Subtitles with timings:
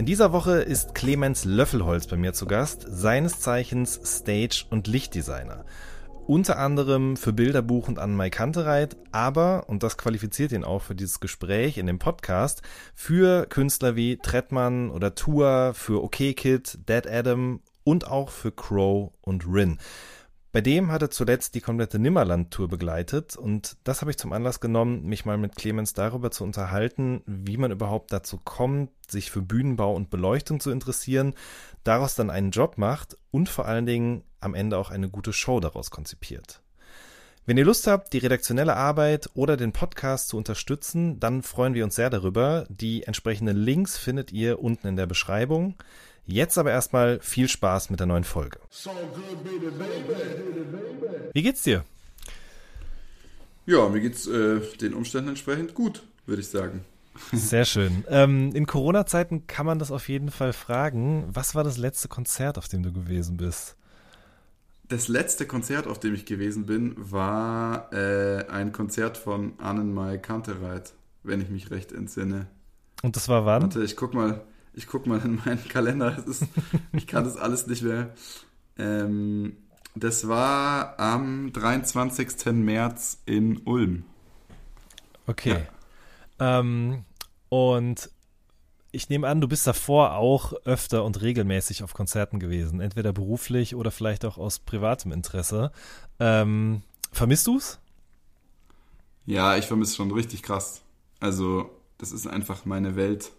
[0.00, 5.66] In dieser Woche ist Clemens Löffelholz bei mir zu Gast, seines Zeichens Stage- und Lichtdesigner.
[6.26, 10.94] Unter anderem für Bilderbuch und Anne Mai Kantereit, aber, und das qualifiziert ihn auch für
[10.94, 12.62] dieses Gespräch in dem Podcast,
[12.94, 19.12] für Künstler wie Trettmann oder Tour, für OK Kid, Dead Adam und auch für Crow
[19.20, 19.76] und Rin.
[20.52, 24.58] Bei dem hat er zuletzt die komplette Nimmerland-Tour begleitet und das habe ich zum Anlass
[24.58, 29.42] genommen, mich mal mit Clemens darüber zu unterhalten, wie man überhaupt dazu kommt, sich für
[29.42, 31.34] Bühnenbau und Beleuchtung zu interessieren,
[31.84, 35.60] daraus dann einen Job macht und vor allen Dingen am Ende auch eine gute Show
[35.60, 36.62] daraus konzipiert.
[37.46, 41.84] Wenn ihr Lust habt, die redaktionelle Arbeit oder den Podcast zu unterstützen, dann freuen wir
[41.84, 42.66] uns sehr darüber.
[42.68, 45.76] Die entsprechenden Links findet ihr unten in der Beschreibung.
[46.26, 48.60] Jetzt aber erstmal viel Spaß mit der neuen Folge.
[51.32, 51.84] Wie geht's dir?
[53.66, 56.84] Ja, mir geht's äh, den Umständen entsprechend gut, würde ich sagen.
[57.32, 58.04] Sehr schön.
[58.08, 61.28] Ähm, in Corona-Zeiten kann man das auf jeden Fall fragen.
[61.32, 63.76] Was war das letzte Konzert, auf dem du gewesen bist?
[64.88, 70.94] Das letzte Konzert, auf dem ich gewesen bin, war äh, ein Konzert von Annenmai Kantereit,
[71.22, 72.48] wenn ich mich recht entsinne.
[73.02, 73.62] Und das war wann?
[73.62, 74.40] Warte, ich guck mal,
[74.80, 76.16] ich guck mal in meinen Kalender.
[76.26, 76.44] Ist,
[76.92, 78.14] ich kann das alles nicht mehr.
[78.78, 79.58] Ähm,
[79.94, 82.46] das war am 23.
[82.54, 84.04] März in Ulm.
[85.26, 85.66] Okay.
[86.38, 87.04] Ähm,
[87.50, 88.10] und
[88.90, 93.74] ich nehme an, du bist davor auch öfter und regelmäßig auf Konzerten gewesen, entweder beruflich
[93.74, 95.72] oder vielleicht auch aus privatem Interesse.
[96.18, 96.82] Ähm,
[97.12, 97.80] vermisst du's?
[99.26, 100.80] Ja, ich vermisse schon richtig krass.
[101.20, 103.32] Also, das ist einfach meine Welt.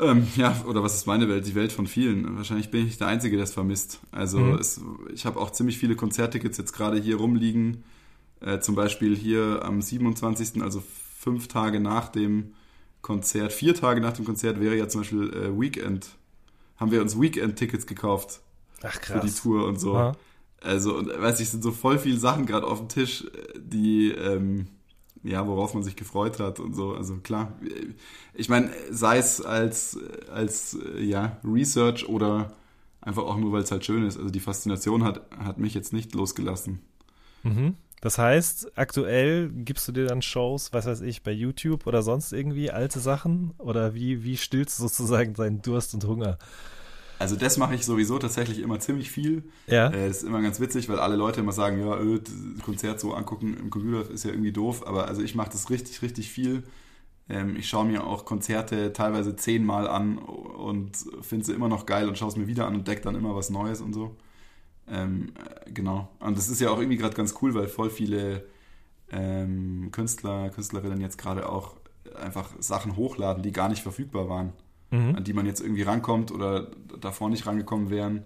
[0.00, 1.46] Ähm, ja, oder was ist meine Welt?
[1.46, 2.36] Die Welt von vielen.
[2.36, 4.00] Wahrscheinlich bin ich der Einzige, der es vermisst.
[4.12, 4.54] Also, Mhm.
[4.54, 4.80] es,
[5.12, 7.84] ich habe auch ziemlich viele Konzerttickets jetzt gerade hier rumliegen.
[8.40, 10.82] Äh, zum Beispiel hier am 27., also
[11.18, 12.54] fünf Tage nach dem
[13.02, 16.08] Konzert, vier Tage nach dem Konzert wäre ja zum Beispiel äh, Weekend.
[16.76, 18.40] Haben wir uns Weekend-Tickets gekauft
[18.82, 19.94] Ach für die Tour und so.
[19.96, 20.16] Aha.
[20.62, 24.10] Also, und weiß ich, sind so voll viele Sachen gerade auf dem Tisch, äh, die,
[24.12, 24.66] ähm,
[25.22, 26.94] ja, worauf man sich gefreut hat und so.
[26.94, 27.52] Also klar,
[28.34, 29.98] ich meine, sei es als,
[30.32, 32.52] als ja, Research oder
[33.00, 34.16] einfach auch nur, weil es halt schön ist.
[34.16, 36.80] Also die Faszination hat, hat mich jetzt nicht losgelassen.
[37.42, 37.74] Mhm.
[38.00, 42.32] Das heißt, aktuell gibst du dir dann Shows, was weiß ich, bei YouTube oder sonst
[42.32, 43.52] irgendwie alte Sachen?
[43.58, 46.38] Oder wie, wie stillst du sozusagen deinen Durst und Hunger?
[47.20, 49.42] Also das mache ich sowieso tatsächlich immer ziemlich viel.
[49.66, 49.88] Ja.
[49.88, 53.12] Äh, das ist immer ganz witzig, weil alle Leute immer sagen, ja, das Konzert so
[53.12, 54.86] angucken im Computer ist ja irgendwie doof.
[54.86, 56.62] Aber also ich mache das richtig, richtig viel.
[57.28, 62.08] Ähm, ich schaue mir auch Konzerte teilweise zehnmal an und finde sie immer noch geil
[62.08, 64.16] und schaue es mir wieder an und decke dann immer was Neues und so.
[64.88, 65.34] Ähm,
[65.66, 66.08] äh, genau.
[66.20, 68.46] Und das ist ja auch irgendwie gerade ganz cool, weil voll viele
[69.12, 71.76] ähm, Künstler, Künstlerinnen jetzt gerade auch
[72.18, 74.54] einfach Sachen hochladen, die gar nicht verfügbar waren
[74.90, 75.14] Mhm.
[75.16, 76.68] an die man jetzt irgendwie rankommt oder
[77.00, 78.24] davor nicht rangekommen wären.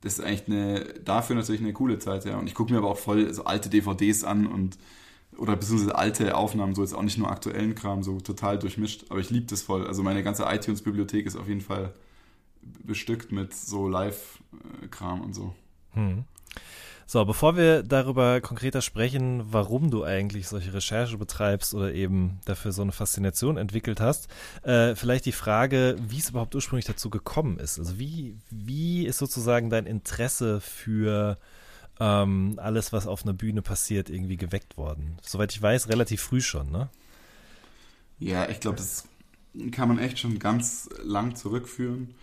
[0.00, 2.38] Das ist eigentlich eine, dafür natürlich eine coole Zeit, ja.
[2.38, 4.78] Und ich gucke mir aber auch voll so alte DVDs an und
[5.36, 9.06] oder beziehungsweise alte Aufnahmen, so jetzt auch nicht nur aktuellen Kram, so total durchmischt.
[9.10, 9.86] Aber ich liebe das voll.
[9.86, 11.94] Also meine ganze iTunes-Bibliothek ist auf jeden Fall
[12.62, 15.54] bestückt mit so Live-Kram und so.
[15.92, 16.24] Hm.
[17.12, 22.70] So, bevor wir darüber konkreter sprechen, warum du eigentlich solche Recherche betreibst oder eben dafür
[22.70, 24.28] so eine Faszination entwickelt hast,
[24.62, 27.80] äh, vielleicht die Frage, wie es überhaupt ursprünglich dazu gekommen ist.
[27.80, 31.36] Also wie, wie ist sozusagen dein Interesse für
[31.98, 35.18] ähm, alles, was auf einer Bühne passiert, irgendwie geweckt worden?
[35.20, 36.90] Soweit ich weiß, relativ früh schon, ne?
[38.20, 39.08] Ja, ich glaube, das
[39.72, 42.14] kann man echt schon ganz lang zurückführen.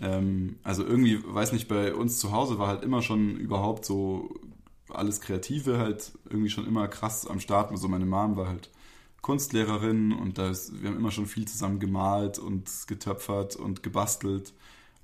[0.00, 4.34] Ähm, also irgendwie, weiß nicht, bei uns zu Hause war halt immer schon überhaupt so
[4.90, 7.70] alles Kreative halt irgendwie schon immer krass am Start.
[7.70, 8.70] Also meine Mom war halt
[9.20, 14.52] Kunstlehrerin und da ist, wir haben immer schon viel zusammen gemalt und getöpfert und gebastelt.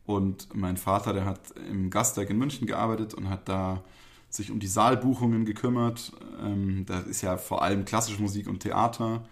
[0.06, 1.40] Und mein Vater, der hat
[1.70, 3.82] im Gastwerk in München gearbeitet und hat da
[4.29, 6.12] sich um die Saalbuchungen gekümmert.
[6.43, 9.25] Ähm, da ist ja vor allem klassische Musik und Theater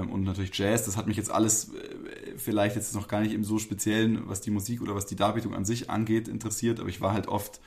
[0.00, 0.84] und natürlich Jazz.
[0.84, 4.40] Das hat mich jetzt alles äh, vielleicht jetzt noch gar nicht im so speziellen, was
[4.40, 6.80] die Musik oder was die Darbietung an sich angeht, interessiert.
[6.80, 7.60] Aber ich war halt oft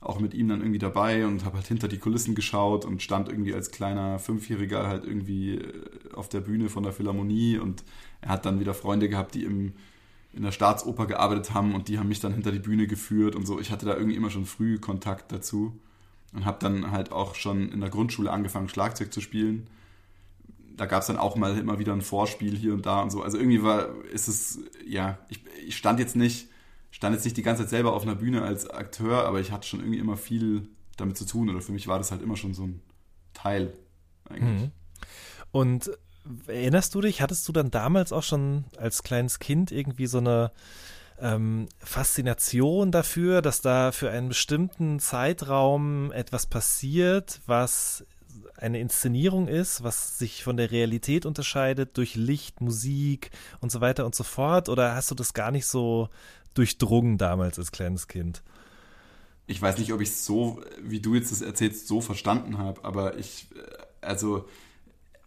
[0.00, 3.28] auch mit ihm dann irgendwie dabei und habe halt hinter die Kulissen geschaut und stand
[3.28, 7.84] irgendwie als kleiner Fünfjähriger halt irgendwie äh, auf der Bühne von der Philharmonie und
[8.20, 9.72] er hat dann wieder Freunde gehabt, die im
[10.34, 13.46] in der Staatsoper gearbeitet haben und die haben mich dann hinter die Bühne geführt und
[13.46, 13.60] so.
[13.60, 15.78] Ich hatte da irgendwie immer schon früh Kontakt dazu
[16.32, 19.68] und habe dann halt auch schon in der Grundschule angefangen, Schlagzeug zu spielen.
[20.76, 23.22] Da gab es dann auch mal immer wieder ein Vorspiel hier und da und so.
[23.22, 26.48] Also irgendwie war, ist es, ja, ich, ich stand jetzt nicht,
[26.90, 29.66] stand jetzt nicht die ganze Zeit selber auf einer Bühne als Akteur, aber ich hatte
[29.66, 32.54] schon irgendwie immer viel damit zu tun oder für mich war das halt immer schon
[32.54, 32.80] so ein
[33.32, 33.72] Teil
[34.28, 34.62] eigentlich.
[34.62, 34.70] Mhm.
[35.52, 35.90] Und
[36.46, 40.52] erinnerst du dich, hattest du dann damals auch schon als kleines Kind irgendwie so eine
[41.20, 48.04] ähm, Faszination dafür, dass da für einen bestimmten Zeitraum etwas passiert, was
[48.56, 53.30] eine Inszenierung ist, was sich von der Realität unterscheidet durch Licht, Musik
[53.60, 54.68] und so weiter und so fort?
[54.68, 56.08] Oder hast du das gar nicht so
[56.54, 58.42] durchdrungen damals als kleines Kind?
[59.46, 62.84] Ich weiß nicht, ob ich es so, wie du jetzt das erzählst, so verstanden habe,
[62.84, 64.46] aber ich, äh, also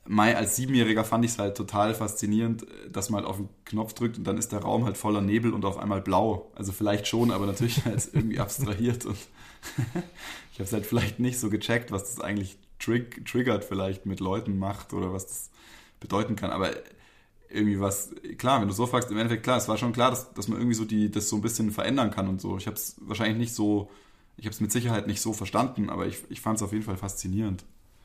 [0.10, 3.94] Mai als Siebenjähriger fand ich es halt total faszinierend, dass man halt auf den Knopf
[3.94, 6.50] drückt und dann ist der Raum halt voller Nebel und auf einmal blau.
[6.56, 9.18] Also vielleicht schon, aber natürlich halt irgendwie abstrahiert und
[10.54, 14.20] ich habe es halt vielleicht nicht so gecheckt, was das eigentlich trig triggert vielleicht mit
[14.20, 15.50] Leuten macht oder was das
[16.00, 16.52] bedeuten kann.
[16.52, 16.72] Aber
[17.50, 20.34] irgendwie was, klar, wenn du so fragst, im Endeffekt klar, es war schon klar, dass,
[20.34, 22.58] dass man irgendwie so die, das so ein bisschen verändern kann und so.
[22.58, 23.90] Ich habe es wahrscheinlich nicht so,
[24.38, 26.84] ich habe es mit Sicherheit nicht so verstanden, aber ich, ich fand es auf jeden
[26.84, 27.64] Fall faszinierend.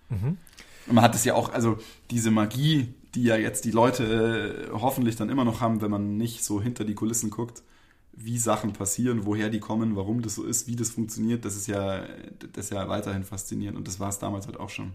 [0.08, 0.38] Mhm.
[0.86, 1.78] Und man hat es ja auch, also
[2.10, 6.16] diese Magie, die ja jetzt die Leute äh, hoffentlich dann immer noch haben, wenn man
[6.16, 7.62] nicht so hinter die Kulissen guckt,
[8.12, 11.66] wie Sachen passieren, woher die kommen, warum das so ist, wie das funktioniert, das ist
[11.66, 12.04] ja,
[12.52, 14.92] das ist ja weiterhin faszinierend und das war es damals halt auch schon.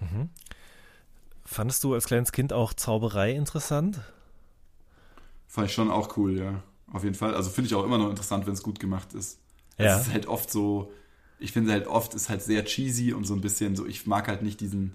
[0.00, 0.28] Mhm.
[1.44, 4.00] Fandest du als kleines Kind auch Zauberei interessant?
[5.48, 6.62] Fand ich schon auch cool, ja.
[6.92, 7.34] Auf jeden Fall.
[7.34, 9.38] Also finde ich auch immer noch interessant, wenn es gut gemacht ist.
[9.78, 9.96] Ja.
[9.96, 10.92] Es ist halt oft so,
[11.38, 14.28] ich finde halt oft ist halt sehr cheesy und so ein bisschen so, ich mag
[14.28, 14.94] halt nicht diesen,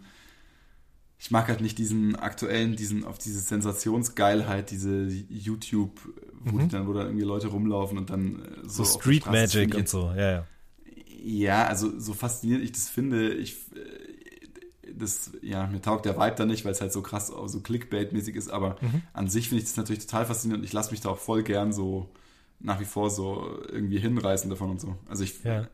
[1.17, 6.00] ich mag halt nicht diesen aktuellen, diesen auf diese Sensationsgeilheit, diese YouTube,
[6.44, 6.69] wo, mhm.
[6.69, 10.12] dann, wo dann irgendwie Leute rumlaufen und dann äh, so, so Street Magic und so,
[10.15, 10.47] ja, ja.
[11.27, 14.15] Ja, also so faszinierend ich das finde, ich äh,
[14.94, 18.35] das, ja, mir taugt der Vibe da nicht, weil es halt so krass, so Clickbait-mäßig
[18.35, 19.01] ist, aber mhm.
[19.13, 21.44] an sich finde ich das natürlich total faszinierend und ich lasse mich da auch voll
[21.44, 22.09] gern so
[22.59, 24.97] nach wie vor so irgendwie hinreißen davon und so.
[25.09, 25.67] Also ich, ja,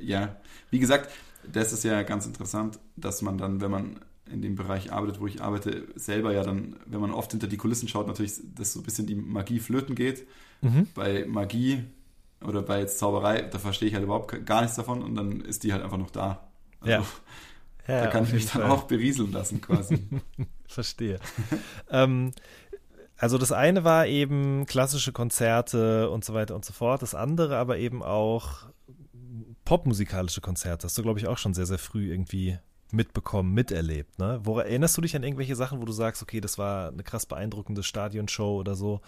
[0.00, 0.36] ja.
[0.70, 1.10] wie gesagt,
[1.50, 4.00] das ist ja ganz interessant, dass man dann, wenn man
[4.30, 7.56] in dem Bereich arbeitet, wo ich arbeite, selber ja dann, wenn man oft hinter die
[7.56, 10.26] Kulissen schaut, natürlich, dass so ein bisschen die Magie flöten geht.
[10.60, 10.88] Mhm.
[10.94, 11.84] Bei Magie
[12.44, 15.64] oder bei jetzt Zauberei, da verstehe ich halt überhaupt gar nichts davon und dann ist
[15.64, 16.48] die halt einfach noch da.
[16.80, 16.92] Also,
[17.88, 17.94] ja.
[17.94, 18.04] ja.
[18.04, 18.70] Da kann ich mich dann Fall.
[18.70, 19.98] auch berieseln lassen quasi.
[20.66, 21.18] Verstehe.
[21.90, 22.32] ähm,
[23.16, 27.02] also das eine war eben klassische Konzerte und so weiter und so fort.
[27.02, 28.66] Das andere aber eben auch
[29.66, 30.86] popmusikalische Konzerte.
[30.86, 32.58] Hast du, glaube ich, auch schon sehr, sehr früh irgendwie
[32.92, 34.18] mitbekommen, miterlebt.
[34.18, 34.40] Ne?
[34.42, 37.26] Wo, erinnerst du dich an irgendwelche Sachen, wo du sagst, okay, das war eine krass
[37.26, 39.00] beeindruckende Stadionshow oder so?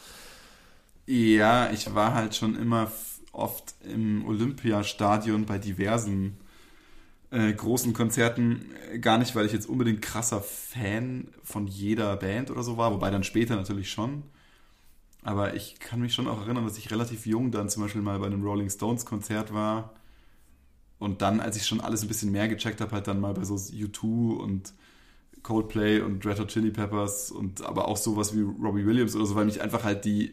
[1.06, 2.90] Ja, ich war halt schon immer
[3.32, 6.38] oft im Olympiastadion bei diversen
[7.30, 8.66] äh, großen Konzerten.
[9.00, 13.10] Gar nicht, weil ich jetzt unbedingt krasser Fan von jeder Band oder so war, wobei
[13.10, 14.22] dann später natürlich schon.
[15.22, 18.18] Aber ich kann mich schon auch erinnern, dass ich relativ jung dann zum Beispiel mal
[18.18, 19.92] bei einem Rolling Stones Konzert war
[21.02, 23.42] und dann, als ich schon alles ein bisschen mehr gecheckt habe, halt dann mal bei
[23.42, 24.72] so U2 und
[25.42, 29.34] Coldplay und Red Hot Chili Peppers und aber auch sowas wie Robbie Williams oder so,
[29.34, 30.28] weil mich einfach halt die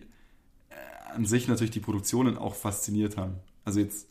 [0.69, 3.37] äh, an sich natürlich die Produktionen auch fasziniert haben.
[3.65, 4.07] Also jetzt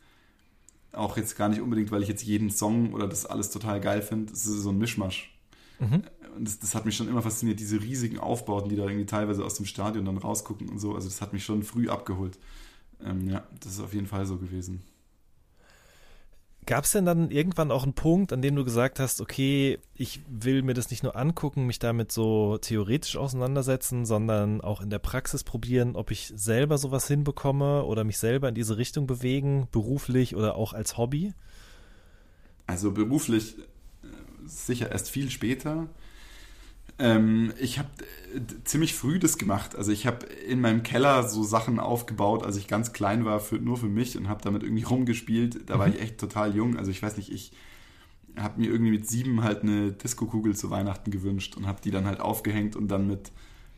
[0.91, 4.03] auch jetzt gar nicht unbedingt, weil ich jetzt jeden Song oder das alles total geil
[4.03, 4.33] finde.
[4.33, 5.33] Es ist so ein Mischmasch.
[5.79, 6.03] Mhm.
[6.35, 9.45] Und das, das, hat mich schon immer fasziniert, diese riesigen Aufbauten, die da irgendwie teilweise
[9.45, 10.97] aus dem Stadion dann rausgucken und so.
[10.97, 12.37] Also das hat mich schon früh abgeholt.
[13.05, 14.83] Ähm, ja, das ist auf jeden Fall so gewesen.
[16.69, 20.21] Gab es denn dann irgendwann auch einen Punkt, an dem du gesagt hast, okay, ich
[20.29, 24.99] will mir das nicht nur angucken, mich damit so theoretisch auseinandersetzen, sondern auch in der
[24.99, 30.37] Praxis probieren, ob ich selber sowas hinbekomme oder mich selber in diese Richtung bewegen, beruflich
[30.37, 31.33] oder auch als Hobby?
[32.67, 33.65] Also beruflich äh,
[34.45, 35.89] sicher erst viel später.
[36.99, 37.89] Ähm, ich habe
[38.35, 39.77] äh, ziemlich früh das gemacht.
[39.77, 43.57] Also ich habe in meinem Keller so Sachen aufgebaut, als ich ganz klein war, für,
[43.57, 45.69] nur für mich und habe damit irgendwie rumgespielt.
[45.69, 45.79] Da mhm.
[45.79, 46.77] war ich echt total jung.
[46.77, 47.53] Also ich weiß nicht, ich
[48.37, 52.07] habe mir irgendwie mit sieben halt eine Disco-Kugel zu Weihnachten gewünscht und habe die dann
[52.07, 53.31] halt aufgehängt und dann mit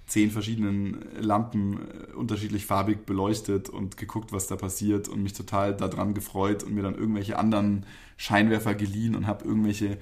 [0.06, 5.76] zehn verschiedenen Lampen äh, unterschiedlich farbig beleuchtet und geguckt, was da passiert und mich total
[5.76, 7.86] daran gefreut und mir dann irgendwelche anderen
[8.16, 9.98] Scheinwerfer geliehen und habe irgendwelche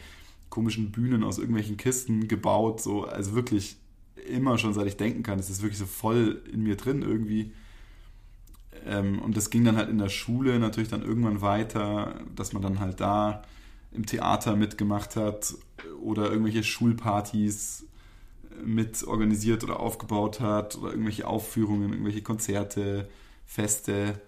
[0.50, 3.76] komischen Bühnen aus irgendwelchen Kisten gebaut, so, also wirklich
[4.28, 5.38] immer schon seit ich denken kann.
[5.38, 7.52] Es ist wirklich so voll in mir drin irgendwie.
[8.86, 12.62] Ähm, und das ging dann halt in der Schule natürlich dann irgendwann weiter, dass man
[12.62, 13.42] dann halt da
[13.92, 15.54] im Theater mitgemacht hat
[16.02, 17.86] oder irgendwelche Schulpartys
[18.64, 23.08] mit organisiert oder aufgebaut hat oder irgendwelche Aufführungen, irgendwelche Konzerte,
[23.46, 24.20] Feste.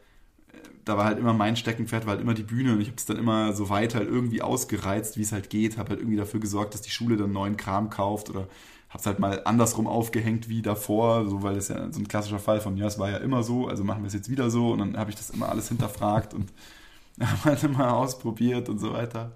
[0.85, 3.05] Da war halt immer mein Steckenpferd, war halt immer die Bühne und ich habe es
[3.05, 6.41] dann immer so weit halt irgendwie ausgereizt, wie es halt geht, habe halt irgendwie dafür
[6.41, 8.49] gesorgt, dass die Schule dann neuen Kram kauft oder
[8.89, 12.41] habe es halt mal andersrum aufgehängt wie davor, so weil es ja so ein klassischer
[12.41, 14.73] Fall von, ja, es war ja immer so, also machen wir es jetzt wieder so
[14.73, 16.53] und dann habe ich das immer alles hinterfragt und
[17.21, 19.33] habe halt immer ausprobiert und so weiter.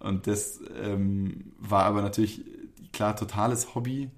[0.00, 2.44] Und das ähm, war aber natürlich,
[2.92, 4.10] klar, totales Hobby.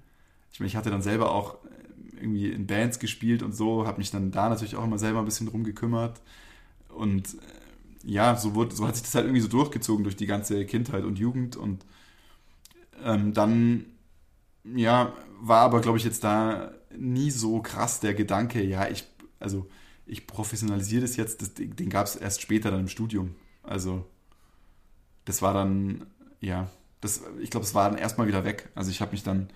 [0.51, 3.99] Ich meine, ich hatte dann selber auch äh, irgendwie in Bands gespielt und so, habe
[3.99, 6.19] mich dann da natürlich auch immer selber ein bisschen drum gekümmert.
[6.97, 7.37] Und äh,
[8.11, 11.03] ja, so, wurde, so hat sich das halt irgendwie so durchgezogen durch die ganze Kindheit
[11.03, 11.55] und Jugend.
[11.55, 11.85] Und
[13.03, 13.85] ähm, dann,
[14.63, 19.05] ja, war aber, glaube ich, jetzt da nie so krass der Gedanke, ja, ich,
[19.39, 19.67] also
[20.05, 23.35] ich professionalisiere das jetzt, das, den gab es erst später dann im Studium.
[23.63, 24.05] Also
[25.25, 26.07] das war dann,
[26.39, 26.69] ja,
[27.01, 28.69] das, ich glaube, es war dann erstmal wieder weg.
[28.75, 29.49] Also ich habe mich dann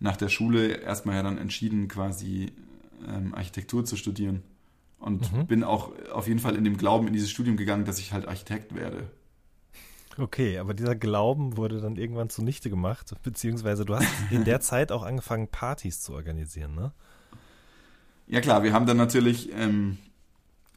[0.00, 2.52] nach der Schule erstmal ja dann entschieden, quasi
[3.06, 4.42] ähm, Architektur zu studieren.
[5.00, 5.46] Und mhm.
[5.46, 8.28] bin auch auf jeden Fall in dem Glauben in dieses Studium gegangen, dass ich halt
[8.28, 9.10] Architekt werde.
[10.18, 14.92] Okay, aber dieser Glauben wurde dann irgendwann zunichte gemacht, beziehungsweise du hast in der Zeit
[14.92, 16.92] auch angefangen, Partys zu organisieren, ne?
[18.26, 19.98] Ja klar, wir haben dann natürlich ähm,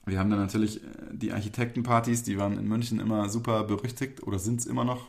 [0.05, 4.39] wir haben dann natürlich äh, die Architektenpartys, die waren in München immer super berüchtigt oder
[4.39, 5.07] sind es immer noch.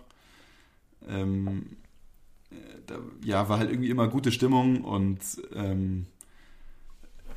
[1.08, 1.76] Ähm,
[2.50, 2.54] äh,
[2.86, 5.20] da, ja, war halt irgendwie immer gute Stimmung und
[5.54, 6.06] ähm,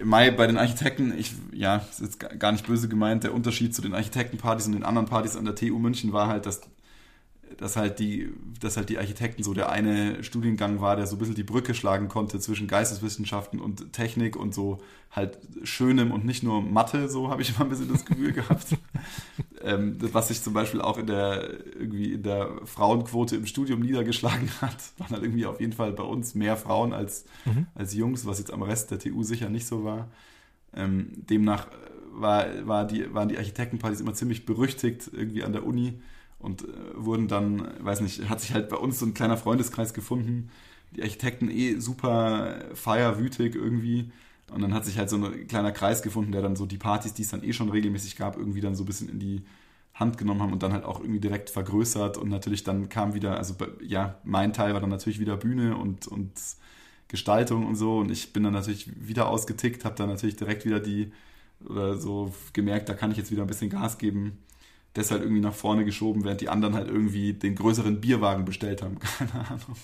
[0.03, 3.81] Mai bei den Architekten, ich, ja, ist jetzt gar nicht böse gemeint, der Unterschied zu
[3.81, 6.61] den Architektenpartys und den anderen Partys an der TU München war halt, dass
[7.57, 11.19] dass halt die, dass halt die Architekten so der eine Studiengang war, der so ein
[11.19, 14.79] bisschen die Brücke schlagen konnte zwischen Geisteswissenschaften und Technik und so
[15.11, 18.77] halt Schönem und nicht nur Mathe, so habe ich immer ein bisschen das Gefühl gehabt.
[19.63, 24.49] ähm, was sich zum Beispiel auch in der irgendwie in der Frauenquote im Studium niedergeschlagen
[24.61, 27.67] hat, waren halt irgendwie auf jeden Fall bei uns mehr Frauen als, mhm.
[27.75, 30.09] als Jungs, was jetzt am Rest der TU sicher nicht so war.
[30.75, 31.67] Ähm, demnach
[32.11, 35.99] war, war die, waren die Architektenpartys immer ziemlich berüchtigt irgendwie an der Uni
[36.39, 39.94] und äh, wurden dann, weiß nicht, hat sich halt bei uns so ein kleiner Freundeskreis
[39.94, 40.50] gefunden.
[40.96, 44.12] Die Architekten eh super feierwütig irgendwie.
[44.51, 47.13] Und dann hat sich halt so ein kleiner Kreis gefunden, der dann so die Partys,
[47.13, 49.44] die es dann eh schon regelmäßig gab, irgendwie dann so ein bisschen in die
[49.94, 52.17] Hand genommen haben und dann halt auch irgendwie direkt vergrößert.
[52.17, 56.08] Und natürlich dann kam wieder, also ja, mein Teil war dann natürlich wieder Bühne und,
[56.08, 56.32] und
[57.10, 57.98] Gestaltung und so.
[57.98, 61.12] Und ich bin dann natürlich wieder ausgetickt, habe dann natürlich direkt wieder die,
[61.65, 64.38] oder so gemerkt, da kann ich jetzt wieder ein bisschen Gas geben
[64.97, 68.81] das halt irgendwie nach vorne geschoben, während die anderen halt irgendwie den größeren Bierwagen bestellt
[68.81, 68.97] haben.
[69.17, 69.75] Keine Ahnung.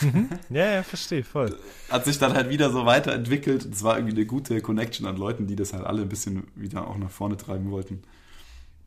[0.00, 0.28] Mhm.
[0.50, 1.56] Ja, ja, verstehe, voll.
[1.90, 3.64] Hat sich dann halt wieder so weiterentwickelt.
[3.64, 6.86] Es war irgendwie eine gute Connection an Leuten, die das halt alle ein bisschen wieder
[6.86, 8.02] auch nach vorne treiben wollten.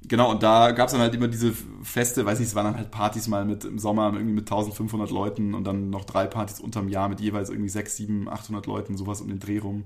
[0.08, 1.52] Genau, und da gab es dann halt immer diese
[1.84, 5.10] Feste, weiß nicht, es waren dann halt Partys mal mit im Sommer irgendwie mit 1500
[5.10, 8.98] Leuten und dann noch drei Partys unterm Jahr mit jeweils irgendwie 6, 7, 800 Leuten,
[8.98, 9.86] sowas um den Dreh rum.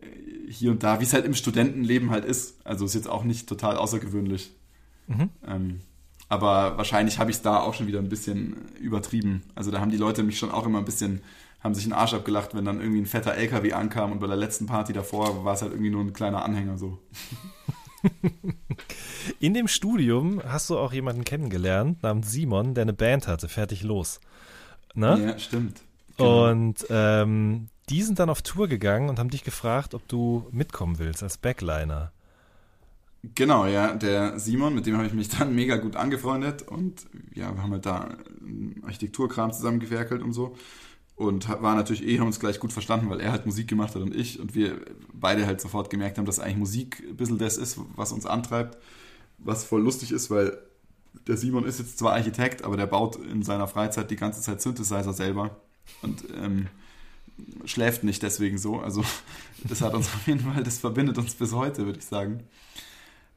[0.00, 2.64] Äh, hier und da, wie es halt im Studentenleben halt ist.
[2.64, 4.52] Also ist jetzt auch nicht total außergewöhnlich.
[5.06, 5.30] Mhm.
[5.46, 5.80] Ähm,
[6.28, 9.42] aber wahrscheinlich habe ich es da auch schon wieder ein bisschen übertrieben.
[9.54, 11.20] Also da haben die Leute mich schon auch immer ein bisschen,
[11.60, 14.36] haben sich einen Arsch abgelacht, wenn dann irgendwie ein fetter LKW ankam und bei der
[14.36, 16.98] letzten Party davor war es halt irgendwie nur ein kleiner Anhänger so.
[19.40, 23.82] In dem Studium hast du auch jemanden kennengelernt namens Simon, der eine Band hatte, fertig
[23.82, 24.20] los.
[24.94, 25.22] Ne?
[25.22, 25.82] Ja, stimmt.
[26.16, 26.48] Genau.
[26.50, 30.98] Und ähm, die sind dann auf Tour gegangen und haben dich gefragt, ob du mitkommen
[30.98, 32.12] willst als Backliner.
[33.22, 37.54] Genau, ja, der Simon, mit dem habe ich mich dann mega gut angefreundet und ja,
[37.54, 38.16] wir haben halt da
[38.82, 40.56] Architekturkram zusammengewerkelt und so
[41.14, 44.02] und war natürlich eh, haben uns gleich gut verstanden, weil er halt Musik gemacht hat
[44.02, 44.80] und ich und wir
[45.12, 48.76] beide halt sofort gemerkt haben, dass eigentlich Musik ein bisschen das ist, was uns antreibt,
[49.38, 50.58] was voll lustig ist, weil
[51.28, 54.60] der Simon ist jetzt zwar Architekt, aber der baut in seiner Freizeit die ganze Zeit
[54.60, 55.56] Synthesizer selber
[56.02, 56.66] und ähm,
[57.66, 59.04] schläft nicht deswegen so, also
[59.64, 62.42] das hat uns auf jeden Fall, das verbindet uns bis heute, würde ich sagen.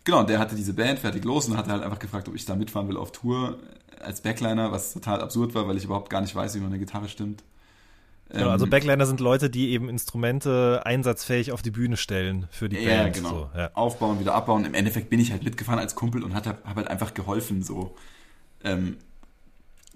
[0.05, 2.55] Genau, der hatte diese Band fertig los und hatte halt einfach gefragt, ob ich da
[2.55, 3.57] mitfahren will auf Tour
[3.99, 6.79] als Backliner, was total absurd war, weil ich überhaupt gar nicht weiß, wie man eine
[6.79, 7.43] Gitarre stimmt.
[8.29, 12.69] Genau, also ähm, Backliner sind Leute, die eben Instrumente einsatzfähig auf die Bühne stellen für
[12.69, 13.15] die ja, Band.
[13.15, 13.29] Genau.
[13.29, 13.71] So, ja.
[13.73, 14.65] Aufbauen, wieder abbauen.
[14.65, 17.95] Im Endeffekt bin ich halt mitgefahren als Kumpel und habe halt einfach geholfen, so.
[18.63, 18.97] Ähm,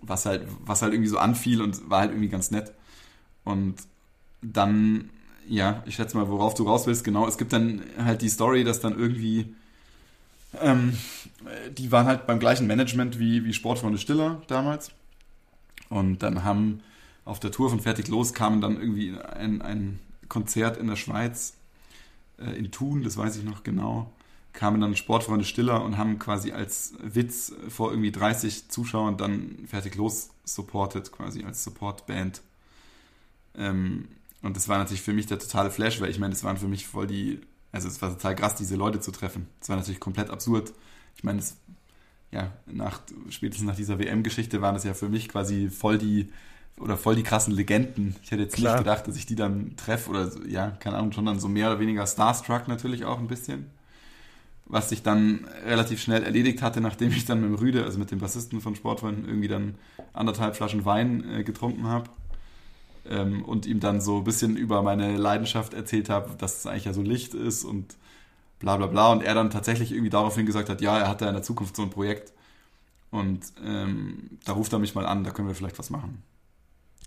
[0.01, 2.71] was halt, was halt irgendwie so anfiel und war halt irgendwie ganz nett.
[3.43, 3.75] Und
[4.41, 5.09] dann,
[5.47, 8.63] ja, ich schätze mal, worauf du raus willst, genau, es gibt dann halt die Story,
[8.63, 9.53] dass dann irgendwie
[10.59, 10.97] ähm,
[11.77, 14.91] die waren halt beim gleichen Management wie, wie Sportfreunde Stiller damals.
[15.89, 16.81] Und dann haben
[17.25, 21.53] auf der Tour von Fertig Los kamen dann irgendwie ein, ein Konzert in der Schweiz,
[22.39, 24.11] äh, in Thun, das weiß ich noch genau,
[24.53, 29.95] kamen dann Sportfreunde Stiller und haben quasi als Witz vor irgendwie 30 Zuschauern dann Fertig
[29.95, 32.41] Los supported, quasi als Supportband.
[33.55, 34.07] Ähm,
[34.41, 36.67] und das war natürlich für mich der totale Flash, weil ich meine, das waren für
[36.67, 37.41] mich voll die,
[37.71, 39.47] also es war total krass, diese Leute zu treffen.
[39.59, 40.73] Das war natürlich komplett absurd.
[41.15, 41.57] Ich meine, das,
[42.31, 46.29] ja, nach, spätestens nach dieser WM-Geschichte waren das ja für mich quasi voll die,
[46.79, 48.15] oder voll die krassen Legenden.
[48.23, 48.75] Ich hätte jetzt Klar.
[48.75, 51.69] nicht gedacht, dass ich die dann treffe oder ja, keine Ahnung, schon dann so mehr
[51.69, 53.67] oder weniger Starstruck natürlich auch ein bisschen.
[54.65, 58.11] Was sich dann relativ schnell erledigt hatte, nachdem ich dann mit dem Rüde, also mit
[58.11, 59.75] dem Bassisten von Sportfreunden, irgendwie dann
[60.13, 62.09] anderthalb Flaschen Wein äh, getrunken habe.
[63.09, 66.85] Ähm, und ihm dann so ein bisschen über meine Leidenschaft erzählt habe, dass es eigentlich
[66.85, 67.97] ja so Licht ist und
[68.59, 69.11] bla bla bla.
[69.11, 71.75] Und er dann tatsächlich irgendwie daraufhin gesagt hat, ja, er hat da in der Zukunft
[71.75, 72.33] so ein Projekt.
[73.11, 76.23] Und ähm, da ruft er mich mal an, da können wir vielleicht was machen.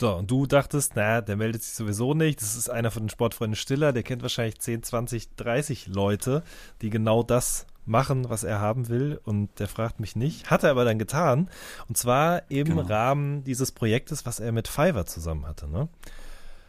[0.01, 2.41] So, und du dachtest, na, der meldet sich sowieso nicht.
[2.41, 3.93] Das ist einer von den Sportfreunden Stiller.
[3.93, 6.43] Der kennt wahrscheinlich 10, 20, 30 Leute,
[6.81, 9.21] die genau das machen, was er haben will.
[9.25, 10.51] Und der fragt mich nicht.
[10.51, 11.49] Hat er aber dann getan.
[11.89, 12.83] Und zwar im Genau.
[12.83, 15.69] Rahmen dieses Projektes, was er mit Fiverr zusammen hatte.
[15.69, 15.89] Ne?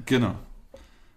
[0.05, 0.35] Genau.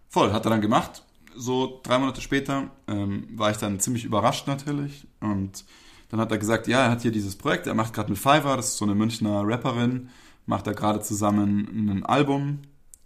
[0.09, 1.03] Voll, hat er dann gemacht.
[1.35, 5.07] So drei Monate später ähm, war ich dann ziemlich überrascht natürlich.
[5.21, 5.65] Und
[6.09, 8.57] dann hat er gesagt, ja, er hat hier dieses Projekt, er macht gerade mit Fiverr,
[8.57, 10.09] das ist so eine Münchner Rapperin,
[10.47, 12.61] macht er gerade zusammen ein Album.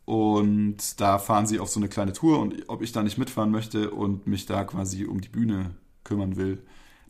[0.04, 3.50] Und da fahren sie auf so eine kleine Tour und ob ich da nicht mitfahren
[3.50, 6.62] möchte und mich da quasi um die Bühne kümmern will.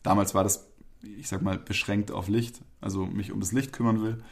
[0.02, 0.69] Damals war das,
[1.02, 4.23] ich sag mal, beschränkt auf Licht, also mich um das Licht kümmern will.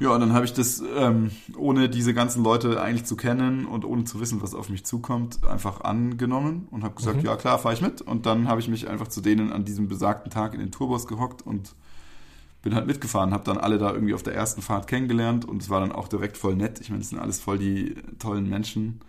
[0.00, 3.84] Ja, und dann habe ich das, ähm, ohne diese ganzen Leute eigentlich zu kennen und
[3.84, 7.24] ohne zu wissen, was auf mich zukommt, einfach angenommen und habe gesagt, Mhm.
[7.26, 8.00] ja klar, fahre ich mit.
[8.00, 11.06] Und dann habe ich mich einfach zu denen an diesem besagten Tag in den Tourbus
[11.06, 11.74] gehockt und
[12.62, 15.68] bin halt mitgefahren, habe dann alle da irgendwie auf der ersten Fahrt kennengelernt und es
[15.68, 16.80] war dann auch direkt voll nett.
[16.80, 19.00] Ich meine, das sind alles voll die tollen Menschen.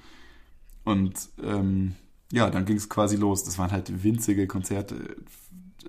[0.84, 1.96] Und ähm,
[2.32, 3.44] ja, dann ging es quasi los.
[3.46, 5.16] Das waren halt winzige Konzerte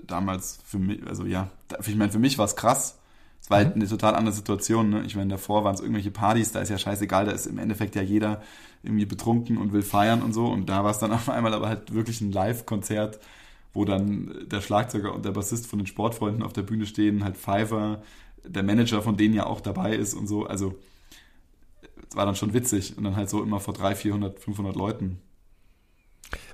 [0.07, 1.51] damals für mich, also ja,
[1.87, 2.99] ich meine, für mich war es krass.
[3.41, 4.89] Es war halt eine total andere Situation.
[4.89, 5.03] Ne?
[5.05, 7.95] Ich meine, davor waren es irgendwelche Partys, da ist ja scheißegal, da ist im Endeffekt
[7.95, 8.43] ja jeder
[8.83, 10.47] irgendwie betrunken und will feiern und so.
[10.47, 13.21] Und da war es dann auf einmal aber halt wirklich ein Live-Konzert,
[13.75, 17.37] wo dann der Schlagzeuger und der Bassist von den Sportfreunden auf der Bühne stehen, halt
[17.37, 18.03] Pfeiffer,
[18.45, 20.47] der Manager von denen ja auch dabei ist und so.
[20.47, 20.79] Also
[22.09, 25.19] es war dann schon witzig und dann halt so immer vor 300, 400, 500 Leuten.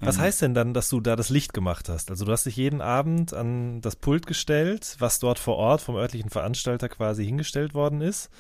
[0.01, 2.11] Was Ähm, heißt denn dann, dass du da das Licht gemacht hast?
[2.11, 5.97] Also du hast dich jeden Abend an das Pult gestellt, was dort vor Ort vom
[5.97, 8.31] örtlichen Veranstalter quasi hingestellt worden ist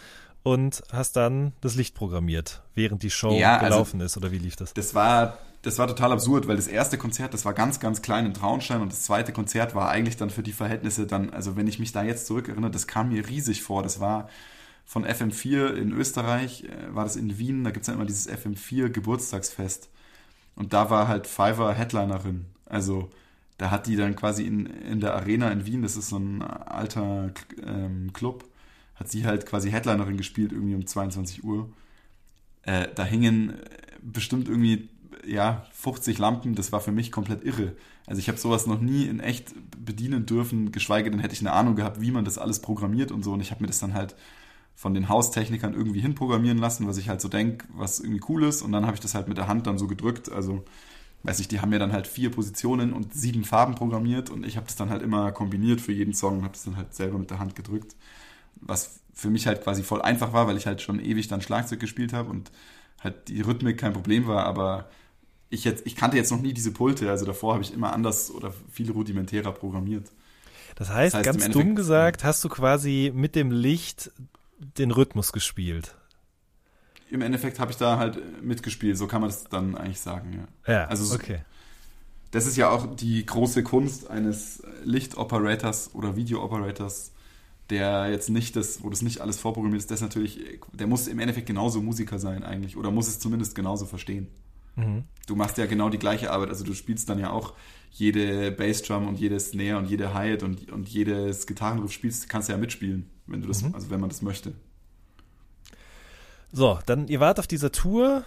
[0.42, 4.38] und hast dann das Licht programmiert, während die Show Ja, also- gelaufen ist oder wie
[4.38, 4.72] lief das?
[4.74, 8.24] Das war, das war total absurd, weil das erste Konzert, das war ganz, ganz klein
[8.26, 11.66] in Traunstein und das zweite Konzert war eigentlich dann für die Verhältnisse dann, also wenn
[11.66, 13.82] ich mich da jetzt zurückerinnere, das kam mir riesig vor.
[13.82, 14.28] Das war
[14.86, 18.88] von FM4 in Österreich, äh, war das in Wien, da gibt's ja immer dieses FM4
[18.88, 19.88] Geburtstagsfest.
[20.60, 22.44] Und da war halt Fiverr Headlinerin.
[22.66, 23.08] Also
[23.56, 26.42] da hat die dann quasi in, in der Arena in Wien, das ist so ein
[26.42, 27.32] alter
[27.66, 28.44] ähm, Club,
[28.94, 31.70] hat sie halt quasi Headlinerin gespielt, irgendwie um 22 Uhr.
[32.60, 33.54] Äh, da hingen
[34.02, 34.90] bestimmt irgendwie
[35.26, 37.72] ja 50 Lampen, das war für mich komplett irre.
[38.06, 41.52] Also ich habe sowas noch nie in echt bedienen dürfen, geschweige denn hätte ich eine
[41.52, 43.32] Ahnung gehabt, wie man das alles programmiert und so.
[43.32, 44.14] Und ich habe mir das dann halt
[44.80, 48.62] von den Haustechnikern irgendwie hinprogrammieren lassen, was ich halt so denke, was irgendwie cool ist.
[48.62, 50.32] Und dann habe ich das halt mit der Hand dann so gedrückt.
[50.32, 50.64] Also,
[51.22, 54.56] weiß ich, die haben mir dann halt vier Positionen und sieben Farben programmiert und ich
[54.56, 57.18] habe das dann halt immer kombiniert für jeden Song und habe das dann halt selber
[57.18, 57.94] mit der Hand gedrückt.
[58.56, 61.78] Was für mich halt quasi voll einfach war, weil ich halt schon ewig dann Schlagzeug
[61.78, 62.50] gespielt habe und
[63.00, 64.88] halt die Rhythmik kein Problem war, aber
[65.50, 68.30] ich jetzt, ich kannte jetzt noch nie diese Pulte, also davor habe ich immer anders
[68.30, 70.10] oder viel rudimentärer programmiert.
[70.74, 74.10] Das heißt, Das heißt, ganz dumm gesagt, hast du quasi mit dem Licht
[74.60, 75.96] den Rhythmus gespielt.
[77.10, 80.72] Im Endeffekt habe ich da halt mitgespielt, so kann man das dann eigentlich sagen, ja.
[80.72, 81.40] Ja, Also so- okay.
[82.30, 87.10] Das ist ja auch die große Kunst eines Lichtoperators oder Videooperators,
[87.70, 90.38] der jetzt nicht das, wo das nicht alles vorprogrammiert ist, das natürlich,
[90.72, 94.28] der muss im Endeffekt genauso Musiker sein eigentlich oder muss es zumindest genauso verstehen.
[94.76, 95.04] Mhm.
[95.26, 97.54] Du machst ja genau die gleiche Arbeit, also du spielst dann ja auch
[97.90, 102.52] jede Bassdrum und jede Snare und jede Hi-Hat und, und jedes Gitarrenriff spielst, kannst du
[102.52, 103.74] ja mitspielen, wenn du das, Mhm.
[103.74, 104.52] also wenn man das möchte.
[106.52, 108.24] So, dann ihr wart auf dieser Tour,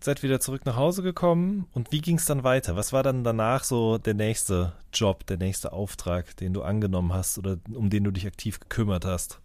[0.00, 2.76] seid wieder zurück nach Hause gekommen und wie ging es dann weiter?
[2.76, 7.38] Was war dann danach so der nächste Job, der nächste Auftrag, den du angenommen hast
[7.38, 9.40] oder um den du dich aktiv gekümmert hast?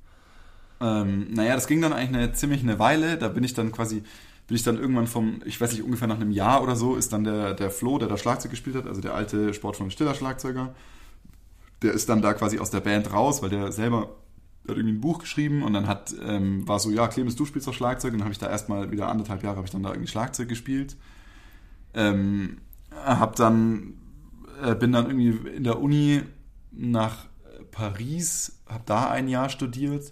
[0.79, 3.17] Ähm, naja, das ging dann eigentlich eine ziemlich eine Weile.
[3.17, 4.03] Da bin ich dann quasi,
[4.51, 7.13] bin ich dann irgendwann vom, ich weiß nicht, ungefähr nach einem Jahr oder so, ist
[7.13, 10.75] dann der, der Flo, der da Schlagzeug gespielt hat, also der alte Sportfreund Stiller Schlagzeuger,
[11.81, 14.09] der ist dann da quasi aus der Band raus, weil der selber
[14.67, 17.65] hat irgendwie ein Buch geschrieben und dann hat, ähm, war so, ja, Clemens, du spielst
[17.65, 19.91] doch Schlagzeug und dann habe ich da erstmal wieder anderthalb Jahre habe ich dann da
[19.91, 20.97] irgendwie Schlagzeug gespielt.
[21.93, 22.57] Ähm,
[22.93, 23.93] hab dann,
[24.61, 26.23] äh, bin dann irgendwie in der Uni
[26.73, 27.27] nach
[27.71, 30.11] Paris, habe da ein Jahr studiert,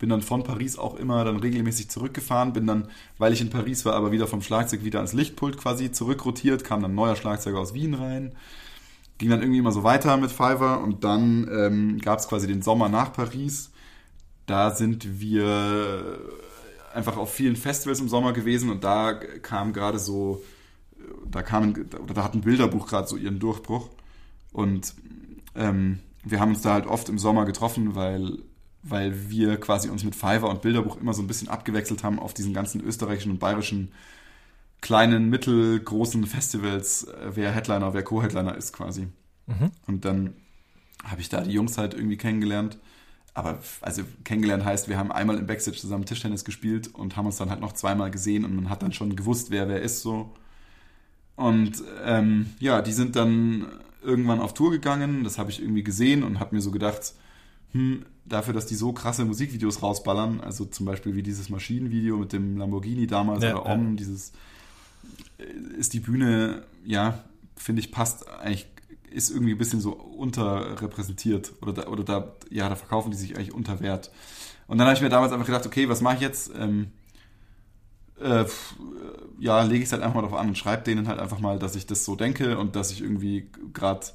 [0.00, 3.84] bin dann von Paris auch immer dann regelmäßig zurückgefahren, bin dann, weil ich in Paris
[3.84, 7.74] war, aber wieder vom Schlagzeug wieder ans Lichtpult quasi zurückrotiert, kam dann neuer Schlagzeuger aus
[7.74, 8.34] Wien rein,
[9.18, 12.62] ging dann irgendwie immer so weiter mit Fiverr und dann ähm, gab es quasi den
[12.62, 13.70] Sommer nach Paris.
[14.46, 16.18] Da sind wir
[16.94, 20.42] einfach auf vielen Festivals im Sommer gewesen und da kam gerade so,
[21.30, 23.90] da kam, oder da hat ein Bilderbuch gerade so ihren Durchbruch
[24.50, 24.94] und
[25.54, 28.38] ähm, wir haben uns da halt oft im Sommer getroffen, weil
[28.82, 32.34] weil wir quasi uns mit Fiverr und Bilderbuch immer so ein bisschen abgewechselt haben auf
[32.34, 33.92] diesen ganzen österreichischen und bayerischen
[34.80, 39.08] kleinen, mittelgroßen Festivals, äh, wer Headliner, wer Co-Headliner ist quasi.
[39.46, 39.70] Mhm.
[39.86, 40.34] Und dann
[41.04, 42.78] habe ich da die Jungs halt irgendwie kennengelernt.
[43.32, 47.36] Aber also kennengelernt heißt, wir haben einmal im Backstage zusammen Tischtennis gespielt und haben uns
[47.36, 50.34] dann halt noch zweimal gesehen und man hat dann schon gewusst, wer wer ist so.
[51.36, 53.66] Und ähm, ja, die sind dann
[54.02, 57.14] irgendwann auf Tour gegangen, das habe ich irgendwie gesehen und habe mir so gedacht,
[57.72, 62.32] hm, dafür, dass die so krasse Musikvideos rausballern, also zum Beispiel wie dieses Maschinenvideo mit
[62.32, 63.96] dem Lamborghini damals ja, oder Om, ja.
[63.96, 64.32] dieses
[65.38, 67.22] äh, ist die Bühne, ja,
[67.56, 68.66] finde ich, passt eigentlich,
[69.10, 73.36] ist irgendwie ein bisschen so unterrepräsentiert oder da, oder da, ja, da verkaufen die sich
[73.36, 74.10] eigentlich unter Wert.
[74.68, 76.52] Und dann habe ich mir damals einfach gedacht, okay, was mache ich jetzt?
[76.56, 76.92] Ähm,
[78.20, 78.44] äh,
[79.40, 81.58] ja, lege ich es halt einfach mal drauf an und schreibe denen halt einfach mal,
[81.58, 84.06] dass ich das so denke und dass ich irgendwie gerade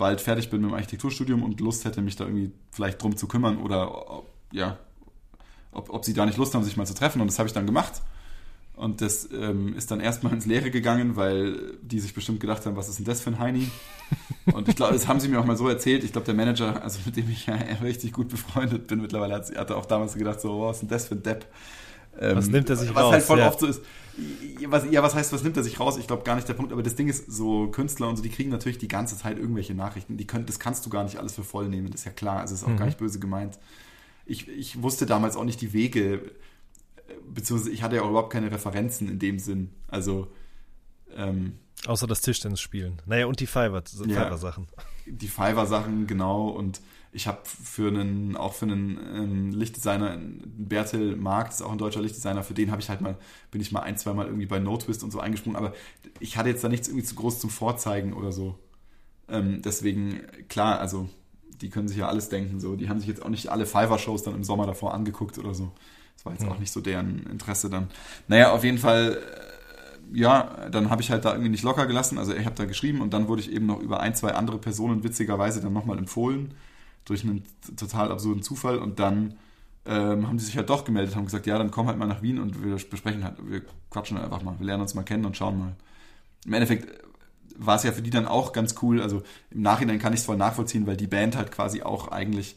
[0.00, 3.28] bald fertig bin mit dem Architekturstudium und Lust hätte, mich da irgendwie vielleicht drum zu
[3.28, 4.78] kümmern oder ja,
[5.72, 7.20] ob, ob sie da nicht Lust haben, sich mal zu treffen.
[7.20, 8.02] Und das habe ich dann gemacht.
[8.74, 12.76] Und das ähm, ist dann erstmal ins Leere gegangen, weil die sich bestimmt gedacht haben,
[12.76, 13.70] was ist denn das für ein Heini?
[14.54, 16.02] Und ich glaube, das haben sie mir auch mal so erzählt.
[16.02, 19.54] Ich glaube, der Manager, also mit dem ich ja richtig gut befreundet bin mittlerweile, hat,
[19.54, 21.46] hat er auch damals gedacht, so, was ist denn das für ein Depp?
[22.18, 23.04] Ähm, was nimmt er sich was raus?
[23.04, 23.48] Was halt voll ja.
[23.48, 23.82] oft so ist.
[24.66, 25.96] Was, ja, was heißt, was nimmt er sich raus?
[25.96, 28.28] Ich glaube gar nicht der Punkt, aber das Ding ist, so Künstler und so, die
[28.28, 30.16] kriegen natürlich die ganze Zeit irgendwelche Nachrichten.
[30.16, 32.40] Die können, das kannst du gar nicht alles für voll nehmen, das ist ja klar.
[32.40, 32.76] Also ist auch mhm.
[32.76, 33.58] gar nicht böse gemeint.
[34.26, 36.20] Ich, ich wusste damals auch nicht die Wege,
[37.32, 39.70] beziehungsweise ich hatte ja auch überhaupt keine Referenzen in dem Sinn.
[39.88, 40.30] Also
[41.16, 41.54] ähm,
[41.86, 43.00] Außer das Tischtennis spielen.
[43.06, 44.10] Naja, und die Fiverr-Sachen.
[44.10, 44.42] Ja,
[45.06, 46.48] die Fiverr-Sachen, genau.
[46.48, 46.80] Und
[47.12, 52.00] ich habe für einen, auch für einen ähm, Lichtdesigner, Bertel das ist auch ein deutscher
[52.00, 53.16] Lichtdesigner, für den habe ich halt mal,
[53.50, 55.72] bin ich mal ein, zwei Mal irgendwie bei No Twist und so eingesprungen, aber
[56.20, 58.58] ich hatte jetzt da nichts irgendwie zu groß zum Vorzeigen oder so.
[59.28, 61.08] Ähm, deswegen, klar, also
[61.60, 62.76] die können sich ja alles denken, so.
[62.76, 65.72] Die haben sich jetzt auch nicht alle Fiverr-Shows dann im Sommer davor angeguckt oder so.
[66.14, 66.50] Das war jetzt mhm.
[66.50, 67.88] auch nicht so deren Interesse dann.
[68.28, 69.18] Naja, auf jeden Fall,
[70.12, 72.18] äh, ja, dann habe ich halt da irgendwie nicht locker gelassen.
[72.18, 74.58] Also ich habe da geschrieben und dann wurde ich eben noch über ein, zwei andere
[74.58, 76.54] Personen witzigerweise dann nochmal empfohlen
[77.10, 77.42] durch einen
[77.76, 79.34] total absurden Zufall und dann
[79.84, 82.22] ähm, haben die sich halt doch gemeldet, haben gesagt, ja, dann komm halt mal nach
[82.22, 85.24] Wien und wir besprechen halt, wir quatschen halt einfach mal, wir lernen uns mal kennen
[85.24, 85.74] und schauen mal.
[86.46, 87.02] Im Endeffekt
[87.56, 90.26] war es ja für die dann auch ganz cool, also im Nachhinein kann ich es
[90.26, 92.56] voll nachvollziehen, weil die Band halt quasi auch eigentlich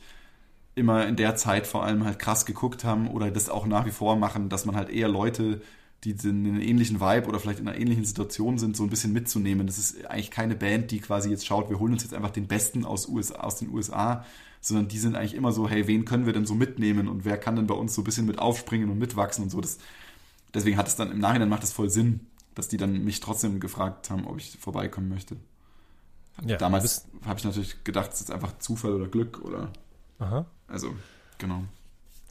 [0.76, 3.92] immer in der Zeit vor allem halt krass geguckt haben oder das auch nach wie
[3.92, 5.62] vor machen, dass man halt eher Leute
[6.04, 9.14] die in einem ähnlichen Vibe oder vielleicht in einer ähnlichen Situation sind, so ein bisschen
[9.14, 9.68] mitzunehmen.
[9.68, 12.48] Das ist eigentlich keine Band, die quasi jetzt schaut, wir holen uns jetzt einfach den
[12.48, 14.26] Besten aus, USA, aus den USA,
[14.60, 17.38] sondern die sind eigentlich immer so, hey, wen können wir denn so mitnehmen und wer
[17.38, 19.62] kann denn bei uns so ein bisschen mit aufspringen und mitwachsen und so.
[19.62, 19.78] Das,
[20.54, 22.22] deswegen hat es dann im Nachhinein macht es voll Sinn,
[22.56, 25.38] dass die dann mich trotzdem gefragt haben, ob ich vorbeikommen möchte.
[26.46, 29.72] Ja, Damals habe ich natürlich gedacht, es ist einfach Zufall oder Glück oder.
[30.20, 30.46] Aha.
[30.68, 30.94] Also,
[31.38, 31.64] genau.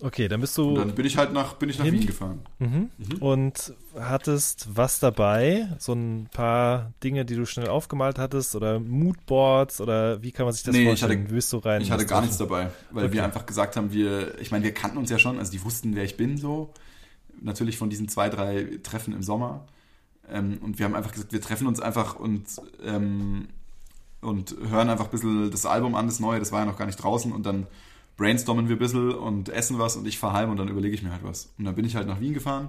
[0.02, 0.70] Okay, dann bist du.
[0.70, 2.40] Und dann bin ich halt nach, bin ich nach Wien gefahren.
[2.58, 2.90] Mhm.
[2.98, 3.18] Mhm.
[3.20, 5.68] Und hattest was dabei?
[5.78, 8.56] So ein paar Dinge, die du schnell aufgemalt hattest?
[8.56, 9.80] Oder Moodboards?
[9.80, 11.12] Oder wie kann man sich das nee, vorstellen?
[11.12, 11.82] Ich hatte, bist du rein?
[11.82, 13.14] Ich hatte gar nichts dabei, weil okay.
[13.14, 15.94] wir einfach gesagt haben, wir, ich meine, wir kannten uns ja schon, also die wussten,
[15.94, 16.72] wer ich bin, so.
[17.40, 19.66] Natürlich von diesen zwei, drei Treffen im Sommer.
[20.28, 22.46] Ähm, und wir haben einfach gesagt, wir treffen uns einfach und,
[22.84, 23.46] ähm,
[24.20, 26.86] und hören einfach ein bisschen das Album an, das neue, das war ja noch gar
[26.86, 27.68] nicht draußen und dann
[28.22, 31.02] brainstormen wir ein bisschen und essen was und ich fahre heim und dann überlege ich
[31.02, 31.52] mir halt was.
[31.58, 32.68] Und dann bin ich halt nach Wien gefahren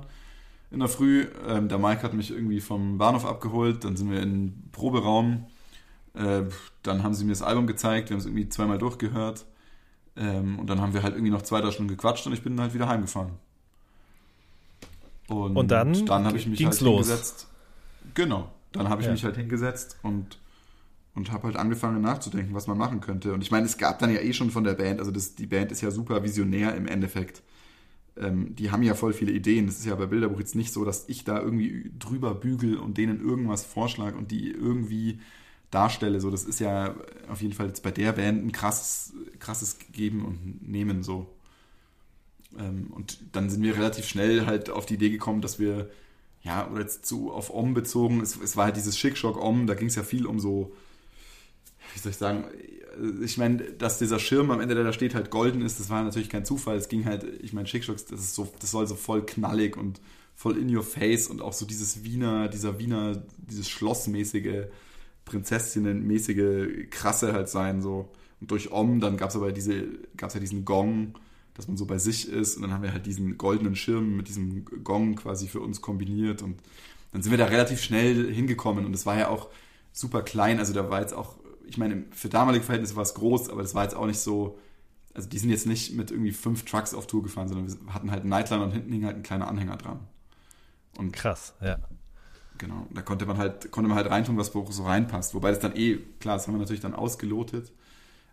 [0.71, 1.27] in der Früh.
[1.47, 5.45] Ähm, der Mike hat mich irgendwie vom Bahnhof abgeholt, dann sind wir in den Proberaum.
[6.15, 6.43] Äh,
[6.81, 9.45] dann haben sie mir das Album gezeigt, wir haben es irgendwie zweimal durchgehört.
[10.15, 12.59] Ähm, und dann haben wir halt irgendwie noch zwei, drei Stunden gequatscht und ich bin
[12.59, 13.33] halt wieder heimgefahren.
[15.27, 17.07] Und, und dann, dann habe ich mich halt los.
[17.07, 17.47] hingesetzt.
[18.15, 19.13] Genau, dann habe ich ja.
[19.13, 20.39] mich halt hingesetzt und
[21.15, 23.33] und habe halt angefangen nachzudenken, was man machen könnte.
[23.33, 25.45] Und ich meine, es gab dann ja eh schon von der Band, also das, die
[25.45, 27.43] Band ist ja super visionär im Endeffekt.
[28.17, 29.67] Ähm, die haben ja voll viele Ideen.
[29.67, 32.97] Das ist ja bei Bilderbuch jetzt nicht so, dass ich da irgendwie drüber bügel und
[32.97, 35.19] denen irgendwas vorschlage und die irgendwie
[35.71, 36.19] darstelle.
[36.19, 36.95] So, das ist ja
[37.29, 41.27] auf jeden Fall jetzt bei der Band ein krasses, krasses Geben und Nehmen so.
[42.57, 45.89] Ähm, und dann sind wir relativ schnell halt auf die Idee gekommen, dass wir,
[46.41, 49.75] ja, oder jetzt zu auf Om bezogen, es, es war halt dieses Schickschock Om, da
[49.75, 50.73] ging es ja viel um so
[51.93, 52.45] wie soll ich sagen,
[53.23, 56.03] ich meine, dass dieser Schirm am Ende, der da steht, halt golden ist, das war
[56.03, 56.77] natürlich kein Zufall.
[56.77, 59.99] Es ging halt, ich meine, Schickschocks, das ist so, das soll so voll knallig und
[60.35, 64.65] voll in your face und auch so dieses Wiener, dieser Wiener, dieses Schlossmäßige,
[65.25, 68.09] Prinzessinnenmäßige Krasse halt sein, so.
[68.41, 69.85] Und durch Om, dann gab es aber diese,
[70.17, 71.13] gab es ja diesen Gong,
[71.53, 74.27] dass man so bei sich ist und dann haben wir halt diesen goldenen Schirm mit
[74.27, 76.59] diesem Gong quasi für uns kombiniert und
[77.11, 79.49] dann sind wir da relativ schnell hingekommen und es war ja auch
[79.91, 81.35] super klein, also da war jetzt auch,
[81.67, 84.59] ich meine, für damalige Verhältnisse war es groß, aber das war jetzt auch nicht so,
[85.13, 88.11] also die sind jetzt nicht mit irgendwie fünf Trucks auf Tour gefahren, sondern wir hatten
[88.11, 89.99] halt einen Nightliner und hinten hing halt ein kleiner Anhänger dran.
[90.97, 91.77] Und Krass, ja.
[92.57, 95.33] Genau, da konnte man halt, konnte man halt reintun, was so reinpasst.
[95.33, 97.71] Wobei das dann eh, klar, das haben wir natürlich dann ausgelotet.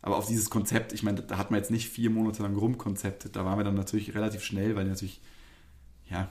[0.02, 3.36] Aber auf dieses Konzept, ich meine, da hat man jetzt nicht vier Monate lang rumkonzeptet,
[3.36, 5.20] da waren wir dann natürlich relativ schnell, weil natürlich,
[6.08, 6.28] ja,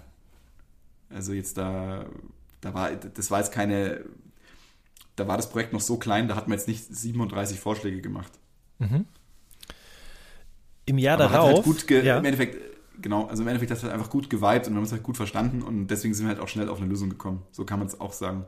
[1.10, 2.06] also jetzt da,
[2.62, 4.06] da war, das war jetzt keine,
[5.20, 8.32] da war das Projekt noch so klein, da hat man jetzt nicht 37 Vorschläge gemacht.
[8.80, 9.06] Mhm.
[10.86, 11.50] Im Jahr Aber darauf.
[11.50, 12.18] Hat halt gut ja.
[12.18, 12.58] Im Endeffekt,
[13.02, 15.04] genau, also im Endeffekt hat es halt einfach gut geweibt und wir haben es halt
[15.04, 17.44] gut verstanden und deswegen sind wir halt auch schnell auf eine Lösung gekommen.
[17.52, 18.46] So kann man es auch sagen.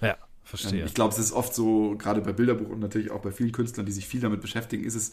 [0.00, 0.84] Ja, verstehe.
[0.84, 3.86] Ich glaube, es ist oft so, gerade bei Bilderbuch und natürlich auch bei vielen Künstlern,
[3.86, 5.12] die sich viel damit beschäftigen, ist es,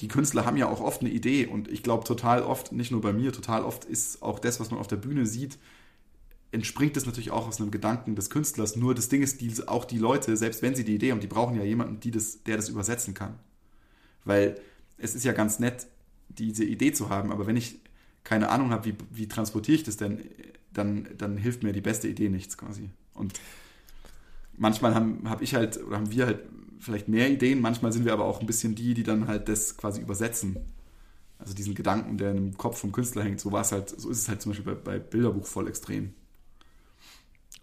[0.00, 3.02] die Künstler haben ja auch oft eine Idee und ich glaube total oft, nicht nur
[3.02, 5.58] bei mir, total oft ist auch das, was man auf der Bühne sieht,
[6.52, 8.76] entspringt es natürlich auch aus einem Gedanken des Künstlers.
[8.76, 11.26] Nur das Ding ist, die, auch die Leute, selbst wenn sie die Idee haben, die
[11.26, 13.38] brauchen ja jemanden, die das, der das übersetzen kann.
[14.24, 14.60] Weil
[14.98, 15.86] es ist ja ganz nett,
[16.28, 17.80] diese Idee zu haben, aber wenn ich
[18.24, 20.20] keine Ahnung habe, wie, wie transportiere ich das denn,
[20.72, 22.90] dann, dann hilft mir die beste Idee nichts quasi.
[23.14, 23.40] Und
[24.56, 26.40] manchmal habe hab ich halt, oder haben wir halt
[26.78, 29.76] vielleicht mehr Ideen, manchmal sind wir aber auch ein bisschen die, die dann halt das
[29.76, 30.56] quasi übersetzen.
[31.38, 34.18] Also diesen Gedanken, der im Kopf vom Künstler hängt, so war es halt, so ist
[34.18, 36.12] es halt zum Beispiel bei, bei Bilderbuch voll extrem.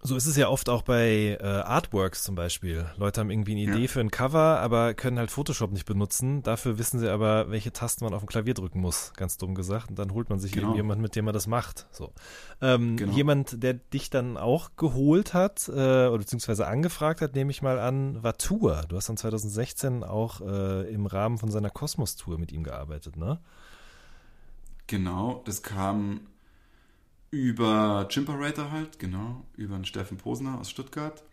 [0.04, 2.86] So ist es ja oft auch bei äh, Artworks zum Beispiel.
[2.98, 3.88] Leute haben irgendwie eine Idee ja.
[3.88, 6.44] für ein Cover, aber können halt Photoshop nicht benutzen.
[6.44, 9.90] Dafür wissen sie aber, welche Tasten man auf dem Klavier drücken muss, ganz dumm gesagt.
[9.90, 10.68] Und dann holt man sich genau.
[10.68, 11.88] irgendjemand, mit dem man das macht.
[11.92, 12.14] So.
[12.62, 13.14] Ähm, genau.
[13.14, 17.80] Jemand, der dich dann auch geholt hat, äh, oder beziehungsweise angefragt hat, nehme ich mal
[17.80, 18.86] an, war Tour.
[18.88, 23.40] Du hast dann 2016 auch äh, im Rahmen von seiner Kosmos-Tour mit ihm gearbeitet, ne?
[24.86, 26.22] Genau, das kam
[27.32, 31.24] über Chimperator halt, genau, über einen Steffen Posner aus Stuttgart.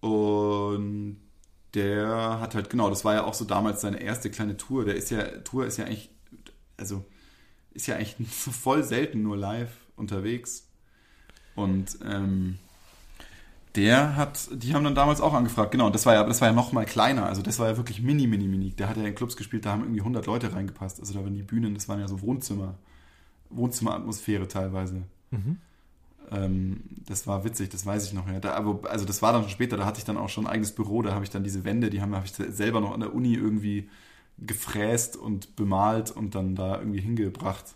[0.00, 1.16] Und
[1.74, 4.84] der hat halt, genau, das war ja auch so damals seine erste kleine Tour.
[4.84, 6.10] Der ist ja, Tour ist ja eigentlich,
[6.76, 7.04] also
[7.72, 10.68] ist ja eigentlich voll selten nur live unterwegs.
[11.54, 12.58] Und ähm,
[13.74, 16.54] der hat, die haben dann damals auch angefragt, genau, das war ja, das war ja
[16.54, 18.70] noch mal kleiner, also das war ja wirklich mini, mini, mini.
[18.70, 21.34] Der hat ja in Clubs gespielt, da haben irgendwie 100 Leute reingepasst, also da waren
[21.34, 22.74] die Bühnen, das waren ja so Wohnzimmer,
[23.50, 25.04] Wohnzimmeratmosphäre teilweise.
[25.32, 25.56] Mhm.
[26.30, 28.28] Ähm, das war witzig, das weiß ich noch.
[28.28, 28.38] Ja.
[28.40, 30.52] Da, aber, also das war dann schon später, da hatte ich dann auch schon ein
[30.52, 33.00] eigenes Büro, da habe ich dann diese Wände, die habe hab ich selber noch an
[33.00, 33.88] der Uni irgendwie
[34.38, 37.74] gefräst und bemalt und dann da irgendwie hingebracht.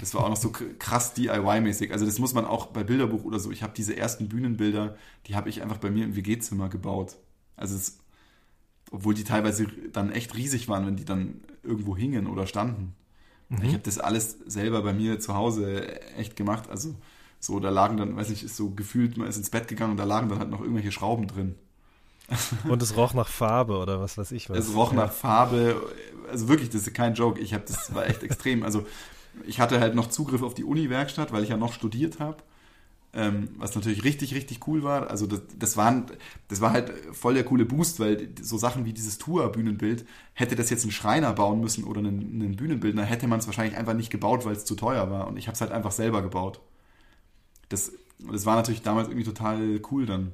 [0.00, 1.92] Das war auch noch so krass DIY-mäßig.
[1.92, 3.50] Also das muss man auch bei Bilderbuch oder so.
[3.52, 7.16] Ich habe diese ersten Bühnenbilder, die habe ich einfach bei mir im WG-Zimmer gebaut.
[7.56, 7.98] Also es,
[8.90, 12.94] obwohl die teilweise dann echt riesig waren, wenn die dann irgendwo hingen oder standen.
[13.48, 13.62] Mhm.
[13.62, 16.68] Ich habe das alles selber bei mir zu Hause echt gemacht.
[16.70, 16.94] Also
[17.40, 19.96] so, da lagen dann, weiß ich, ist so gefühlt, man ist ins Bett gegangen und
[19.96, 21.54] da lagen dann halt noch irgendwelche Schrauben drin.
[22.68, 24.58] Und es roch nach Farbe oder was weiß ich was.
[24.58, 24.98] Es roch ja.
[24.98, 25.80] nach Farbe.
[26.30, 27.40] Also wirklich, das ist kein Joke.
[27.40, 28.64] Ich habe das war echt extrem.
[28.64, 28.86] Also
[29.46, 32.36] ich hatte halt noch Zugriff auf die Uni-Werkstatt, weil ich ja noch studiert habe.
[33.18, 35.10] Ähm, was natürlich richtig, richtig cool war.
[35.10, 36.06] Also das, das, waren,
[36.46, 40.70] das war halt voll der coole Boost, weil so Sachen wie dieses Tour-Bühnenbild, hätte das
[40.70, 44.10] jetzt ein Schreiner bauen müssen oder einen, einen Bühnenbildner, hätte man es wahrscheinlich einfach nicht
[44.10, 45.26] gebaut, weil es zu teuer war.
[45.26, 46.60] Und ich habe es halt einfach selber gebaut.
[47.70, 50.30] Das, das war natürlich damals irgendwie total cool dann,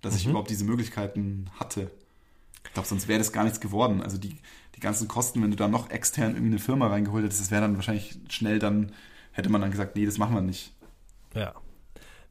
[0.00, 0.18] dass mhm.
[0.18, 1.88] ich überhaupt diese Möglichkeiten hatte.
[2.64, 4.02] Ich glaube, sonst wäre das gar nichts geworden.
[4.02, 4.38] Also die,
[4.74, 7.62] die ganzen Kosten, wenn du da noch extern irgendwie eine Firma reingeholt hättest, das wäre
[7.62, 8.90] dann wahrscheinlich schnell dann,
[9.30, 10.72] hätte man dann gesagt, nee, das machen wir nicht.
[11.32, 11.54] Ja.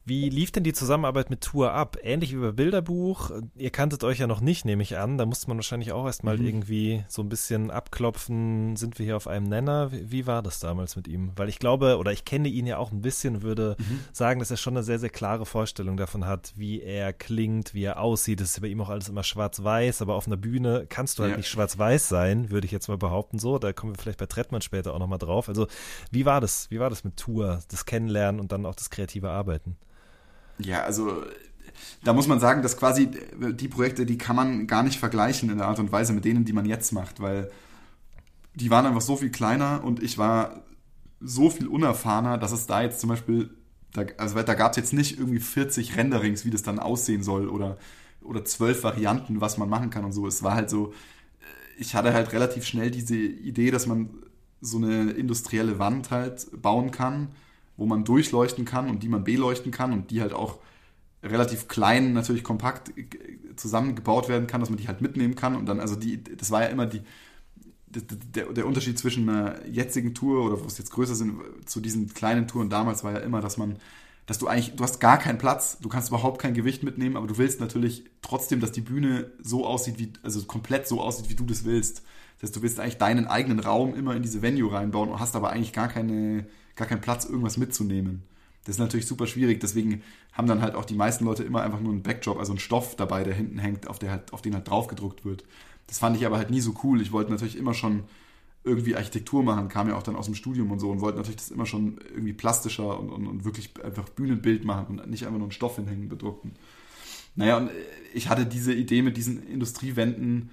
[0.06, 1.96] Wie lief denn die Zusammenarbeit mit Tour ab?
[2.02, 3.30] Ähnlich wie bei Bilderbuch.
[3.56, 5.16] Ihr kanntet euch ja noch nicht, nehme ich an.
[5.16, 6.46] Da musste man wahrscheinlich auch erstmal mhm.
[6.46, 8.76] irgendwie so ein bisschen abklopfen.
[8.76, 9.92] Sind wir hier auf einem Nenner?
[9.92, 11.32] Wie, wie, war das damals mit ihm?
[11.36, 14.00] Weil ich glaube, oder ich kenne ihn ja auch ein bisschen, würde mhm.
[14.12, 17.84] sagen, dass er schon eine sehr, sehr klare Vorstellung davon hat, wie er klingt, wie
[17.84, 18.40] er aussieht.
[18.40, 21.32] Das ist bei ihm auch alles immer schwarz-weiß, aber auf einer Bühne kannst du halt
[21.32, 21.36] ja.
[21.38, 23.38] nicht schwarz-weiß sein, würde ich jetzt mal behaupten.
[23.38, 25.48] So, da kommen wir vielleicht bei Trettmann später auch nochmal drauf.
[25.48, 25.66] Also,
[26.10, 26.70] wie war das?
[26.70, 27.62] Wie war das mit Tour?
[27.70, 29.78] Das Kennenlernen und dann auch das kreative Arbeiten?
[30.58, 31.24] Ja, also
[32.04, 35.58] da muss man sagen, dass quasi die Projekte, die kann man gar nicht vergleichen in
[35.58, 37.50] der Art und Weise mit denen, die man jetzt macht, weil
[38.54, 40.62] die waren einfach so viel kleiner und ich war
[41.20, 43.50] so viel unerfahrener, dass es da jetzt zum Beispiel,
[43.92, 47.48] da, also da gab es jetzt nicht irgendwie 40 Renderings, wie das dann aussehen soll
[47.48, 47.78] oder,
[48.22, 50.26] oder 12 Varianten, was man machen kann und so.
[50.26, 50.92] Es war halt so,
[51.78, 54.10] ich hatte halt relativ schnell diese Idee, dass man
[54.60, 57.28] so eine industrielle Wand halt bauen kann,
[57.76, 60.58] wo man durchleuchten kann und die man beleuchten kann und die halt auch
[61.22, 62.92] relativ klein, natürlich kompakt
[63.56, 66.62] zusammengebaut werden kann, dass man die halt mitnehmen kann und dann, also die, das war
[66.62, 67.02] ja immer die,
[67.86, 72.12] der, der Unterschied zwischen einer jetzigen Tour oder wo es jetzt größer sind, zu diesen
[72.12, 73.76] kleinen Touren damals war ja immer, dass man,
[74.26, 77.26] dass du eigentlich, du hast gar keinen Platz, du kannst überhaupt kein Gewicht mitnehmen, aber
[77.26, 81.34] du willst natürlich trotzdem, dass die Bühne so aussieht, wie, also komplett so aussieht, wie
[81.34, 82.02] du das willst.
[82.38, 85.36] Das heißt, du willst eigentlich deinen eigenen Raum immer in diese Venue reinbauen und hast
[85.36, 88.22] aber eigentlich gar keine, gar keinen Platz, irgendwas mitzunehmen.
[88.64, 91.80] Das ist natürlich super schwierig, deswegen haben dann halt auch die meisten Leute immer einfach
[91.80, 94.54] nur einen Backdrop, also einen Stoff dabei, der hinten hängt, auf, der halt, auf den
[94.54, 95.44] halt draufgedruckt wird.
[95.86, 97.02] Das fand ich aber halt nie so cool.
[97.02, 98.04] Ich wollte natürlich immer schon
[98.64, 101.36] irgendwie Architektur machen, kam ja auch dann aus dem Studium und so und wollte natürlich
[101.36, 105.38] das immer schon irgendwie plastischer und, und, und wirklich einfach Bühnenbild machen und nicht einfach
[105.38, 106.52] nur einen Stoff hinhängen, bedruckten.
[107.36, 107.70] Naja, und
[108.14, 110.50] ich hatte diese Idee mit diesen Industriewänden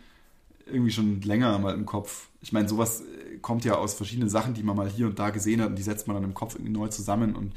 [0.66, 2.30] irgendwie schon länger mal im Kopf.
[2.42, 3.04] Ich meine, sowas
[3.42, 5.84] kommt ja aus verschiedenen Sachen, die man mal hier und da gesehen hat und die
[5.84, 7.54] setzt man dann im Kopf irgendwie neu zusammen und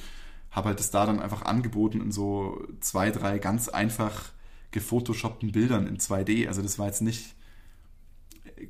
[0.51, 4.31] habe halt das da dann einfach angeboten in so zwei, drei ganz einfach
[4.71, 6.47] gefotoshoppten Bildern in 2D.
[6.47, 7.35] Also das war jetzt nicht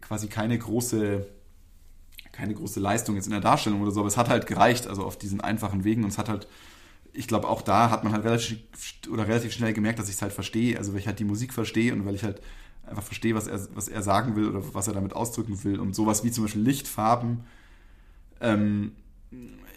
[0.00, 1.26] quasi keine große,
[2.32, 5.04] keine große Leistung jetzt in der Darstellung oder so, aber es hat halt gereicht, also
[5.04, 6.48] auf diesen einfachen Wegen und es hat halt,
[7.12, 8.58] ich glaube auch da hat man halt relativ
[9.10, 11.52] oder relativ schnell gemerkt, dass ich es halt verstehe, also weil ich halt die Musik
[11.52, 12.40] verstehe und weil ich halt
[12.86, 15.94] einfach verstehe, was er, was er sagen will oder was er damit ausdrücken will und
[15.94, 17.44] sowas wie zum Beispiel Lichtfarben,
[18.40, 18.92] ähm,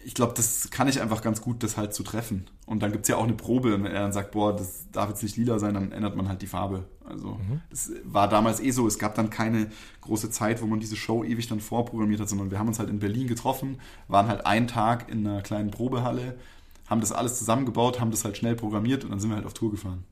[0.04, 2.46] ich glaube, das kann ich einfach ganz gut, das halt zu treffen.
[2.64, 4.86] Und dann gibt es ja auch eine Probe, und wenn er dann sagt, boah, das
[4.90, 6.86] darf jetzt nicht lila sein, dann ändert man halt die Farbe.
[7.04, 7.60] Also mhm.
[7.68, 8.86] das war damals eh so.
[8.86, 12.50] Es gab dann keine große Zeit, wo man diese Show ewig dann vorprogrammiert hat, sondern
[12.50, 16.38] wir haben uns halt in Berlin getroffen, waren halt einen Tag in einer kleinen Probehalle,
[16.86, 19.54] haben das alles zusammengebaut, haben das halt schnell programmiert und dann sind wir halt auf
[19.54, 20.04] Tour gefahren.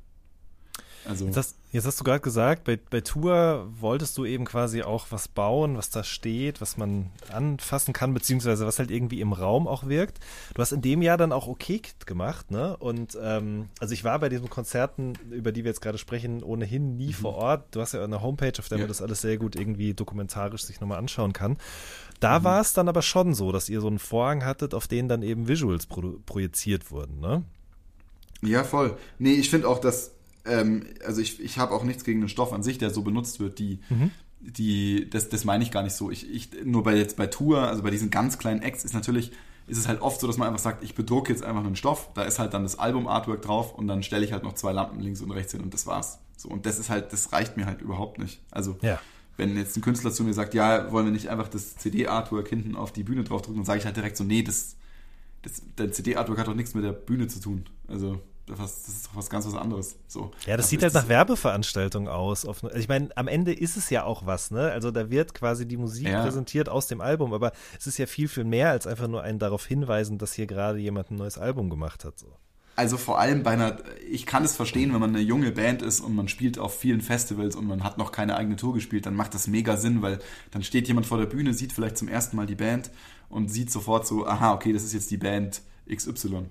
[1.06, 4.82] Also jetzt, hast, jetzt hast du gerade gesagt, bei, bei Tour wolltest du eben quasi
[4.82, 9.32] auch was bauen, was da steht, was man anfassen kann, beziehungsweise was halt irgendwie im
[9.32, 10.18] Raum auch wirkt.
[10.54, 11.66] Du hast in dem Jahr dann auch OK
[12.06, 12.76] gemacht, ne?
[12.76, 16.96] Und ähm, also ich war bei diesen Konzerten, über die wir jetzt gerade sprechen, ohnehin
[16.96, 17.12] nie mhm.
[17.12, 17.74] vor Ort.
[17.74, 18.82] Du hast ja eine Homepage, auf der ja.
[18.82, 21.56] man das alles sehr gut irgendwie dokumentarisch sich nochmal anschauen kann.
[22.20, 22.44] Da mhm.
[22.44, 25.22] war es dann aber schon so, dass ihr so einen Vorhang hattet, auf den dann
[25.22, 27.44] eben Visuals pro projiziert wurden, ne?
[28.42, 28.96] Ja, voll.
[29.18, 30.15] Nee, ich finde auch, dass
[30.46, 33.40] ähm, also ich, ich habe auch nichts gegen den Stoff an sich, der so benutzt
[33.40, 34.10] wird, die, mhm.
[34.40, 36.10] die, das, das meine ich gar nicht so.
[36.10, 39.32] Ich, ich, nur bei jetzt bei Tour, also bei diesen ganz kleinen Acts ist natürlich,
[39.66, 42.10] ist es halt oft so, dass man einfach sagt, ich bedrucke jetzt einfach einen Stoff,
[42.14, 45.00] da ist halt dann das Album-Artwork drauf und dann stelle ich halt noch zwei Lampen
[45.00, 46.18] links und rechts hin und das war's.
[46.36, 48.40] So, und das ist halt, das reicht mir halt überhaupt nicht.
[48.50, 49.00] Also, ja.
[49.36, 52.76] wenn jetzt ein Künstler zu mir sagt, ja, wollen wir nicht einfach das CD-Artwork hinten
[52.76, 54.76] auf die Bühne draufdrücken, dann sage ich halt direkt so, nee, das,
[55.42, 57.64] das, der CD-Artwork hat doch nichts mit der Bühne zu tun.
[57.88, 59.96] Also, was, das ist doch was ganz was anderes.
[60.06, 60.30] So.
[60.46, 62.46] Ja, das, das sieht halt nach Werbeveranstaltung aus.
[62.46, 64.70] also ich meine, am Ende ist es ja auch was, ne?
[64.70, 66.22] Also da wird quasi die Musik ja.
[66.22, 69.38] präsentiert aus dem Album, aber es ist ja viel, viel mehr als einfach nur ein
[69.38, 72.18] darauf hinweisen, dass hier gerade jemand ein neues Album gemacht hat.
[72.18, 72.28] So.
[72.76, 73.78] Also vor allem bei einer,
[74.10, 77.00] ich kann es verstehen, wenn man eine junge Band ist und man spielt auf vielen
[77.00, 80.18] Festivals und man hat noch keine eigene Tour gespielt, dann macht das mega Sinn, weil
[80.50, 82.90] dann steht jemand vor der Bühne, sieht vielleicht zum ersten Mal die Band
[83.30, 86.46] und sieht sofort so, aha, okay, das ist jetzt die Band XY.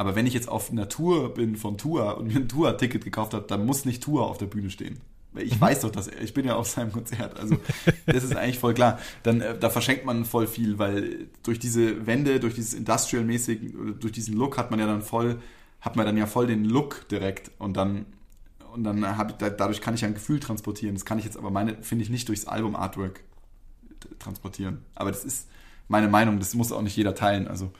[0.00, 3.34] Aber wenn ich jetzt auf einer Tour bin von Tour und mir ein Tour-Ticket gekauft
[3.34, 4.98] habe, dann muss nicht Tour auf der Bühne stehen.
[5.34, 5.60] Ich mhm.
[5.60, 7.58] weiß doch, dass er, ich bin ja auf seinem Konzert, also
[8.06, 8.98] das ist eigentlich voll klar.
[9.24, 14.14] Dann äh, da verschenkt man voll viel, weil durch diese Wände, durch dieses Industrial-mäßig, durch
[14.14, 15.38] diesen Look hat man ja dann voll,
[15.82, 18.06] hat man dann ja voll den Look direkt und dann
[18.72, 20.94] und dann habe ich dadurch kann ich ja ein Gefühl transportieren.
[20.94, 23.20] Das kann ich jetzt aber meine finde ich nicht durchs Album Artwork
[24.18, 24.78] transportieren.
[24.94, 25.46] Aber das ist
[25.88, 27.48] meine Meinung, das muss auch nicht jeder teilen.
[27.48, 27.70] Also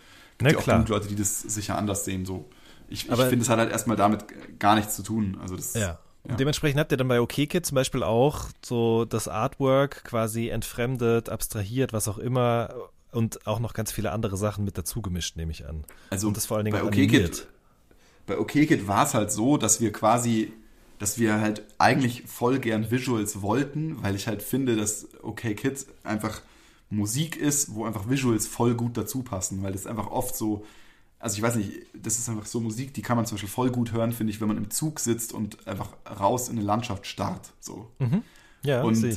[0.49, 2.27] gibt ja auch genug Leute, die das sicher anders sehen.
[2.27, 2.49] So.
[2.89, 4.25] Ich, ich finde, es hat halt erstmal damit
[4.59, 5.39] gar nichts zu tun.
[5.41, 5.99] Also das, ja.
[6.23, 11.29] Und dementsprechend habt ihr dann bei OKKit zum Beispiel auch so das Artwork quasi entfremdet,
[11.29, 12.75] abstrahiert, was auch immer
[13.13, 15.85] und auch noch ganz viele andere Sachen mit dazu gemischt, nehme ich an.
[16.11, 17.47] Also und das vor allen Dingen bei OKKit,
[18.27, 20.53] bei OKKit war es halt so, dass wir quasi,
[20.99, 26.43] dass wir halt eigentlich voll gern Visuals wollten, weil ich halt finde, dass OKKit einfach
[26.91, 30.65] Musik ist, wo einfach Visuals voll gut dazu passen, weil das einfach oft so,
[31.19, 33.71] also ich weiß nicht, das ist einfach so Musik, die kann man zum Beispiel voll
[33.71, 37.07] gut hören, finde ich, wenn man im Zug sitzt und einfach raus in eine Landschaft
[37.07, 37.53] starrt.
[37.61, 37.91] So.
[37.99, 38.23] Mhm.
[38.63, 39.03] Ja, und.
[39.03, 39.17] Äh,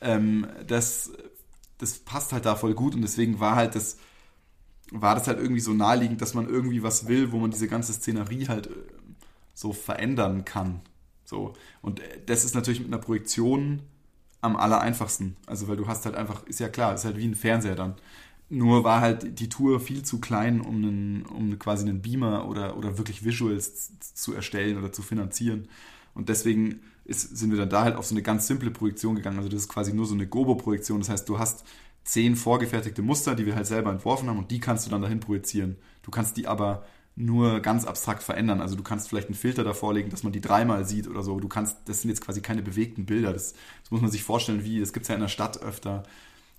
[0.00, 1.12] ähm, das,
[1.78, 3.98] das passt halt da voll gut und deswegen war halt das,
[4.90, 7.92] war das halt irgendwie so naheliegend, dass man irgendwie was will, wo man diese ganze
[7.92, 8.70] Szenerie halt äh,
[9.54, 10.80] so verändern kann.
[11.24, 11.54] So.
[11.82, 13.82] Und äh, das ist natürlich mit einer Projektion
[14.40, 15.36] am aller einfachsten.
[15.46, 17.94] Also, weil du hast halt einfach, ist ja klar, ist halt wie ein Fernseher dann.
[18.48, 22.76] Nur war halt die Tour viel zu klein, um, einen, um quasi einen Beamer oder,
[22.76, 25.68] oder wirklich Visuals zu erstellen oder zu finanzieren.
[26.14, 29.38] Und deswegen ist, sind wir dann da halt auf so eine ganz simple Projektion gegangen.
[29.38, 31.00] Also das ist quasi nur so eine Gobo-Projektion.
[31.00, 31.64] Das heißt, du hast
[32.04, 35.20] zehn vorgefertigte Muster, die wir halt selber entworfen haben und die kannst du dann dahin
[35.20, 35.76] projizieren.
[36.02, 36.84] Du kannst die aber
[37.20, 38.60] nur ganz abstrakt verändern.
[38.60, 41.38] Also du kannst vielleicht einen Filter davor legen, dass man die dreimal sieht oder so.
[41.40, 43.32] Du kannst, das sind jetzt quasi keine bewegten Bilder.
[43.32, 46.02] Das, das muss man sich vorstellen, wie, das gibt es ja in der Stadt öfter,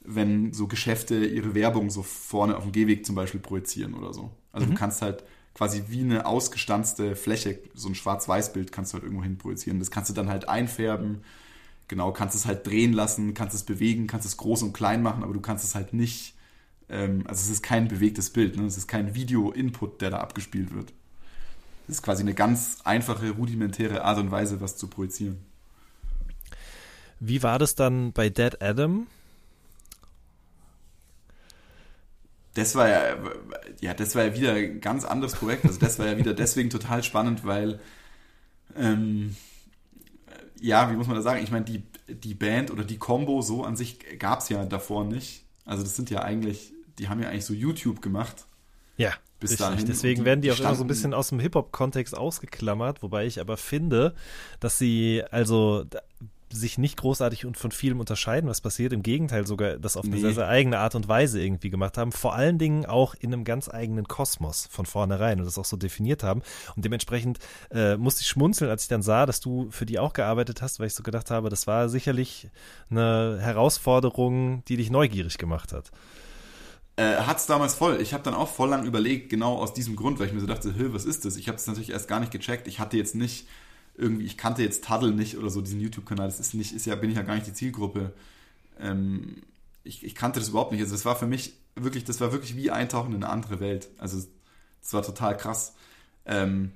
[0.03, 4.31] wenn so Geschäfte ihre Werbung so vorne auf dem Gehweg zum Beispiel projizieren oder so.
[4.51, 4.71] Also mhm.
[4.71, 9.23] du kannst halt quasi wie eine ausgestanzte Fläche, so ein Schwarz-Weiß-Bild kannst du halt irgendwo
[9.23, 9.79] hin projizieren.
[9.79, 11.23] Das kannst du dann halt einfärben.
[11.87, 15.23] Genau, kannst es halt drehen lassen, kannst es bewegen, kannst es groß und klein machen,
[15.23, 16.35] aber du kannst es halt nicht
[17.25, 18.65] also es ist kein bewegtes Bild, ne?
[18.65, 20.93] es ist kein Video-Input, der da abgespielt wird.
[21.87, 25.37] Es ist quasi eine ganz einfache, rudimentäre Art und Weise, was zu projizieren.
[27.19, 29.07] Wie war das dann bei Dead Adam?
[32.53, 33.15] Das war ja,
[33.79, 35.65] ja, das war ja wieder ein ganz anderes Projekt.
[35.65, 37.79] Also das war ja wieder deswegen total spannend, weil
[38.75, 39.35] ähm,
[40.59, 41.43] ja, wie muss man da sagen?
[41.43, 45.05] Ich meine, die, die Band oder die Combo so an sich gab es ja davor
[45.05, 45.45] nicht.
[45.65, 48.45] Also das sind ja eigentlich die haben ja eigentlich so YouTube gemacht.
[48.97, 49.13] Ja.
[49.39, 49.67] Bis richtig.
[49.67, 49.85] dahin.
[49.87, 53.57] Deswegen werden die auch immer so ein bisschen aus dem Hip-Hop-Kontext ausgeklammert, wobei ich aber
[53.57, 54.13] finde,
[54.59, 55.85] dass sie also
[56.53, 58.93] sich nicht großartig und von vielem unterscheiden, was passiert.
[58.93, 60.21] Im Gegenteil sogar das auf eine nee.
[60.21, 62.11] sehr, sehr eigene Art und Weise irgendwie gemacht haben.
[62.11, 65.77] Vor allen Dingen auch in einem ganz eigenen Kosmos von vornherein und das auch so
[65.77, 66.41] definiert haben.
[66.75, 67.39] Und dementsprechend
[67.71, 70.79] äh, musste ich schmunzeln, als ich dann sah, dass du für die auch gearbeitet hast,
[70.79, 72.49] weil ich so gedacht habe, das war sicherlich
[72.89, 75.91] eine Herausforderung, die dich neugierig gemacht hat.
[77.01, 77.99] Äh, hat es damals voll.
[77.99, 80.45] Ich habe dann auch voll lang überlegt, genau aus diesem Grund, weil ich mir so
[80.45, 81.35] dachte, Hö, was ist das?
[81.35, 82.67] Ich habe es natürlich erst gar nicht gecheckt.
[82.67, 83.47] Ich hatte jetzt nicht
[83.95, 86.27] irgendwie, ich kannte jetzt Taddle nicht oder so, diesen YouTube-Kanal.
[86.27, 88.13] Das ist nicht, ist ja, bin ich ja gar nicht die Zielgruppe.
[88.79, 89.37] Ähm,
[89.83, 90.81] ich, ich kannte das überhaupt nicht.
[90.81, 93.89] Also das war für mich wirklich, das war wirklich wie Eintauchen in eine andere Welt.
[93.97, 94.21] Also
[94.81, 95.73] das war total krass.
[96.27, 96.71] Ähm,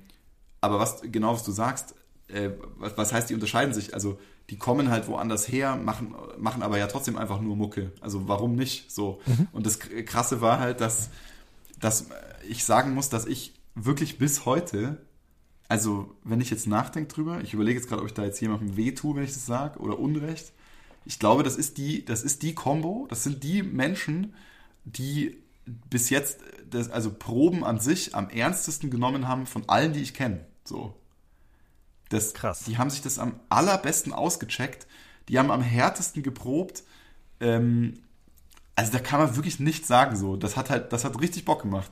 [0.60, 1.94] aber was genau was du sagst,
[2.26, 3.94] äh, was heißt, die unterscheiden sich?
[3.94, 4.18] Also
[4.50, 7.92] die kommen halt woanders her, machen, machen aber ja trotzdem einfach nur Mucke.
[8.00, 9.20] Also warum nicht so?
[9.26, 9.48] Mhm.
[9.52, 11.10] Und das Krasse war halt, dass,
[11.80, 12.08] dass
[12.48, 15.04] ich sagen muss, dass ich wirklich bis heute,
[15.68, 18.76] also wenn ich jetzt nachdenke drüber, ich überlege jetzt gerade, ob ich da jetzt jemandem
[18.76, 20.52] weh tue, wenn ich das sage, oder Unrecht.
[21.04, 24.34] Ich glaube, das ist die, das ist die Combo, das sind die Menschen,
[24.84, 25.36] die
[25.90, 26.40] bis jetzt,
[26.70, 30.46] das, also Proben an sich am ernstesten genommen haben von allen, die ich kenne.
[30.64, 30.94] So.
[32.08, 32.64] Das, Krass.
[32.64, 34.86] Die haben sich das am allerbesten ausgecheckt.
[35.28, 36.84] Die haben am härtesten geprobt.
[37.40, 37.94] Ähm,
[38.76, 40.36] also da kann man wirklich nichts sagen so.
[40.36, 41.90] Das hat halt, das hat richtig Bock gemacht.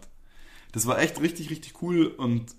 [0.73, 2.55] Das war echt richtig, richtig cool und,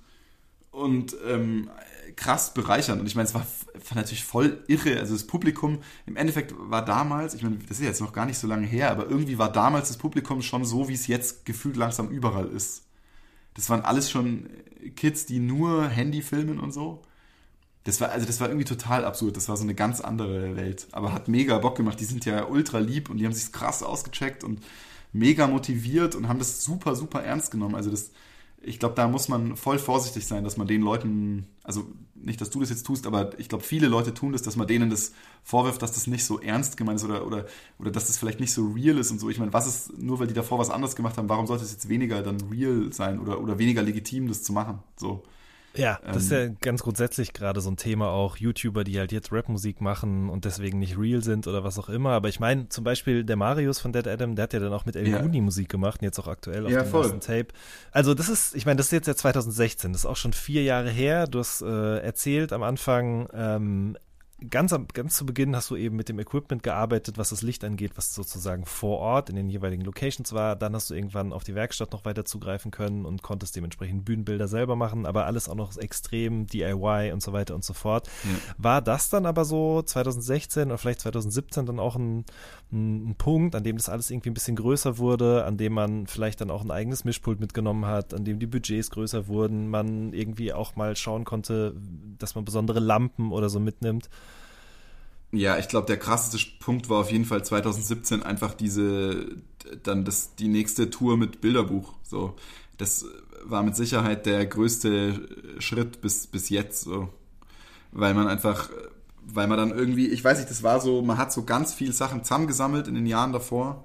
[0.71, 1.69] und ähm,
[2.15, 3.01] krass bereichernd.
[3.01, 4.99] Und ich meine, es war, war, natürlich voll irre.
[4.99, 8.37] Also das Publikum, im Endeffekt war damals, ich meine, das ist jetzt noch gar nicht
[8.37, 11.75] so lange her, aber irgendwie war damals das Publikum schon so, wie es jetzt gefühlt
[11.75, 12.83] langsam überall ist.
[13.53, 14.49] Das waren alles schon
[14.95, 17.01] Kids, die nur Handy filmen und so.
[17.85, 19.37] Das war, also das war irgendwie total absurd.
[19.37, 20.87] Das war so eine ganz andere Welt.
[20.91, 21.99] Aber hat mega Bock gemacht.
[21.99, 24.59] Die sind ja ultra lieb und die haben sich krass ausgecheckt und
[25.13, 27.75] mega motiviert und haben das super, super ernst genommen.
[27.75, 28.11] Also das,
[28.61, 32.49] ich glaube, da muss man voll vorsichtig sein, dass man den Leuten, also nicht, dass
[32.49, 35.13] du das jetzt tust, aber ich glaube, viele Leute tun das, dass man denen das
[35.43, 37.45] vorwirft, dass das nicht so ernst gemeint ist oder, oder,
[37.77, 39.29] oder dass das vielleicht nicht so real ist und so.
[39.29, 41.71] Ich meine, was ist, nur weil die davor was anderes gemacht haben, warum sollte es
[41.71, 44.79] jetzt weniger dann real sein oder, oder weniger legitim, das zu machen?
[44.97, 45.23] So.
[45.75, 48.37] Ja, das ist ja ähm, ganz grundsätzlich gerade so ein Thema auch.
[48.37, 52.11] YouTuber, die halt jetzt Rapmusik machen und deswegen nicht real sind oder was auch immer.
[52.11, 54.85] Aber ich meine, zum Beispiel der Marius von Dead Adam, der hat ja dann auch
[54.85, 55.21] mit El ja.
[55.21, 57.01] Musik gemacht und jetzt auch aktuell auf ja, dem voll.
[57.01, 57.47] neuesten Tape.
[57.91, 60.63] Also das ist, ich meine, das ist jetzt ja 2016, das ist auch schon vier
[60.63, 61.27] Jahre her.
[61.27, 63.97] Du hast äh, erzählt am Anfang, ähm,
[64.49, 67.63] ganz, am, ganz zu Beginn hast du eben mit dem Equipment gearbeitet, was das Licht
[67.63, 70.55] angeht, was sozusagen vor Ort in den jeweiligen Locations war.
[70.55, 74.47] Dann hast du irgendwann auf die Werkstatt noch weiter zugreifen können und konntest dementsprechend Bühnenbilder
[74.47, 78.07] selber machen, aber alles auch noch extrem DIY und so weiter und so fort.
[78.23, 78.29] Ja.
[78.57, 82.25] War das dann aber so 2016 oder vielleicht 2017 dann auch ein,
[82.71, 86.07] ein, ein, Punkt, an dem das alles irgendwie ein bisschen größer wurde, an dem man
[86.07, 90.11] vielleicht dann auch ein eigenes Mischpult mitgenommen hat, an dem die Budgets größer wurden, man
[90.11, 91.75] irgendwie auch mal schauen konnte,
[92.19, 94.09] dass man besondere Lampen oder so mitnimmt?
[95.35, 99.37] Ja, ich glaube, der krasseste Punkt war auf jeden Fall 2017 einfach diese,
[99.83, 101.93] dann das, die nächste Tour mit Bilderbuch.
[102.03, 102.35] So,
[102.77, 103.05] das
[103.43, 105.27] war mit Sicherheit der größte
[105.59, 107.09] Schritt bis, bis jetzt, so.
[107.91, 108.69] Weil man einfach,
[109.25, 111.93] weil man dann irgendwie, ich weiß nicht, das war so, man hat so ganz viel
[111.93, 113.83] Sachen zusammengesammelt in den Jahren davor.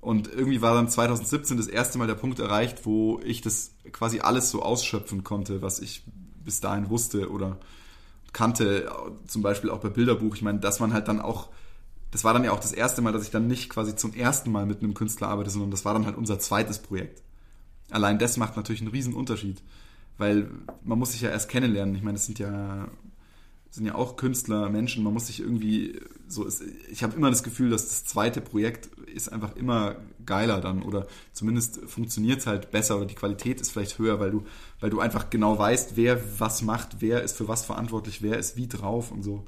[0.00, 4.20] Und irgendwie war dann 2017 das erste Mal der Punkt erreicht, wo ich das quasi
[4.20, 6.02] alles so ausschöpfen konnte, was ich
[6.44, 7.58] bis dahin wusste oder
[8.32, 8.90] kannte,
[9.26, 10.34] zum Beispiel auch bei Bilderbuch.
[10.34, 11.48] Ich meine, dass man halt dann auch,
[12.10, 14.50] das war dann ja auch das erste Mal, dass ich dann nicht quasi zum ersten
[14.50, 17.22] Mal mit einem Künstler arbeite, sondern das war dann halt unser zweites Projekt.
[17.90, 19.62] Allein das macht natürlich einen riesen Unterschied,
[20.18, 20.50] weil
[20.82, 21.94] man muss sich ja erst kennenlernen.
[21.94, 22.88] Ich meine, es sind ja
[23.72, 25.98] sind ja auch Künstler, Menschen, man muss sich irgendwie
[26.28, 29.96] so, ist, ich habe immer das Gefühl, dass das zweite Projekt ist einfach immer
[30.26, 34.30] geiler dann oder zumindest funktioniert es halt besser oder die Qualität ist vielleicht höher, weil
[34.30, 34.44] du,
[34.78, 38.58] weil du einfach genau weißt, wer was macht, wer ist für was verantwortlich, wer ist
[38.58, 39.46] wie drauf und so.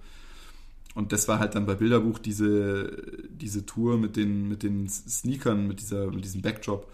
[0.95, 2.97] Und das war halt dann bei Bilderbuch diese,
[3.29, 6.91] diese Tour mit den, mit den Sneakern, mit, dieser, mit diesem Backdrop.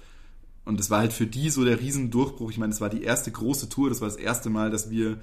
[0.65, 2.51] Und das war halt für die so der Riesendurchbruch.
[2.51, 5.21] Ich meine, das war die erste große Tour, das war das erste Mal, dass wir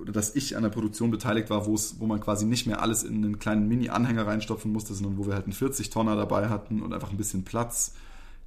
[0.00, 2.82] oder dass ich an der Produktion beteiligt war, wo es, wo man quasi nicht mehr
[2.82, 6.82] alles in einen kleinen Mini-Anhänger reinstopfen musste, sondern wo wir halt einen 40-Tonner dabei hatten
[6.82, 7.94] und einfach ein bisschen Platz.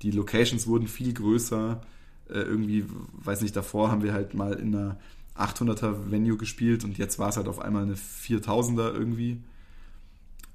[0.01, 1.81] Die Locations wurden viel größer.
[2.29, 4.97] Äh, irgendwie, weiß nicht, davor haben wir halt mal in einer
[5.35, 9.41] 800er Venue gespielt und jetzt war es halt auf einmal eine 4000er irgendwie.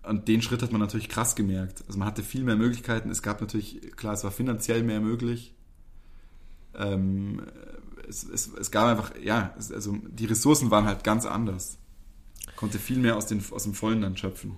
[0.03, 1.85] Und den Schritt hat man natürlich krass gemerkt.
[1.87, 3.11] Also man hatte viel mehr Möglichkeiten.
[3.11, 5.55] Es gab natürlich, klar, es war finanziell mehr möglich.
[6.75, 7.43] Ähm,
[8.11, 11.79] es, es, es gab einfach, ja, es, also die Ressourcen waren halt ganz anders.
[12.57, 14.57] Konnte viel mehr aus, den, aus dem Vollen dann schöpfen.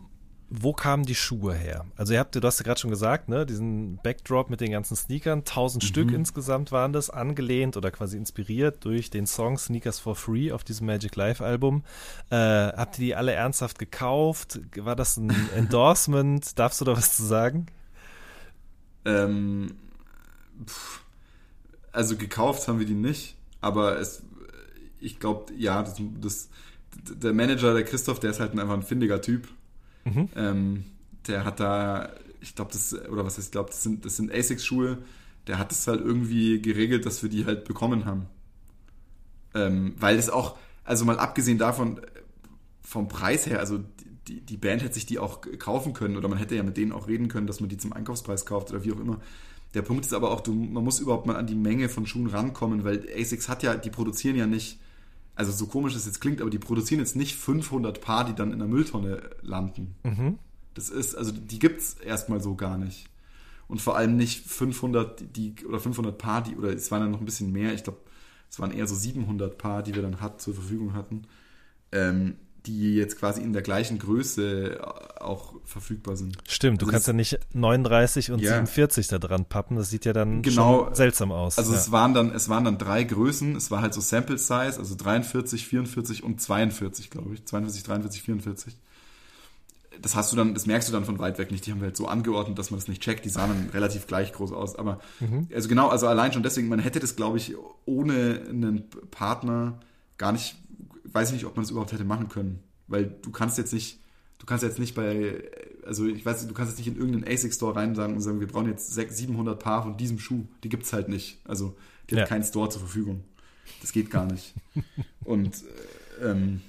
[0.55, 1.87] Wo kamen die Schuhe her?
[1.97, 4.97] Also ihr habt, du hast ja gerade schon gesagt, ne, diesen Backdrop mit den ganzen
[4.97, 5.87] Sneakern, 1000 mhm.
[5.87, 10.63] Stück insgesamt waren das, angelehnt oder quasi inspiriert durch den Song Sneakers for Free auf
[10.63, 11.85] diesem Magic Life Album.
[12.29, 14.61] Äh, habt ihr die alle ernsthaft gekauft?
[14.77, 16.59] War das ein Endorsement?
[16.59, 17.67] Darfst du da was zu sagen?
[19.07, 19.75] Ähm,
[21.93, 24.23] also gekauft haben wir die nicht aber es,
[25.01, 26.49] ich glaube, ja, das, das,
[26.95, 29.49] der Manager, der Christoph, der ist halt einfach ein findiger Typ.
[30.05, 30.29] Mhm.
[30.37, 30.85] Ähm,
[31.27, 34.31] der hat da, ich glaube, das, oder was heißt, ich glaube, das sind, das sind
[34.31, 34.99] ASICS-Schuhe.
[35.47, 38.27] Der hat es halt irgendwie geregelt, dass wir die halt bekommen haben.
[39.55, 42.01] Ähm, weil es auch, also mal abgesehen davon,
[42.83, 43.81] vom Preis her, also
[44.29, 46.93] die, die Band hätte sich die auch kaufen können oder man hätte ja mit denen
[46.93, 49.21] auch reden können, dass man die zum Einkaufspreis kauft oder wie auch immer.
[49.75, 52.27] Der Punkt ist aber auch, du, man muss überhaupt mal an die Menge von Schuhen
[52.27, 54.79] rankommen, weil ASICS hat ja, die produzieren ja nicht,
[55.35, 58.53] also so komisch es jetzt klingt, aber die produzieren jetzt nicht 500 Paar, die dann
[58.53, 59.95] in der Mülltonne landen.
[60.03, 60.39] Mhm.
[60.75, 63.09] Das ist, also die gibt's erstmal so gar nicht.
[63.69, 67.21] Und vor allem nicht 500 die, oder 500 Paar, die, oder es waren dann noch
[67.21, 68.01] ein bisschen mehr, ich glaube,
[68.51, 71.23] es waren eher so 700 Paar, die wir dann hat, zur Verfügung hatten.
[71.91, 72.37] Ähm,
[72.67, 74.81] die jetzt quasi in der gleichen Größe
[75.21, 76.37] auch verfügbar sind.
[76.49, 78.53] Stimmt, du also kannst ja nicht 39 und ja.
[78.53, 81.59] 47 da dran pappen, das sieht ja dann genau, seltsam aus.
[81.59, 81.79] Also ja.
[81.79, 84.95] es waren dann es waren dann drei Größen, es war halt so Sample Size, also
[84.95, 88.77] 43, 44 und 42, glaube ich, 42, 43, 44.
[90.01, 91.67] Das hast du dann, das merkst du dann von weit weg nicht.
[91.67, 93.25] Die haben wir halt so angeordnet, dass man das nicht checkt.
[93.25, 94.75] Die sahen dann relativ gleich groß aus.
[94.75, 95.49] Aber mhm.
[95.55, 97.55] also genau, also allein schon deswegen, man hätte das, glaube ich,
[97.85, 99.81] ohne einen Partner
[100.17, 100.57] gar nicht
[101.13, 102.63] weiß ich nicht, ob man es überhaupt hätte machen können.
[102.87, 104.01] Weil du kannst jetzt nicht,
[104.39, 105.43] du kannst jetzt nicht bei,
[105.87, 108.49] also ich weiß, du kannst jetzt nicht in irgendeinen ASIC-Store rein sagen und sagen, wir
[108.49, 110.45] brauchen jetzt 600, 700 Paar von diesem Schuh.
[110.65, 111.41] Die gibt es halt nicht.
[111.45, 111.77] Also
[112.11, 112.23] die ja.
[112.23, 113.25] hat keinen Store zur Verfügung.
[113.81, 114.55] Das geht gar nicht.
[115.25, 115.63] und
[116.21, 116.61] äh, ähm,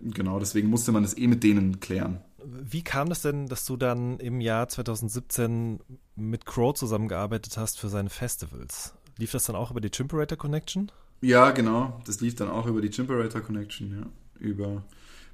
[0.00, 2.20] genau, deswegen musste man das eh mit denen klären.
[2.44, 5.80] Wie kam das denn, dass du dann im Jahr 2017
[6.16, 8.94] mit Crow zusammengearbeitet hast für seine Festivals?
[9.16, 10.90] Lief das dann auch über die Chimperator Connection?
[11.22, 12.00] Ja, genau.
[12.04, 14.06] Das lief dann auch über die Chimperator Connection, ja.
[14.40, 14.84] Über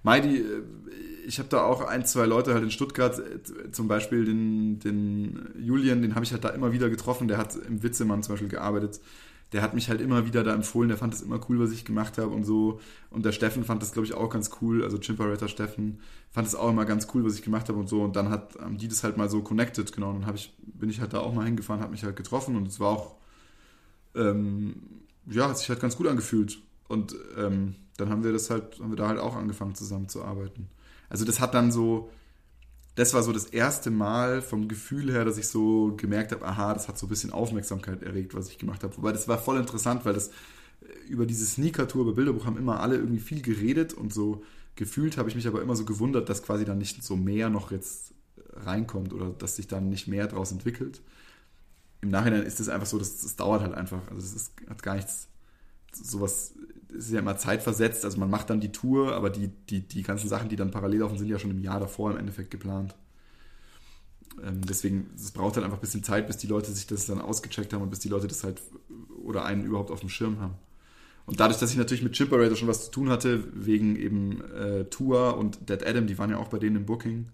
[0.02, 0.62] Meidi, äh,
[1.26, 5.48] ich habe da auch ein, zwei Leute halt in Stuttgart, äh, zum Beispiel den, den
[5.58, 8.48] Julian, den habe ich halt da immer wieder getroffen, der hat im Witzemann zum Beispiel
[8.50, 9.00] gearbeitet.
[9.52, 11.86] Der hat mich halt immer wieder da empfohlen, der fand es immer cool, was ich
[11.86, 12.80] gemacht habe und so.
[13.10, 14.84] Und der Steffen fand das, glaube ich, auch ganz cool.
[14.84, 18.02] Also Chimperator Steffen fand es auch immer ganz cool, was ich gemacht habe und so.
[18.02, 20.10] Und dann hat, haben die das halt mal so connected, genau.
[20.10, 22.68] Und dann ich, bin ich halt da auch mal hingefahren, habe mich halt getroffen und
[22.68, 23.16] es war auch
[24.14, 24.74] ähm,
[25.30, 26.58] ja, hat sich halt ganz gut angefühlt.
[26.88, 30.68] Und ähm, dann haben wir das halt, haben wir da halt auch angefangen zusammenzuarbeiten.
[31.08, 32.10] Also das hat dann so,
[32.94, 36.74] das war so das erste Mal vom Gefühl her, dass ich so gemerkt habe, aha,
[36.74, 38.96] das hat so ein bisschen Aufmerksamkeit erregt, was ich gemacht habe.
[38.96, 40.32] Wobei das war voll interessant, weil das äh,
[41.08, 44.42] über diese Sneaker-Tour bei Bilderbuch haben immer alle irgendwie viel geredet und so
[44.76, 47.72] gefühlt habe ich mich aber immer so gewundert, dass quasi dann nicht so mehr noch
[47.72, 48.14] jetzt
[48.52, 51.00] reinkommt oder dass sich dann nicht mehr daraus entwickelt
[52.00, 54.08] im Nachhinein ist es einfach so, dass das dauert halt einfach.
[54.10, 55.28] Also es hat gar nichts,
[55.92, 56.54] sowas
[56.88, 58.04] ist ja immer zeitversetzt.
[58.04, 61.00] Also man macht dann die Tour, aber die, die, die ganzen Sachen, die dann parallel
[61.00, 62.94] laufen, sind ja schon im Jahr davor im Endeffekt geplant.
[64.42, 67.20] Ähm, deswegen, es braucht halt einfach ein bisschen Zeit, bis die Leute sich das dann
[67.20, 68.62] ausgecheckt haben und bis die Leute das halt
[69.22, 70.54] oder einen überhaupt auf dem Schirm haben.
[71.26, 74.84] Und dadurch, dass ich natürlich mit Chimperator schon was zu tun hatte, wegen eben äh,
[74.84, 77.26] Tour und Dead Adam, die waren ja auch bei denen im Booking,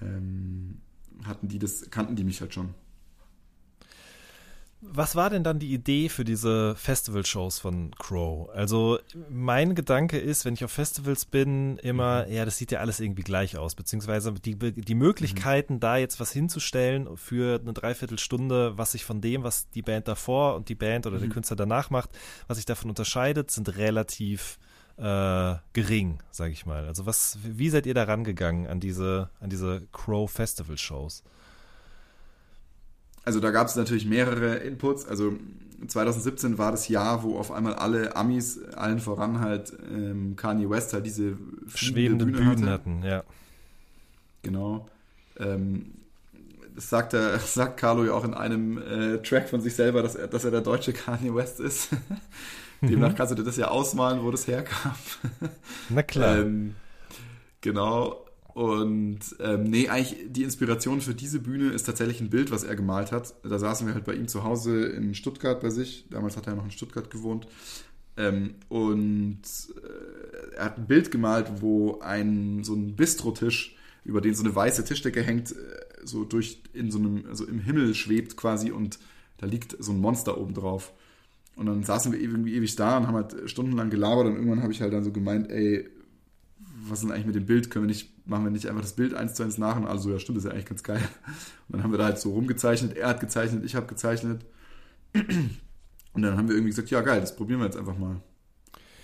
[0.00, 0.80] ähm,
[1.24, 2.74] hatten die das, kannten die mich halt schon.
[4.84, 8.50] Was war denn dann die Idee für diese Festival-Shows von Crow?
[8.50, 8.98] Also
[9.30, 12.32] mein Gedanke ist, wenn ich auf Festivals bin, immer, mhm.
[12.32, 15.80] ja, das sieht ja alles irgendwie gleich aus, beziehungsweise die, die Möglichkeiten, mhm.
[15.80, 20.56] da jetzt was hinzustellen für eine Dreiviertelstunde, was sich von dem, was die Band davor
[20.56, 21.22] und die Band oder mhm.
[21.22, 22.10] der Künstler danach macht,
[22.48, 24.58] was sich davon unterscheidet, sind relativ
[24.96, 26.86] äh, gering, sage ich mal.
[26.86, 31.22] Also was, wie seid ihr da rangegangen an diese, an diese Crow Festival Shows?
[33.24, 35.06] Also da gab es natürlich mehrere Inputs.
[35.06, 35.34] Also
[35.86, 40.92] 2017 war das Jahr, wo auf einmal alle Amis, allen voran halt ähm, Kanye West
[40.92, 41.36] halt diese
[41.74, 42.70] schwebende Bühne Bühnen hatte.
[42.70, 43.24] hatten, ja.
[44.42, 44.88] Genau.
[45.38, 45.92] Ähm,
[46.74, 50.14] das sagt, er, sagt Carlo ja auch in einem äh, Track von sich selber, dass
[50.14, 51.90] er, dass er der deutsche Kanye West ist.
[52.80, 53.14] Demnach mhm.
[53.14, 54.94] kannst du dir das ja ausmalen, wo das herkam.
[55.88, 56.38] Na klar.
[56.40, 56.74] ähm,
[57.60, 58.24] genau.
[58.54, 62.76] Und ähm, nee, eigentlich die Inspiration für diese Bühne ist tatsächlich ein Bild, was er
[62.76, 63.34] gemalt hat.
[63.42, 66.06] Da saßen wir halt bei ihm zu Hause in Stuttgart bei sich.
[66.10, 67.46] Damals hat er noch in Stuttgart gewohnt.
[68.16, 74.34] Ähm, und äh, er hat ein Bild gemalt, wo ein so ein Bistrotisch, über den
[74.34, 75.54] so eine weiße Tischdecke hängt, äh,
[76.04, 78.98] so durch in so einem, also im Himmel schwebt quasi und
[79.38, 80.92] da liegt so ein Monster oben drauf.
[81.56, 84.72] Und dann saßen wir irgendwie ewig da und haben halt stundenlang gelabert und irgendwann habe
[84.72, 85.88] ich halt dann so gemeint, ey,
[86.88, 87.70] was ist denn eigentlich mit dem Bild?
[87.70, 89.76] Können wir nicht, machen wir nicht einfach das Bild eins zu eins nach?
[89.76, 91.02] Und also, ja, stimmt, das ist ja eigentlich ganz geil.
[91.68, 94.44] Und dann haben wir da halt so rumgezeichnet, er hat gezeichnet, ich habe gezeichnet.
[96.12, 98.20] Und dann haben wir irgendwie gesagt, ja geil, das probieren wir jetzt einfach mal.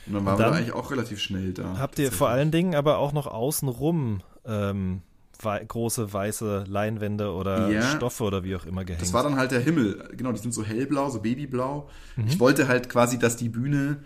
[0.07, 1.79] Und dann waren und dann wir da eigentlich auch relativ schnell da.
[1.79, 5.03] Habt ihr vor allen Dingen aber auch noch außenrum ähm,
[5.41, 9.03] wei große weiße Leinwände oder ja, Stoffe oder wie auch immer gehängt.
[9.03, 10.09] Das war dann halt der Himmel.
[10.17, 11.89] Genau, die sind so hellblau, so babyblau.
[12.17, 12.27] Mhm.
[12.27, 13.99] Ich wollte halt quasi, dass die Bühne,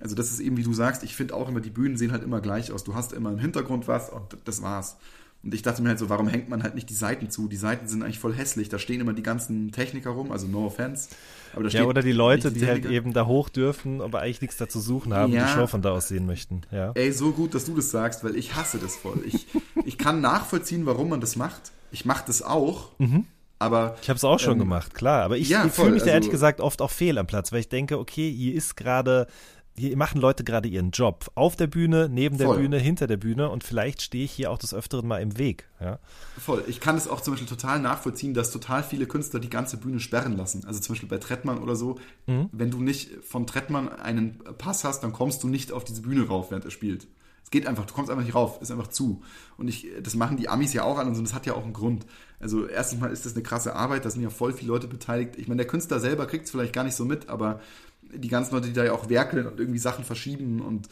[0.00, 2.22] also das ist eben, wie du sagst, ich finde auch immer, die Bühnen sehen halt
[2.22, 2.84] immer gleich aus.
[2.84, 4.96] Du hast immer im Hintergrund was und das war's.
[5.42, 7.46] Und ich dachte mir halt so, warum hängt man halt nicht die Seiten zu?
[7.46, 8.68] Die Seiten sind eigentlich voll hässlich.
[8.68, 11.10] Da stehen immer die ganzen Techniker rum, also no offense.
[11.68, 14.80] ja, oder die Leute, die, die halt eben da hoch dürfen, aber eigentlich nichts dazu
[14.80, 15.42] suchen haben ja.
[15.42, 16.62] und die Show von da aus sehen möchten.
[16.72, 16.90] Ja.
[16.94, 19.22] Ey, so gut, dass du das sagst, weil ich hasse das voll.
[19.24, 19.46] Ich,
[19.84, 21.70] ich kann nachvollziehen, warum man das macht.
[21.92, 22.90] Ich mache das auch.
[22.98, 23.24] Mhm.
[23.60, 25.22] Aber, ich habe es auch schon ähm, gemacht, klar.
[25.22, 27.52] Aber ich, ja, ich fühle mich da ehrlich also gesagt oft auch fehl am Platz,
[27.52, 29.26] weil ich denke, okay, hier ist gerade
[29.78, 31.30] hier machen Leute gerade ihren Job.
[31.34, 32.58] Auf der Bühne, neben der Voll.
[32.58, 35.68] Bühne, hinter der Bühne und vielleicht stehe ich hier auch des Öfteren mal im Weg.
[35.80, 35.98] Ja?
[36.38, 36.64] Voll.
[36.66, 40.00] Ich kann es auch zum Beispiel total nachvollziehen, dass total viele Künstler die ganze Bühne
[40.00, 40.64] sperren lassen.
[40.66, 41.98] Also zum Beispiel bei Trettmann oder so.
[42.26, 42.48] Mhm.
[42.52, 46.26] Wenn du nicht von Trettmann einen Pass hast, dann kommst du nicht auf diese Bühne
[46.26, 47.06] rauf, während er spielt.
[47.48, 49.22] Es geht einfach, du kommst einfach nicht rauf, ist einfach zu.
[49.56, 51.72] Und ich, das machen die Amis ja auch an und das hat ja auch einen
[51.72, 52.04] Grund.
[52.40, 55.36] Also erstens mal ist das eine krasse Arbeit, da sind ja voll viele Leute beteiligt.
[55.38, 57.60] Ich meine, der Künstler selber kriegt es vielleicht gar nicht so mit, aber
[58.14, 60.88] die ganzen Leute, die da ja auch werkeln und irgendwie Sachen verschieben und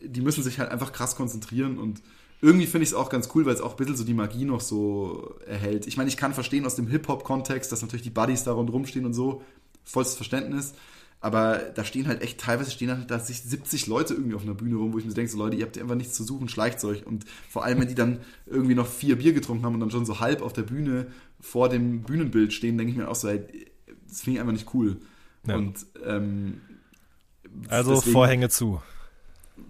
[0.00, 2.02] die müssen sich halt einfach krass konzentrieren und
[2.42, 4.46] irgendwie finde ich es auch ganz cool, weil es auch ein bisschen so die Magie
[4.46, 5.86] noch so erhält.
[5.86, 9.04] Ich meine, ich kann verstehen aus dem Hip-Hop-Kontext, dass natürlich die Buddies da rundherum stehen
[9.04, 9.42] und so,
[9.84, 10.72] vollstes Verständnis.
[11.22, 14.54] Aber da stehen halt echt, teilweise stehen halt da sich 70 Leute irgendwie auf einer
[14.54, 16.82] Bühne rum, wo ich mir denke, so Leute, ihr habt einfach nichts zu suchen, schleicht
[16.82, 17.06] euch.
[17.06, 20.06] Und vor allem, wenn die dann irgendwie noch vier Bier getrunken haben und dann schon
[20.06, 21.08] so halb auf der Bühne
[21.38, 23.42] vor dem Bühnenbild stehen, denke ich mir auch so, ey,
[24.08, 24.96] das finde ich einfach nicht cool.
[25.46, 25.56] Ja.
[25.56, 26.60] Und ähm,
[27.68, 28.80] also deswegen, Vorhänge zu.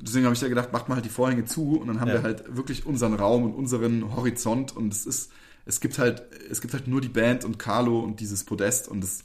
[0.00, 2.14] Deswegen habe ich ja gedacht, macht mal halt die Vorhänge zu und dann haben ja.
[2.14, 5.32] wir halt wirklich unseren Raum und unseren Horizont und es ist,
[5.66, 9.04] es gibt halt, es gibt halt nur die Band und Carlo und dieses Podest und
[9.04, 9.24] es,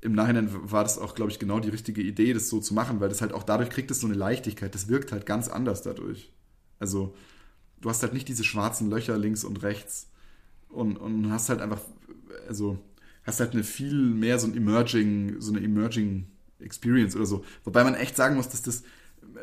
[0.00, 3.00] im Nachhinein war das auch, glaube ich, genau die richtige Idee, das so zu machen,
[3.00, 4.74] weil das halt auch dadurch kriegt es so eine Leichtigkeit.
[4.74, 6.32] Das wirkt halt ganz anders dadurch.
[6.80, 7.14] Also,
[7.80, 10.10] du hast halt nicht diese schwarzen Löcher links und rechts
[10.68, 11.80] und, und hast halt einfach,
[12.48, 12.78] also,
[13.24, 16.26] hast halt eine viel mehr so ein Emerging, so eine Emerging
[16.60, 17.44] Experience oder so.
[17.64, 18.82] Wobei man echt sagen muss, dass das,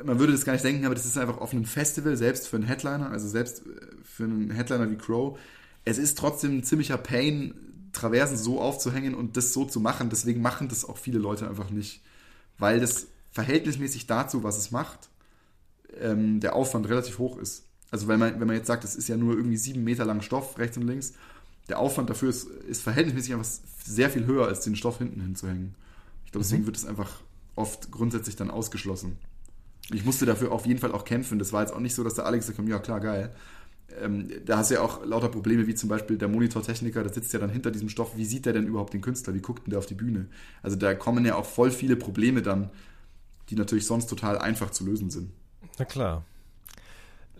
[0.03, 2.57] man würde das gar nicht denken, aber das ist einfach auf einem Festival, selbst für
[2.57, 5.37] einen Headliner, also selbst äh, für einen Headliner wie Crow,
[5.85, 7.53] es ist trotzdem ein ziemlicher Pain,
[7.93, 10.09] Traversen so aufzuhängen und das so zu machen.
[10.09, 12.03] Deswegen machen das auch viele Leute einfach nicht,
[12.57, 15.09] weil das verhältnismäßig dazu, was es macht,
[15.99, 17.65] ähm, der Aufwand relativ hoch ist.
[17.91, 20.21] Also wenn man, wenn man jetzt sagt, es ist ja nur irgendwie sieben Meter lang
[20.21, 21.13] Stoff rechts und links,
[21.69, 23.49] der Aufwand dafür ist, ist verhältnismäßig einfach
[23.85, 25.75] sehr viel höher, als den Stoff hinten hinzuhängen.
[26.25, 26.67] Ich glaube, deswegen mhm.
[26.67, 27.21] wird es einfach
[27.55, 29.17] oft grundsätzlich dann ausgeschlossen.
[29.91, 31.39] Ich musste dafür auf jeden Fall auch kämpfen.
[31.39, 33.33] Das war jetzt auch nicht so, dass der Alex gesagt hat, ja klar, geil.
[34.01, 37.33] Ähm, da hast du ja auch lauter Probleme, wie zum Beispiel der Monitortechniker, der sitzt
[37.33, 38.15] ja dann hinter diesem Stoff.
[38.15, 39.33] Wie sieht der denn überhaupt den Künstler?
[39.33, 40.27] Wie guckt denn der auf die Bühne?
[40.61, 42.69] Also da kommen ja auch voll viele Probleme dann,
[43.49, 45.31] die natürlich sonst total einfach zu lösen sind.
[45.79, 46.23] Na klar.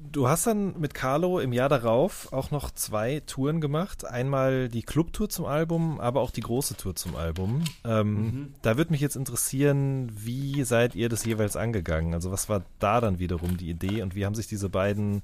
[0.01, 4.05] Du hast dann mit Carlo im Jahr darauf auch noch zwei Touren gemacht.
[4.05, 7.63] Einmal die Clubtour zum Album, aber auch die große Tour zum Album.
[7.83, 8.53] Ähm, mhm.
[8.61, 12.13] Da würde mich jetzt interessieren, wie seid ihr das jeweils angegangen?
[12.13, 15.21] Also was war da dann wiederum die Idee und wie haben sich diese beiden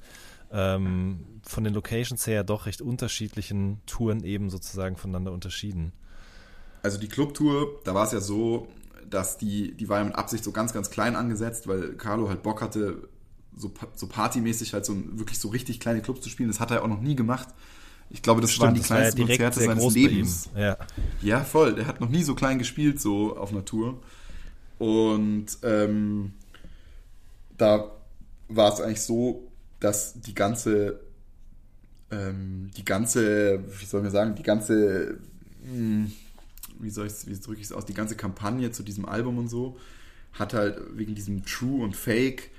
[0.52, 5.94] ähm, von den Locations her doch recht unterschiedlichen Touren eben sozusagen voneinander unterschieden?
[6.84, 8.68] Also die Clubtour, da war es ja so,
[9.10, 12.44] dass die, die war ja mit Absicht so ganz, ganz klein angesetzt, weil Carlo halt
[12.44, 13.10] Bock hatte,
[13.58, 16.50] so, so partymäßig halt so wirklich so richtig kleine Clubs zu spielen.
[16.50, 17.50] Das hat er auch noch nie gemacht.
[18.10, 20.50] Ich glaube, das Stimmt, waren die das kleinsten war ja Konzerte seines Lebens.
[20.56, 20.78] Ja.
[21.22, 21.76] ja, voll.
[21.76, 24.00] Der hat noch nie so klein gespielt, so auf einer Tour.
[24.78, 26.34] Und ähm,
[27.58, 27.92] da
[28.48, 31.00] war es eigentlich so, dass die ganze,
[32.12, 35.18] ähm, die ganze, wie soll man sagen, die ganze,
[35.64, 36.12] hm,
[36.80, 39.48] wie soll ich wie drücke ich es aus, die ganze Kampagne zu diesem Album und
[39.48, 39.78] so,
[40.34, 42.52] hat halt wegen diesem True und Fake,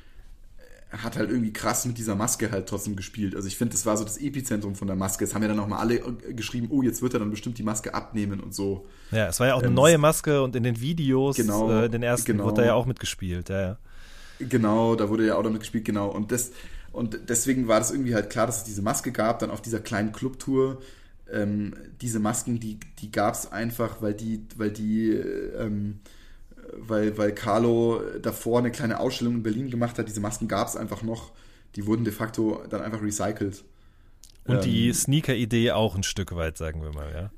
[1.03, 3.35] hat halt irgendwie krass mit dieser Maske halt trotzdem gespielt.
[3.35, 5.25] Also ich finde, das war so das Epizentrum von der Maske.
[5.25, 7.59] Es haben ja dann auch mal alle äh, geschrieben, oh, jetzt wird er dann bestimmt
[7.59, 8.87] die Maske abnehmen und so.
[9.11, 11.87] Ja, es war ja auch eine Ähm, neue Maske und in den Videos, Genau, äh,
[11.87, 12.45] in den ersten, genau.
[12.45, 13.49] wurde da ja auch mitgespielt.
[13.49, 13.79] Ja, ja.
[14.39, 16.09] Genau, da wurde ja auch damit gespielt, genau.
[16.09, 16.53] Und das
[16.93, 19.81] und deswegen war das irgendwie halt klar, dass es diese Maske gab, dann auf dieser
[19.81, 20.79] kleinen Clubtour.
[21.31, 26.01] Ähm, diese Masken, die, die gab es einfach, weil die, weil die, äh, ähm,
[26.77, 30.09] weil, weil Carlo davor eine kleine Ausstellung in Berlin gemacht hat.
[30.09, 31.33] Diese Masken gab es einfach noch.
[31.77, 33.64] Die wurden de facto dann einfach recycelt.
[34.47, 37.33] Und die Ähm, Sneaker-Idee auch ein Stück weit, sagen wir mal, ja.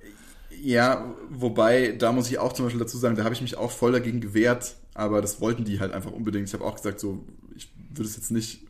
[0.50, 3.70] Ja, wobei, da muss ich auch zum Beispiel dazu sagen, da habe ich mich auch
[3.70, 6.48] voll dagegen gewehrt, aber das wollten die halt einfach unbedingt.
[6.48, 7.24] Ich habe auch gesagt, so,
[7.54, 8.62] ich würde es jetzt nicht,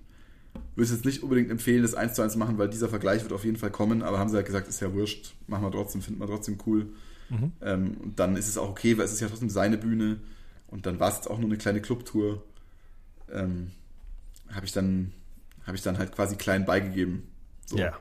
[0.74, 3.32] würde es jetzt nicht unbedingt empfehlen, das eins zu eins machen, weil dieser Vergleich wird
[3.32, 6.02] auf jeden Fall kommen, aber haben sie halt gesagt, ist ja wurscht, machen wir trotzdem,
[6.02, 6.88] finden wir trotzdem cool.
[7.28, 7.52] Mhm.
[7.62, 10.18] Ähm, und dann ist es auch okay, weil es ist ja trotzdem seine Bühne
[10.68, 12.42] und dann war es jetzt auch nur eine kleine Clubtour.
[13.32, 13.72] Ähm,
[14.50, 15.12] habe ich dann,
[15.66, 17.24] habe ich dann halt quasi klein beigegeben.
[17.66, 17.76] So.
[17.76, 17.98] Ja.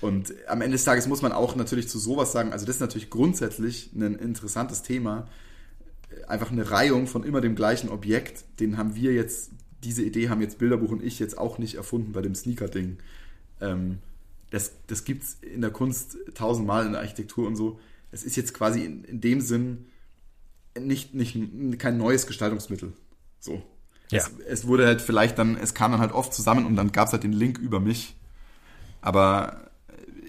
[0.00, 2.80] Und am Ende des Tages muss man auch natürlich zu sowas sagen, also das ist
[2.80, 5.26] natürlich grundsätzlich ein interessantes Thema.
[6.28, 9.50] Einfach eine Reihung von immer dem gleichen Objekt, den haben wir jetzt,
[9.82, 12.98] diese Idee haben jetzt Bilderbuch und ich jetzt auch nicht erfunden bei dem Sneaker-Ding.
[13.60, 13.98] Ähm,
[14.50, 17.80] das das gibt es in der Kunst tausendmal in der Architektur und so.
[18.12, 19.86] Es ist jetzt quasi in, in dem Sinn
[20.80, 21.38] nicht, nicht
[21.78, 22.92] kein neues Gestaltungsmittel.
[23.40, 23.62] So.
[24.10, 24.18] Ja.
[24.18, 27.08] Es, es wurde halt vielleicht dann, es kam dann halt oft zusammen und dann gab
[27.08, 28.16] es halt den Link über mich.
[29.00, 29.70] Aber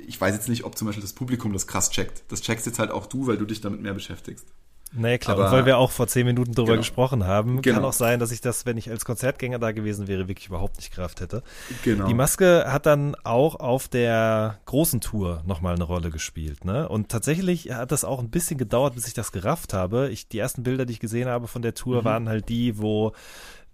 [0.08, 2.24] ich weiß jetzt nicht, ob zum Beispiel das Publikum das krass checkt.
[2.30, 4.48] Das checkst jetzt halt auch du, weil du dich damit mehr beschäftigst.
[4.94, 5.36] Naja, klar.
[5.38, 6.78] Aber- und weil wir auch vor zehn Minuten drüber Genau.
[6.80, 7.88] gesprochen haben, kann Genau.
[7.90, 10.92] auch sein, dass ich das, wenn ich als Konzertgänger da gewesen wäre, wirklich überhaupt nicht
[10.94, 11.44] Kraft hätte.
[11.84, 12.08] Genau.
[12.08, 16.88] Die Maske hat dann auch auf der großen Tour nochmal eine Rolle gespielt, ne?
[16.88, 20.10] Und tatsächlich hat das auch ein bisschen gedauert, bis ich das gerafft habe.
[20.10, 23.12] Ich, die ersten Bilder, die ich gesehen habe von der Tour, waren halt die, wo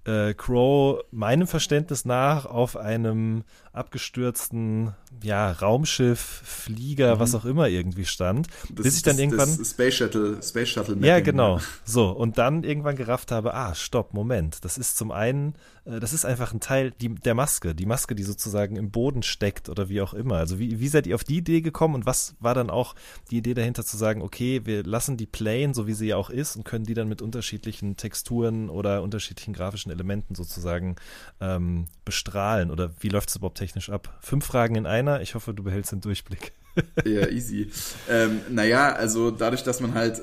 [0.06, 8.06] äh, Crow meinem Verständnis nach auf einem abgestürzten ja, Raumschiff, Flieger, was auch immer irgendwie
[8.06, 11.58] stand, das, bis ich dann das, irgendwann Das Space Shuttle, Space Shuttle ja, Mapping, genau.
[11.58, 11.64] ne?
[11.86, 14.64] So, und dann irgendwann gerafft habe, ah, stopp, Moment.
[14.66, 15.56] Das ist zum einen,
[15.86, 19.24] äh, das ist einfach ein Teil die, der Maske, die Maske, die sozusagen im Boden
[19.24, 20.38] steckt oder wie auch immer.
[20.38, 22.96] Also wie, wie seid ihr auf die Idee gekommen und was war dann auch
[23.32, 26.30] die Idee dahinter zu sagen, okay, wir lassen die Plane, so wie sie ja auch
[26.30, 30.96] ist, und können die dann mit unterschiedlichen Texturen oder unterschiedlichen grafischen Elementen sozusagen
[31.40, 32.72] ähm, bestrahlen?
[32.72, 34.18] Oder wie läuft es überhaupt technisch ab?
[34.22, 35.22] Fünf Fragen in einer.
[35.22, 36.52] Ich hoffe, du behältst den Durchblick.
[37.06, 37.70] Ja, easy.
[38.10, 40.20] Ähm, naja, also dadurch, dass man halt,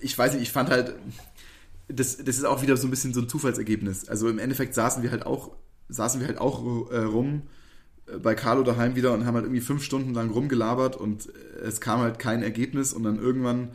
[0.00, 0.94] ich weiß nicht, ich fand halt,
[1.88, 4.08] das, das ist auch wieder so ein bisschen so ein Zufallsergebnis.
[4.08, 5.50] Also im Endeffekt saßen wir halt auch,
[5.90, 7.42] saßen wir halt auch äh, rum
[8.06, 11.64] äh, bei Carlo daheim wieder und haben halt irgendwie fünf Stunden lang rumgelabert und äh,
[11.64, 13.72] es kam halt kein Ergebnis und dann irgendwann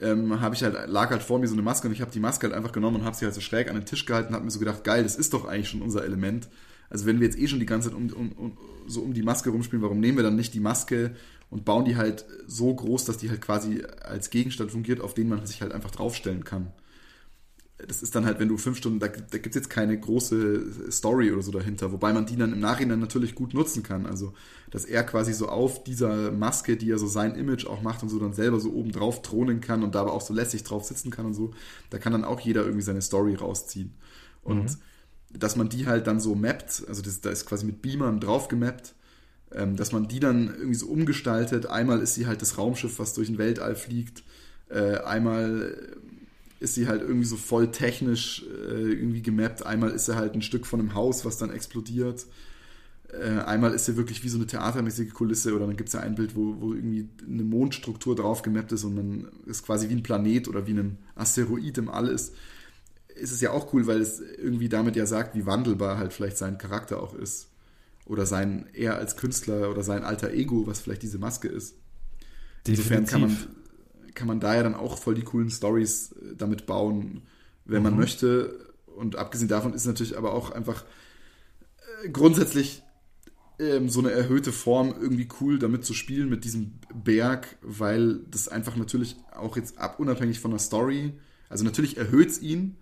[0.00, 2.20] ähm, habe ich halt, lag halt vor mir so eine Maske und ich habe die
[2.20, 4.34] Maske halt einfach genommen und habe sie halt so schräg an den Tisch gehalten und
[4.34, 6.48] habe mir so gedacht, geil, das ist doch eigentlich schon unser Element.
[6.90, 9.22] Also wenn wir jetzt eh schon die ganze Zeit um, um, um, so um die
[9.22, 11.14] Maske rumspielen, warum nehmen wir dann nicht die Maske
[11.48, 15.28] und bauen die halt so groß, dass die halt quasi als Gegenstand fungiert, auf den
[15.28, 16.72] man sich halt einfach draufstellen kann.
[17.86, 20.90] Das ist dann halt, wenn du fünf Stunden, da, da gibt es jetzt keine große
[20.92, 24.04] Story oder so dahinter, wobei man die dann im Nachhinein natürlich gut nutzen kann.
[24.04, 24.34] Also,
[24.70, 28.10] dass er quasi so auf dieser Maske, die ja so sein Image auch macht und
[28.10, 30.84] so dann selber so oben drauf thronen kann und da aber auch so lässig drauf
[30.84, 31.52] sitzen kann und so,
[31.88, 33.94] da kann dann auch jeder irgendwie seine Story rausziehen.
[34.42, 34.76] Und
[35.32, 38.48] dass man die halt dann so mappt, also das, da ist quasi mit Beamern drauf
[38.48, 38.94] gemappt,
[39.52, 41.66] ähm, dass man die dann irgendwie so umgestaltet.
[41.66, 44.22] Einmal ist sie halt das Raumschiff, was durch den Weltall fliegt.
[44.68, 45.76] Äh, einmal
[46.60, 49.64] ist sie halt irgendwie so voll technisch äh, irgendwie gemappt.
[49.64, 52.26] Einmal ist sie halt ein Stück von einem Haus, was dann explodiert.
[53.12, 56.00] Äh, einmal ist sie wirklich wie so eine theatermäßige Kulisse oder dann gibt es ja
[56.00, 59.94] ein Bild, wo, wo irgendwie eine Mondstruktur drauf gemappt ist und man ist quasi wie
[59.94, 62.34] ein Planet oder wie ein Asteroid im All ist.
[63.20, 66.38] Ist es ja auch cool, weil es irgendwie damit ja sagt, wie wandelbar halt vielleicht
[66.38, 67.48] sein Charakter auch ist.
[68.06, 71.76] Oder sein, er als Künstler oder sein alter Ego, was vielleicht diese Maske ist.
[72.66, 73.36] Insofern kann man,
[74.14, 77.22] kann man da ja dann auch voll die coolen Stories äh, damit bauen,
[77.64, 78.70] wenn man möchte.
[78.86, 80.84] Und abgesehen davon ist natürlich aber auch einfach
[82.04, 82.82] äh, grundsätzlich
[83.58, 88.48] ähm, so eine erhöhte Form irgendwie cool, damit zu spielen mit diesem Berg, weil das
[88.48, 91.12] einfach natürlich auch jetzt ab, unabhängig von der Story,
[91.50, 92.76] also natürlich erhöht es ihn.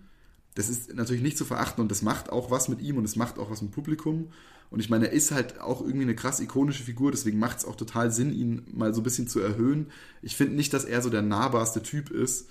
[0.59, 3.15] Das ist natürlich nicht zu verachten und das macht auch was mit ihm und es
[3.15, 4.27] macht auch was mit dem Publikum.
[4.69, 7.65] Und ich meine, er ist halt auch irgendwie eine krass ikonische Figur, deswegen macht es
[7.65, 9.87] auch total Sinn, ihn mal so ein bisschen zu erhöhen.
[10.21, 12.49] Ich finde nicht, dass er so der nahbarste Typ ist.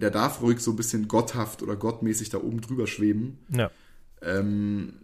[0.00, 3.38] Der darf ruhig so ein bisschen gotthaft oder gottmäßig da oben drüber schweben.
[3.48, 3.72] Ja.
[4.22, 5.00] Ähm,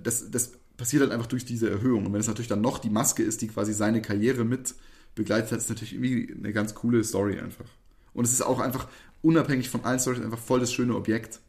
[0.00, 2.06] das, das passiert halt einfach durch diese Erhöhung.
[2.06, 4.76] Und wenn es natürlich dann noch die Maske ist, die quasi seine Karriere mit
[5.16, 7.64] begleitet hat, ist natürlich irgendwie eine ganz coole Story einfach.
[8.14, 8.86] Und es ist auch einfach
[9.20, 11.40] unabhängig von allen Storys einfach voll das schöne Objekt.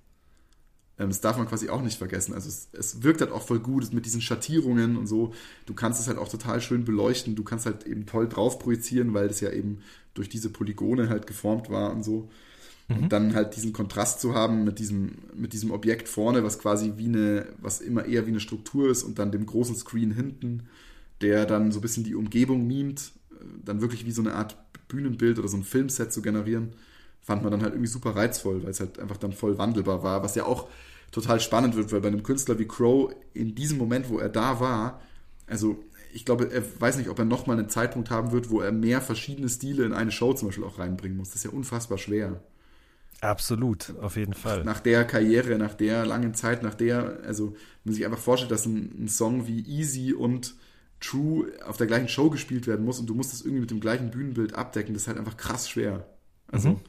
[0.99, 2.33] Ähm, das darf man quasi auch nicht vergessen.
[2.33, 5.33] Also es, es wirkt halt auch voll gut mit diesen Schattierungen und so.
[5.65, 7.35] Du kannst es halt auch total schön beleuchten.
[7.35, 9.79] Du kannst halt eben toll drauf projizieren, weil das ja eben
[10.13, 12.29] durch diese Polygone halt geformt war und so.
[12.91, 13.13] Und Mhm.
[13.13, 17.05] dann halt diesen Kontrast zu haben mit diesem, mit diesem Objekt vorne, was quasi wie
[17.05, 20.63] eine, was immer eher wie eine Struktur ist und dann dem großen Screen hinten,
[21.21, 23.35] der dann so ein bisschen die Umgebung mimt, äh,
[23.65, 26.69] dann wirklich wie so eine Art Bühnenbild oder so ein Filmset zu generieren,
[27.29, 30.23] fand man dann halt irgendwie super reizvoll, weil es halt einfach dann voll wandelbar war,
[30.23, 30.67] was ja auch
[31.11, 34.59] total spannend wird, weil bei einem Künstler wie Crow in diesem Moment, wo er da
[34.59, 35.01] war,
[35.47, 35.77] also
[36.11, 38.99] ich glaube, er weiß nicht, ob er nochmal einen Zeitpunkt haben wird, wo er mehr
[38.99, 41.29] verschiedene Stile in eine Show zum Beispiel auch reinbringen muss.
[41.29, 42.41] Das ist ja unfassbar schwer.
[43.21, 44.63] Absolut, auf jeden Fall.
[44.63, 48.51] Nach der Karriere, nach der langen Zeit, nach der, also wenn man sich einfach vorstellt,
[48.51, 50.55] dass ein, ein Song wie Easy und
[51.01, 53.79] True auf der gleichen Show gespielt werden muss und du musst das irgendwie mit dem
[53.81, 56.05] gleichen Bühnenbild abdecken, das ist halt einfach krass schwer.
[56.47, 56.81] Also, Mhm.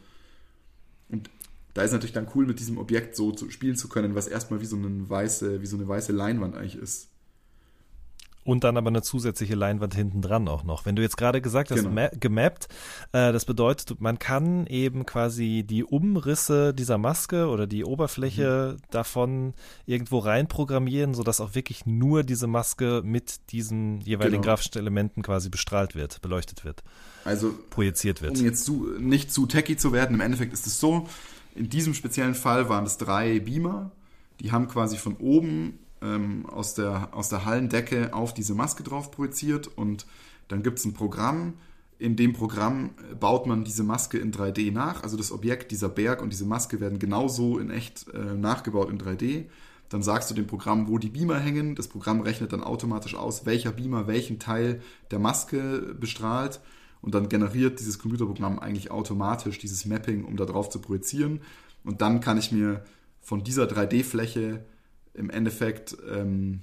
[1.12, 1.30] Und
[1.74, 4.61] da ist natürlich dann cool, mit diesem Objekt so zu spielen zu können, was erstmal
[4.61, 7.08] wie so eine weiße, wie so eine weiße Leinwand eigentlich ist.
[8.42, 10.86] Und dann aber eine zusätzliche Leinwand hinten dran auch noch.
[10.86, 11.90] Wenn du jetzt gerade gesagt hast, Genau.
[11.90, 12.68] ma- gemappt,
[13.12, 18.82] äh, das bedeutet, man kann eben quasi die Umrisse dieser Maske oder die Oberfläche Mhm.
[18.90, 19.54] davon
[19.84, 24.52] irgendwo reinprogrammieren, sodass auch wirklich nur diese Maske mit diesen jeweiligen Genau.
[24.52, 26.82] grafischen Elementen quasi bestrahlt wird, beleuchtet wird,
[27.24, 28.38] Also projiziert wird.
[28.38, 31.08] um jetzt zu, nicht zu techy zu werden, im Endeffekt ist es so,
[31.54, 33.90] in diesem speziellen Fall waren es drei Beamer,
[34.40, 39.10] die haben quasi von oben ähm, aus, der, aus der Hallendecke auf diese Maske drauf
[39.10, 40.06] projiziert und
[40.48, 41.54] dann gibt es ein Programm,
[42.00, 42.90] in dem Programm
[43.20, 46.80] baut man diese Maske in 3D nach, also das Objekt, dieser Berg und diese Maske
[46.80, 49.44] werden genauso in echt äh, nachgebaut in 3D.
[49.90, 51.74] Dann sagst du dem Programm, wo die Beamer hängen.
[51.74, 56.60] Das Programm rechnet dann automatisch aus, welcher Beamer welchen Teil der Maske bestrahlt.
[57.03, 61.40] Und dann generiert dieses Computerprogramm eigentlich automatisch dieses Mapping, um da drauf zu projizieren.
[61.82, 62.84] Und dann kann ich mir
[63.20, 64.64] von dieser 3D-Fläche
[65.14, 66.61] im Endeffekt ähm,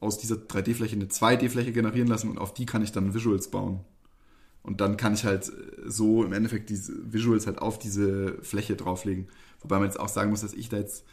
[0.00, 3.80] aus dieser 3D-Fläche eine 2D-Fläche generieren lassen und auf die kann ich dann Visuals bauen.
[4.62, 8.76] Und dann kann ich halt äh, so im Endeffekt diese Visuals halt auf diese Fläche
[8.76, 9.28] drauflegen.
[9.60, 11.04] Wobei man jetzt auch sagen muss, dass ich da jetzt,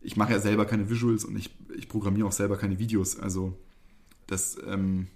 [0.00, 3.18] ich mache ja selber keine Visuals und ich, ich programmiere auch selber keine Videos.
[3.18, 3.56] Also
[4.26, 5.08] das, ähm,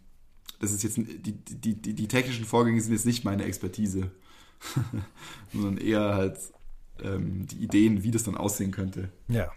[0.59, 4.11] das ist jetzt, die, die, die, die technischen Vorgänge sind jetzt nicht meine Expertise,
[5.53, 6.39] sondern eher halt
[7.03, 9.11] ähm, die Ideen, wie das dann aussehen könnte.
[9.29, 9.51] Ja.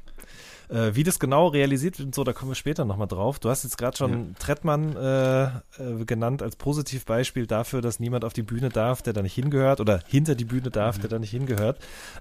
[0.72, 3.40] Äh, wie das genau realisiert wird und so, da kommen wir später nochmal drauf.
[3.40, 4.40] Du hast jetzt gerade schon Ja.
[4.40, 9.22] Trettmann äh, äh, genannt als Positivbeispiel dafür, dass niemand auf die Bühne darf, der da
[9.22, 11.80] nicht hingehört oder hinter die Bühne darf, der da nicht hingehört.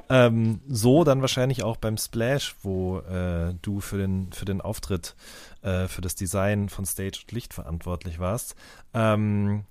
[0.09, 5.15] Ähm, so dann wahrscheinlich auch beim Splash, wo äh, du für den, für den Auftritt,
[5.63, 8.57] äh, für das Design von Stage und Licht verantwortlich warst.
[8.95, 9.65] Ähm,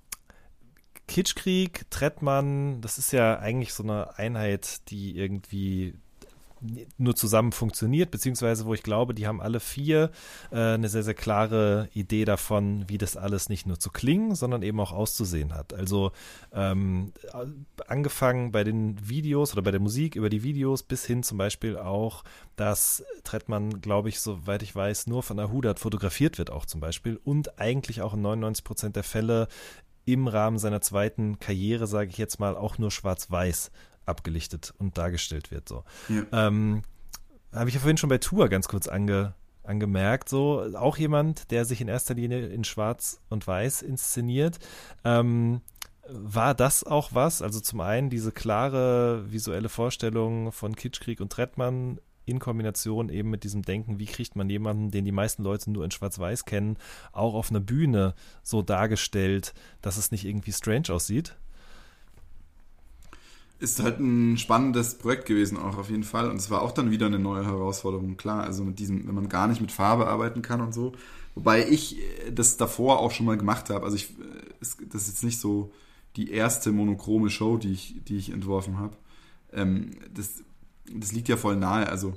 [1.06, 5.94] Kitschkrieg, Trettmann, das ist ja eigentlich so eine Einheit, die irgendwie
[6.98, 10.10] nur zusammen funktioniert, beziehungsweise wo ich glaube, die haben alle vier
[10.50, 14.62] äh, eine sehr, sehr klare Idee davon, wie das alles nicht nur zu klingen, sondern
[14.62, 15.72] eben auch auszusehen hat.
[15.72, 16.12] Also
[16.52, 17.12] ähm,
[17.86, 21.76] angefangen bei den Videos oder bei der Musik über die Videos bis hin zum Beispiel
[21.76, 22.24] auch,
[22.56, 26.80] dass Trettmann, glaube ich, soweit ich weiß, nur von der Hudat fotografiert wird auch zum
[26.80, 29.48] Beispiel und eigentlich auch in 99 Prozent der Fälle
[30.04, 33.70] im Rahmen seiner zweiten Karriere, sage ich jetzt mal, auch nur schwarz-weiß
[34.10, 35.68] abgelichtet und dargestellt wird.
[35.68, 35.84] So.
[36.08, 36.48] Ja.
[36.48, 36.82] Ähm,
[37.52, 40.28] Habe ich ja vorhin schon bei Tour ganz kurz ange, angemerkt.
[40.28, 44.58] So, auch jemand, der sich in erster Linie in Schwarz und Weiß inszeniert.
[45.04, 45.62] Ähm,
[46.08, 47.40] war das auch was?
[47.40, 53.44] Also zum einen diese klare visuelle Vorstellung von Kitschkrieg und Trettmann in Kombination eben mit
[53.44, 56.76] diesem Denken, wie kriegt man jemanden, den die meisten Leute nur in Schwarz-Weiß kennen,
[57.12, 61.36] auch auf einer Bühne so dargestellt, dass es nicht irgendwie strange aussieht?
[63.60, 66.30] Ist halt ein spannendes Projekt gewesen, auch auf jeden Fall.
[66.30, 68.42] Und es war auch dann wieder eine neue Herausforderung, klar.
[68.42, 70.92] Also mit diesem, wenn man gar nicht mit Farbe arbeiten kann und so.
[71.34, 73.84] Wobei ich äh, das davor auch schon mal gemacht habe.
[73.84, 75.72] Also ich, äh, das ist jetzt nicht so
[76.16, 78.96] die erste monochrome Show, die ich, die ich entworfen habe.
[79.52, 80.42] Ähm, das,
[80.92, 81.88] das liegt ja voll nahe.
[81.88, 82.14] Also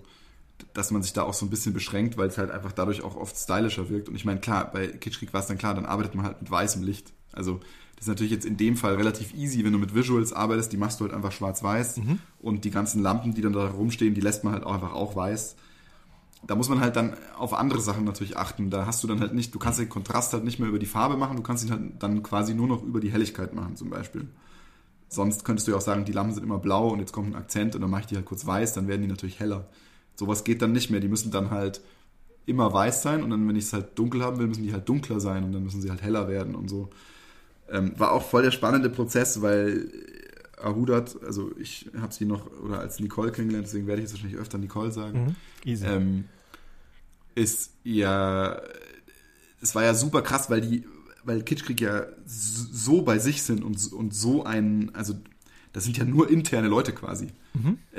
[0.74, 3.16] dass man sich da auch so ein bisschen beschränkt, weil es halt einfach dadurch auch
[3.16, 4.10] oft stylischer wirkt.
[4.10, 6.50] Und ich meine, klar, bei Kitschkrieg war es dann klar, dann arbeitet man halt mit
[6.50, 7.12] weißem Licht.
[7.32, 7.60] Also
[8.04, 10.78] das ist natürlich jetzt in dem Fall relativ easy, wenn du mit Visuals arbeitest, die
[10.78, 12.02] machst du halt einfach schwarz-weiß
[12.42, 15.16] und die ganzen Lampen, die dann da rumstehen, die lässt man halt auch einfach auch
[15.16, 15.56] weiß.
[16.46, 18.70] Da muss man halt dann auf andere Sachen natürlich achten.
[18.70, 20.86] Da hast du dann halt nicht, du kannst den Kontrast halt nicht mehr über die
[20.86, 23.90] Farbe machen, du kannst ihn halt dann quasi nur noch über die Helligkeit machen zum
[23.90, 24.28] Beispiel.
[25.08, 27.36] Sonst könntest du ja auch sagen, die Lampen sind immer blau und jetzt kommt ein
[27.36, 29.70] Akzent und dann mache ich die halt kurz weiß, dann werden die natürlich heller.
[30.16, 31.00] Sowas geht dann nicht mehr.
[31.00, 31.80] Die müssen dann halt
[32.46, 34.90] immer weiß sein und dann, wenn ich es halt dunkel haben will, müssen die halt
[34.90, 36.90] dunkler sein und dann müssen sie halt heller werden und so.
[37.70, 39.90] Ähm, war auch voll der spannende Prozess, weil
[40.62, 44.40] Ahudat, also ich habe sie noch, oder als Nicole kennengelernt, deswegen werde ich jetzt wahrscheinlich
[44.40, 45.36] öfter Nicole sagen,
[45.66, 45.70] Mhm.
[45.70, 45.86] Easy.
[45.86, 46.26] ähm,
[47.36, 48.62] ist ja,
[49.62, 50.86] es war ja super krass, weil die,
[51.24, 55.16] weil Kitschkrieg ja so bei sich sind und, und so ein, also
[55.72, 57.28] das sind ja nur interne Leute quasi.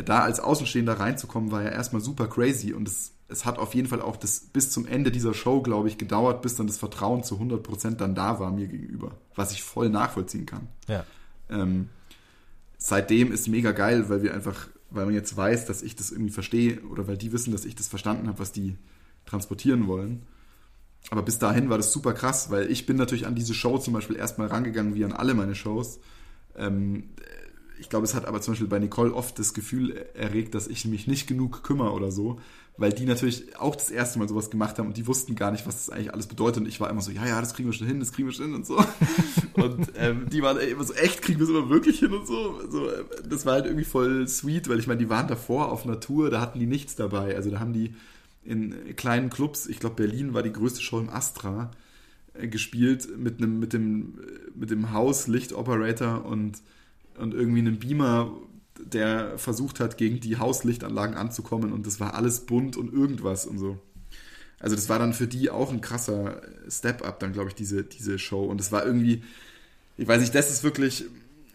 [0.05, 3.89] Da als Außenstehender reinzukommen, war ja erstmal super crazy und es, es hat auf jeden
[3.89, 7.25] Fall auch das bis zum Ende dieser Show, glaube ich, gedauert, bis dann das Vertrauen
[7.25, 10.69] zu 100% dann da war mir gegenüber, was ich voll nachvollziehen kann.
[10.89, 11.05] ja.
[11.51, 11.91] Ähm,
[12.79, 16.31] seitdem ist mega geil, weil wir einfach, weil man jetzt weiß, dass ich das irgendwie
[16.31, 18.77] verstehe oder weil die wissen, dass ich das verstanden habe, was die
[19.27, 20.23] transportieren wollen.
[21.11, 23.93] Aber bis dahin war das super krass, weil ich bin natürlich an diese Show zum
[23.93, 25.99] Beispiel erstmal rangegangen wie an alle meine Shows.
[26.57, 27.11] Ähm,
[27.79, 30.85] ich glaube, es hat aber zum Beispiel bei Nicole oft das Gefühl erregt, dass ich
[30.85, 32.39] mich nicht genug kümmere oder so,
[32.77, 35.67] weil die natürlich auch das erste Mal sowas gemacht haben und die wussten gar nicht,
[35.67, 36.63] was das eigentlich alles bedeutet.
[36.63, 38.33] Und ich war immer so, ja, ja, das kriegen wir schon hin, das kriegen wir
[38.33, 38.77] schon hin und so.
[39.55, 42.61] Und ähm, die waren immer so, echt, kriegen wir es immer wirklich hin und so.
[42.69, 45.85] so äh, das war halt irgendwie voll sweet, weil ich meine, die waren davor auf
[45.85, 47.37] Natur, da hatten die nichts dabei.
[47.37, 47.95] Also da haben die
[48.43, 51.71] in kleinen Clubs, ich glaube Berlin war die größte Show im Astra,
[52.35, 54.19] äh, gespielt mit einem mit dem
[54.57, 56.61] mit dem Hauslichtoperator und
[57.17, 58.33] und irgendwie einem Beamer,
[58.79, 63.59] der versucht hat gegen die Hauslichtanlagen anzukommen und das war alles bunt und irgendwas und
[63.59, 63.79] so.
[64.59, 68.19] Also das war dann für die auch ein krasser Step-up dann glaube ich diese diese
[68.19, 69.23] Show und es war irgendwie
[69.97, 71.05] ich weiß nicht, das ist wirklich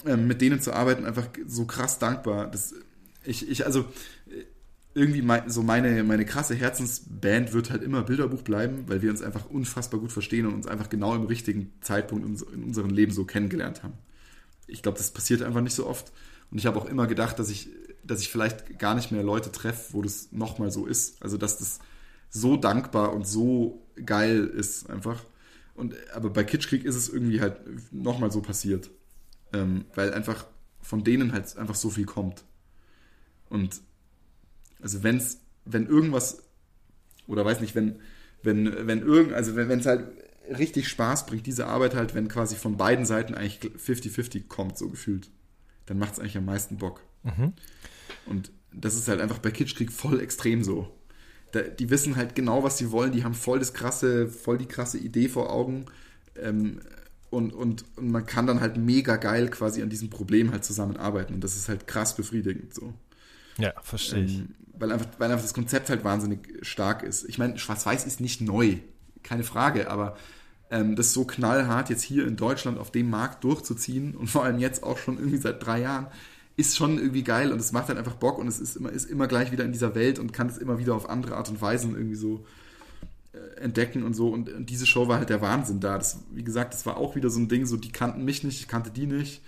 [0.06, 2.48] ähm, mit denen zu arbeiten einfach so krass dankbar.
[2.48, 2.74] Das
[3.24, 3.86] ich ich also
[4.94, 9.22] irgendwie mein, so meine, meine krasse Herzensband wird halt immer Bilderbuch bleiben, weil wir uns
[9.22, 13.12] einfach unfassbar gut verstehen und uns einfach genau im richtigen Zeitpunkt in, in unserem Leben
[13.12, 13.94] so kennengelernt haben.
[14.68, 16.12] Ich glaube, das passiert einfach nicht so oft.
[16.52, 17.70] Und ich habe auch immer gedacht, dass ich,
[18.04, 21.22] dass ich vielleicht gar nicht mehr Leute treffe, wo das nochmal so ist.
[21.22, 21.80] Also, dass das
[22.30, 25.24] so dankbar und so geil ist einfach.
[25.76, 27.58] Und, aber bei Kitschkrieg ist es irgendwie halt
[27.92, 28.90] nochmal so passiert.
[29.54, 30.46] Ähm, weil einfach
[30.82, 32.44] von denen halt einfach so viel kommt.
[33.50, 33.82] Und
[34.82, 36.44] also wenn's, wenn irgendwas,
[37.28, 38.00] oder weiß nicht, wenn,
[38.44, 40.08] wenn, wenn irgend, also wenn es halt
[40.58, 44.90] richtig Spaß bringt, diese Arbeit halt, wenn quasi von beiden Seiten eigentlich 50-50 kommt, so
[44.90, 45.30] gefühlt,
[45.90, 47.02] dann macht es eigentlich am meisten Bock.
[48.28, 50.96] Und das ist halt einfach bei Kitschkrieg voll extrem so.
[51.52, 54.68] Da, die wissen halt genau, was sie wollen, die haben voll das krasse, voll die
[54.68, 55.86] krasse Idee vor Augen.
[56.36, 56.80] Ähm,
[57.32, 61.34] und, und, und man kann dann halt mega geil quasi an diesem Problem halt zusammenarbeiten.
[61.34, 62.94] Und das ist halt krass befriedigend so.
[63.58, 64.40] Ja, verstehe ich.
[64.40, 67.28] Ähm, weil, einfach, weil einfach das Konzept halt wahnsinnig stark ist.
[67.28, 68.78] Ich meine, Schwarz-Weiß ist nicht neu,
[69.24, 70.18] keine Frage, aber
[70.72, 74.60] ähm, das so knallhart jetzt hier in Deutschland auf dem Markt durchzuziehen und vor allem
[74.60, 76.08] jetzt auch schon irgendwie seit drei Jahren,
[76.58, 79.10] ist schon irgendwie geil und es macht halt einfach Bock und es ist immer, ist
[79.10, 81.62] immer gleich wieder in dieser Welt und kann es immer wieder auf andere Art und
[81.62, 82.46] Weisen irgendwie so
[83.32, 84.30] äh, entdecken und so.
[84.30, 85.98] Und, und diese Show war halt der Wahnsinn da.
[85.98, 88.60] Das, wie gesagt, das war auch wieder so ein Ding, so die kannten mich nicht,
[88.60, 89.42] ich kannte die nicht.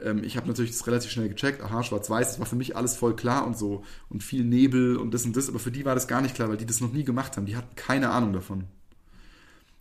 [0.00, 2.96] Ähm, ich habe natürlich das relativ schnell gecheckt, aha, schwarz-weiß, das war für mich alles
[2.96, 3.84] voll klar und so.
[4.08, 6.48] Und viel Nebel und das und das, aber für die war das gar nicht klar,
[6.48, 7.44] weil die das noch nie gemacht haben.
[7.44, 8.64] Die hatten keine Ahnung davon.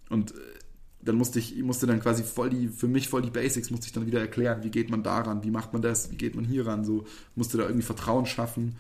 [0.10, 0.36] Und äh,
[1.06, 3.94] dann musste ich, musste dann quasi voll die, für mich voll die Basics, musste ich
[3.94, 6.66] dann wieder erklären, wie geht man daran, wie macht man das, wie geht man hier
[6.66, 8.76] ran, so, musste da irgendwie Vertrauen schaffen.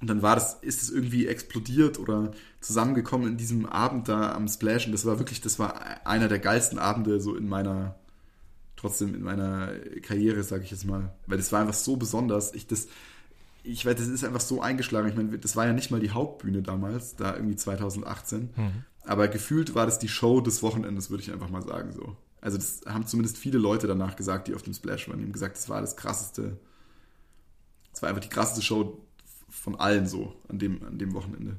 [0.00, 4.46] Und dann war das, ist es irgendwie explodiert oder zusammengekommen in diesem Abend da am
[4.46, 4.86] Splash.
[4.86, 7.94] Und das war wirklich, das war einer der geilsten Abende so in meiner,
[8.76, 9.72] trotzdem in meiner
[10.02, 11.14] Karriere, sage ich jetzt mal.
[11.26, 12.54] Weil das war einfach so besonders.
[12.54, 12.88] Ich das,
[13.64, 15.08] ich weiß, das ist einfach so eingeschlagen.
[15.08, 18.50] Ich meine, das war ja nicht mal die Hauptbühne damals, da irgendwie 2018.
[19.06, 22.16] Aber gefühlt war das die Show des Wochenendes, würde ich einfach mal sagen so.
[22.40, 25.18] Also das haben zumindest viele Leute danach gesagt, die auf dem Splash waren.
[25.18, 26.58] Die haben gesagt, das war das krasseste,
[27.92, 29.00] das war einfach die krasseste Show
[29.48, 31.56] von allen so an dem, an dem Wochenende.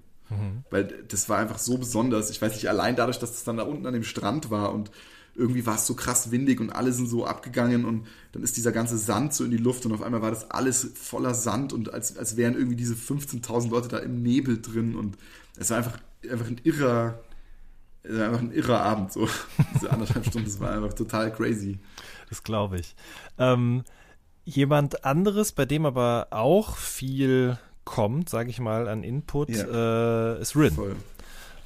[0.70, 2.30] Weil das war einfach so besonders.
[2.30, 4.74] Ich weiß nicht, allein dadurch, dass es das dann da unten an dem Strand war
[4.74, 4.91] und
[5.36, 8.72] irgendwie war es so krass windig und alle sind so abgegangen und dann ist dieser
[8.72, 11.93] ganze Sand so in die Luft und auf einmal war das alles voller Sand und
[11.93, 15.16] als, als wären irgendwie diese 15.000 Leute da im Nebel drin und
[15.58, 17.20] es war einfach, einfach ein irrer,
[18.04, 19.28] es war einfach ein irrer Abend so.
[19.74, 21.80] Diese anderthalb Stunden, das war einfach total crazy.
[22.30, 22.95] Das glaube ich.
[23.38, 23.84] Ähm,
[24.45, 30.56] jemand anderes, bei dem aber auch viel kommt, sage ich mal, an Input, äh, ist
[30.56, 30.74] Rin.
[30.74, 30.95] Voll.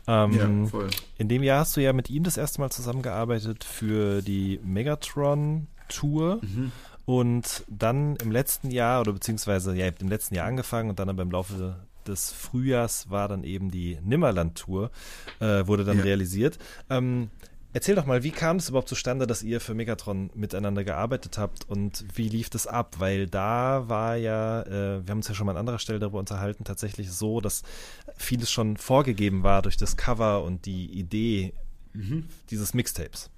[0.07, 0.89] Ähm, Ja, voll.
[1.17, 6.39] In dem Jahr hast du ja mit ihm das erste Mal zusammengearbeitet für die Megatron-Tour.
[6.41, 6.71] Mhm.
[7.05, 10.99] Und dann im letzten Jahr, oder beziehungsweise, ja, ihr habt im letzten Jahr angefangen und
[10.99, 11.75] dann aber im Laufe
[12.07, 14.91] des Frühjahrs war dann eben die Nimmerland-Tour,
[15.39, 16.03] äh, wurde dann Ja.
[16.03, 16.57] realisiert.
[16.89, 17.29] Ähm,
[17.73, 21.69] Erzähl doch mal, wie kam es überhaupt zustande, dass ihr für Megatron miteinander gearbeitet habt
[21.69, 22.97] und wie lief das ab?
[22.99, 26.19] Weil da war ja, äh, wir haben uns ja schon mal an anderer Stelle darüber
[26.19, 27.63] unterhalten, tatsächlich so, dass
[28.17, 31.53] vieles schon vorgegeben war durch das Cover und die Idee
[31.93, 32.25] mhm.
[32.49, 33.29] dieses Mixtapes.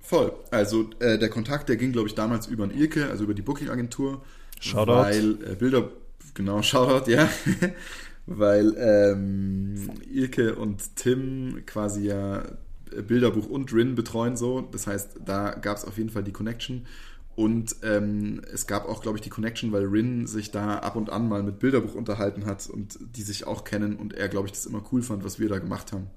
[0.00, 0.32] Voll.
[0.50, 3.42] Also äh, der Kontakt, der ging, glaube ich, damals über ein Ilke, also über die
[3.42, 4.22] Booking-Agentur.
[4.58, 4.92] Shoutout.
[4.92, 5.90] Weil äh, Bilder,
[6.34, 7.28] genau, Shoutout, ja.
[8.26, 12.44] weil ähm, Ilke und Tim quasi ja
[13.06, 14.60] Bilderbuch und Rin betreuen so.
[14.60, 16.86] Das heißt, da gab es auf jeden Fall die Connection.
[17.34, 21.08] Und ähm, es gab auch, glaube ich, die Connection, weil Rin sich da ab und
[21.10, 24.52] an mal mit Bilderbuch unterhalten hat und die sich auch kennen und er, glaube ich,
[24.52, 26.10] das immer cool fand, was wir da gemacht haben.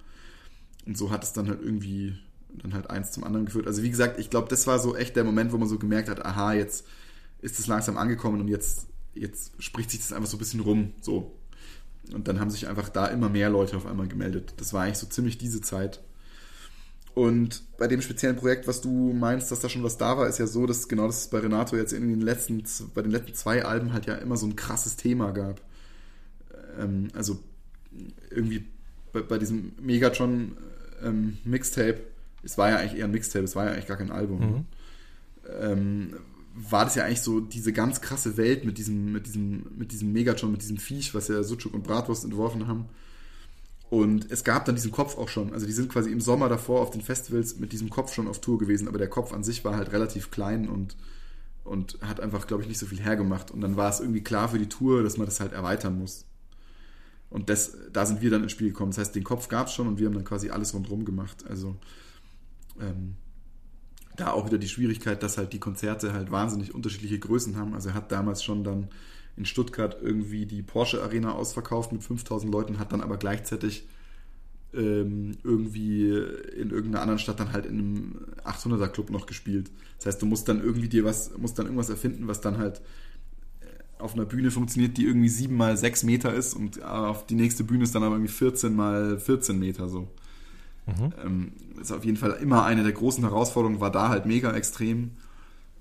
[0.85, 2.17] Und so hat es dann halt irgendwie
[2.61, 3.67] dann halt eins zum anderen geführt.
[3.67, 6.09] Also wie gesagt, ich glaube, das war so echt der Moment, wo man so gemerkt
[6.09, 6.85] hat, aha, jetzt
[7.41, 10.91] ist es langsam angekommen und jetzt, jetzt spricht sich das einfach so ein bisschen rum.
[11.01, 11.31] So.
[12.13, 14.53] Und dann haben sich einfach da immer mehr Leute auf einmal gemeldet.
[14.57, 16.01] Das war eigentlich so ziemlich diese Zeit.
[17.15, 20.37] Und bei dem speziellen Projekt, was du meinst, dass da schon was da war, ist
[20.37, 22.63] ja so, dass genau das bei Renato jetzt in den letzten,
[22.93, 25.61] bei den letzten zwei Alben halt ja immer so ein krasses Thema gab.
[26.77, 27.39] Ähm, also
[28.29, 28.65] irgendwie
[29.13, 30.57] bei, bei diesem Megatron
[31.01, 32.01] ähm, Mixtape,
[32.43, 34.39] es war ja eigentlich eher ein Mixtape, es war ja eigentlich gar kein Album.
[34.39, 34.65] Mhm.
[35.61, 36.13] Ähm,
[36.55, 40.13] war das ja eigentlich so diese ganz krasse Welt mit diesem, mit diesem, mit diesem
[40.13, 42.85] Megatron, mit diesem Viech, was ja Sucuk und Bratwurst entworfen haben.
[43.89, 45.53] Und es gab dann diesen Kopf auch schon.
[45.53, 48.39] Also die sind quasi im Sommer davor auf den Festivals mit diesem Kopf schon auf
[48.39, 50.95] Tour gewesen, aber der Kopf an sich war halt relativ klein und,
[51.65, 53.51] und hat einfach, glaube ich, nicht so viel hergemacht.
[53.51, 56.25] Und dann war es irgendwie klar für die Tour, dass man das halt erweitern muss.
[57.29, 58.91] Und das, da sind wir dann ins Spiel gekommen.
[58.91, 61.43] Das heißt, den Kopf gab es schon und wir haben dann quasi alles rundherum gemacht.
[61.49, 61.75] Also
[62.79, 63.15] ähm,
[64.15, 67.73] da auch wieder die Schwierigkeit, dass halt die Konzerte halt wahnsinnig unterschiedliche Größen haben.
[67.73, 68.87] Also er hat damals schon dann
[69.37, 73.87] in Stuttgart irgendwie die Porsche Arena ausverkauft mit 5000 Leuten, hat dann aber gleichzeitig
[74.73, 79.71] ähm, irgendwie in irgendeiner anderen Stadt dann halt in einem 800er Club noch gespielt.
[79.97, 82.81] Das heißt, du musst dann irgendwie dir was, musst dann irgendwas erfinden, was dann halt
[83.61, 87.35] äh, auf einer Bühne funktioniert, die irgendwie 7 mal 6 Meter ist und auf die
[87.35, 90.07] nächste Bühne ist dann aber irgendwie 14 mal 14 Meter so.
[90.85, 91.13] Mhm.
[91.23, 95.11] Ähm, ist auf jeden Fall immer eine der großen Herausforderungen, war da halt mega extrem.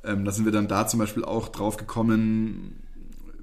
[0.03, 2.77] Ähm, da sind wir dann da zum Beispiel auch drauf gekommen,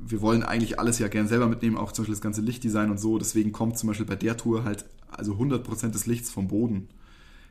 [0.03, 2.99] wir wollen eigentlich alles ja gern selber mitnehmen, auch zum Beispiel das ganze Lichtdesign und
[2.99, 3.18] so.
[3.18, 6.88] Deswegen kommt zum Beispiel bei der Tour halt also 100% des Lichts vom Boden.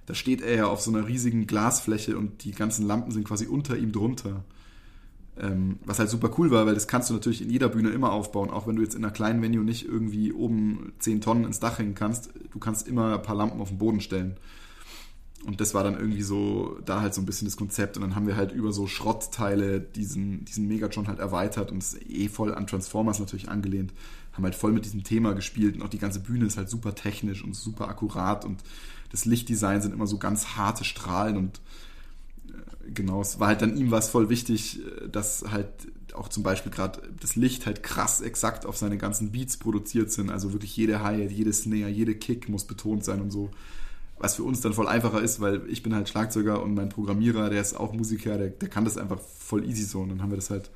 [0.07, 3.47] Da steht er ja auf so einer riesigen Glasfläche und die ganzen Lampen sind quasi
[3.47, 4.45] unter ihm drunter.
[5.39, 8.13] Ähm, was halt super cool war, weil das kannst du natürlich in jeder Bühne immer
[8.13, 11.61] aufbauen, auch wenn du jetzt in einer kleinen Venue nicht irgendwie oben 10 Tonnen ins
[11.61, 12.31] Dach hängen kannst.
[12.51, 14.37] Du kannst immer ein paar Lampen auf den Boden stellen.
[15.47, 17.97] Und das war dann irgendwie so, da halt so ein bisschen das Konzept.
[17.97, 21.99] Und dann haben wir halt über so Schrottteile diesen, diesen Megatron halt erweitert und es
[22.03, 23.95] eh voll an Transformers natürlich angelehnt.
[24.33, 26.95] Haben halt voll mit diesem Thema gespielt und auch die ganze Bühne ist halt super
[26.95, 28.63] technisch und super akkurat und
[29.11, 31.61] das Lichtdesign sind immer so ganz harte Strahlen und
[32.93, 35.69] genau, es war halt dann ihm was voll wichtig, äh, dass halt
[36.15, 40.31] auch zum Beispiel gerade das Licht halt krass exakt auf seine ganzen Beats produziert sind.
[40.31, 43.51] Also wirklich jede Hi-Hat, jede Snare, jede Kick muss betont sein und so
[44.21, 47.49] was für uns dann voll einfacher ist, weil ich bin halt Schlagzeuger und mein Programmierer,
[47.49, 50.01] der ist auch Musiker, der, der kann das einfach voll easy so.
[50.01, 50.71] Und dann haben wir das halt,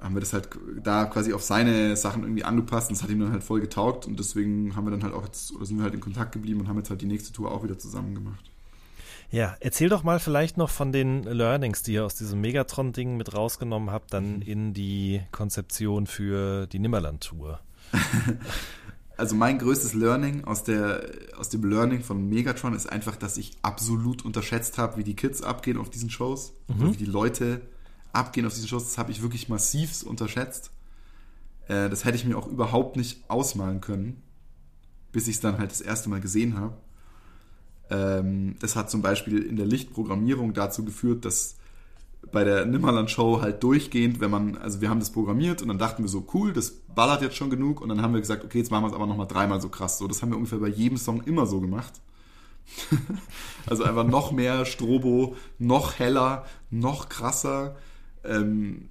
[0.00, 0.48] haben wir das halt
[0.82, 4.06] da quasi auf seine Sachen irgendwie angepasst und das hat ihm dann halt voll getaugt
[4.06, 6.60] und deswegen haben wir dann halt auch jetzt, oder sind wir halt in Kontakt geblieben
[6.60, 8.50] und haben jetzt halt die nächste Tour auch wieder zusammen gemacht.
[9.32, 13.34] Ja, erzähl doch mal vielleicht noch von den Learnings, die ihr aus diesem Megatron-Ding mit
[13.34, 14.42] rausgenommen habt, dann mhm.
[14.42, 17.58] in die Konzeption für die Nimmerland-Tour.
[19.16, 21.06] also mein größtes Learning aus, der,
[21.38, 25.40] aus dem Learning von Megatron ist einfach, dass ich absolut unterschätzt habe, wie die Kids
[25.40, 26.92] abgehen auf diesen Shows, mhm.
[26.92, 27.62] wie die Leute
[28.12, 28.84] abgehen auf diesen Shows.
[28.84, 30.72] Das habe ich wirklich massiv unterschätzt.
[31.68, 34.22] Äh, das hätte ich mir auch überhaupt nicht ausmalen können,
[35.10, 36.76] bis ich es dann halt das erste Mal gesehen habe.
[37.92, 41.56] Ähm, das hat zum Beispiel in der Lichtprogrammierung dazu geführt, dass
[42.30, 46.02] bei der Nimmerland-Show halt durchgehend, wenn man, also wir haben das programmiert und dann dachten
[46.02, 48.70] wir so, cool, das ballert jetzt schon genug und dann haben wir gesagt, okay, jetzt
[48.70, 49.98] machen wir es aber nochmal dreimal so krass.
[49.98, 52.00] So, das haben wir ungefähr bei jedem Song immer so gemacht.
[53.66, 57.76] also einfach noch mehr Strobo, noch heller, noch krasser,
[58.24, 58.88] ähm,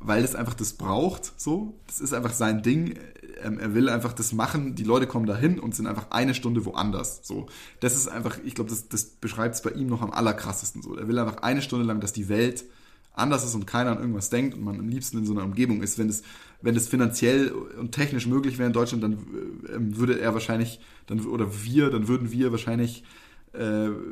[0.00, 1.74] weil es einfach das braucht, so.
[1.86, 2.98] Das ist einfach sein Ding
[3.42, 6.64] ähm, er will einfach das machen, die Leute kommen dahin und sind einfach eine Stunde
[6.64, 7.20] woanders.
[7.22, 7.46] So,
[7.80, 10.96] das ist einfach, ich glaube, das, das beschreibt es bei ihm noch am allerkrassesten so.
[10.96, 12.64] Er will einfach eine Stunde lang, dass die Welt
[13.12, 15.82] anders ist und keiner an irgendwas denkt und man am liebsten in so einer Umgebung
[15.82, 15.98] ist.
[15.98, 16.22] Wenn es,
[16.60, 21.20] wenn es finanziell und technisch möglich wäre in Deutschland, dann äh, würde er wahrscheinlich, dann,
[21.26, 23.04] oder wir, dann würden wir wahrscheinlich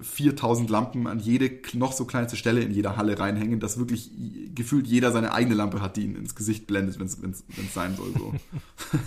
[0.03, 4.11] 4000 äh, Lampen an jede noch so kleinste Stelle in jeder Halle reinhängen, dass wirklich
[4.55, 7.45] gefühlt jeder seine eigene Lampe hat, die ihn ins Gesicht blendet, wenn es
[7.75, 8.13] sein soll.
[8.17, 8.33] So.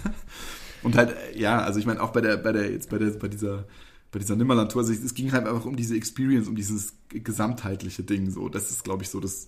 [0.83, 3.11] Und halt, äh, ja, also ich meine auch bei der, bei der, jetzt bei der,
[3.11, 3.65] bei dieser, bei
[4.11, 4.81] bei dieser Nimmerland-Tour.
[4.81, 8.31] Also es ging halt einfach um diese Experience, um dieses gesamtheitliche Ding.
[8.31, 9.47] So, das ist, glaube ich, so das,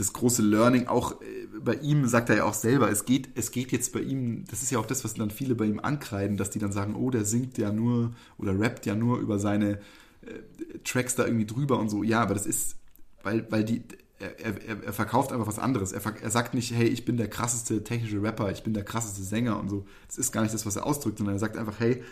[0.00, 0.86] das große Learning.
[0.86, 4.00] Auch äh, bei ihm sagt er ja auch selber, es geht, es geht jetzt bei
[4.00, 6.72] ihm, das ist ja auch das, was dann viele bei ihm ankreiden, dass die dann
[6.72, 9.80] sagen, oh, der singt ja nur oder rappt ja nur über seine
[10.22, 12.02] äh, Tracks da irgendwie drüber und so.
[12.02, 12.76] Ja, aber das ist,
[13.22, 13.82] weil, weil die,
[14.18, 15.92] er, er, er verkauft einfach was anderes.
[15.92, 19.22] Er, er sagt nicht, hey, ich bin der krasseste technische Rapper, ich bin der krasseste
[19.22, 19.86] Sänger und so.
[20.06, 22.02] Das ist gar nicht das, was er ausdrückt, sondern er sagt einfach, hey,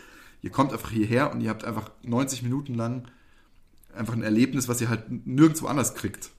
[0.43, 3.09] ihr kommt einfach hierher und ihr habt einfach 90 Minuten lang
[3.94, 6.31] einfach ein Erlebnis, was ihr halt nirgendwo anders kriegt.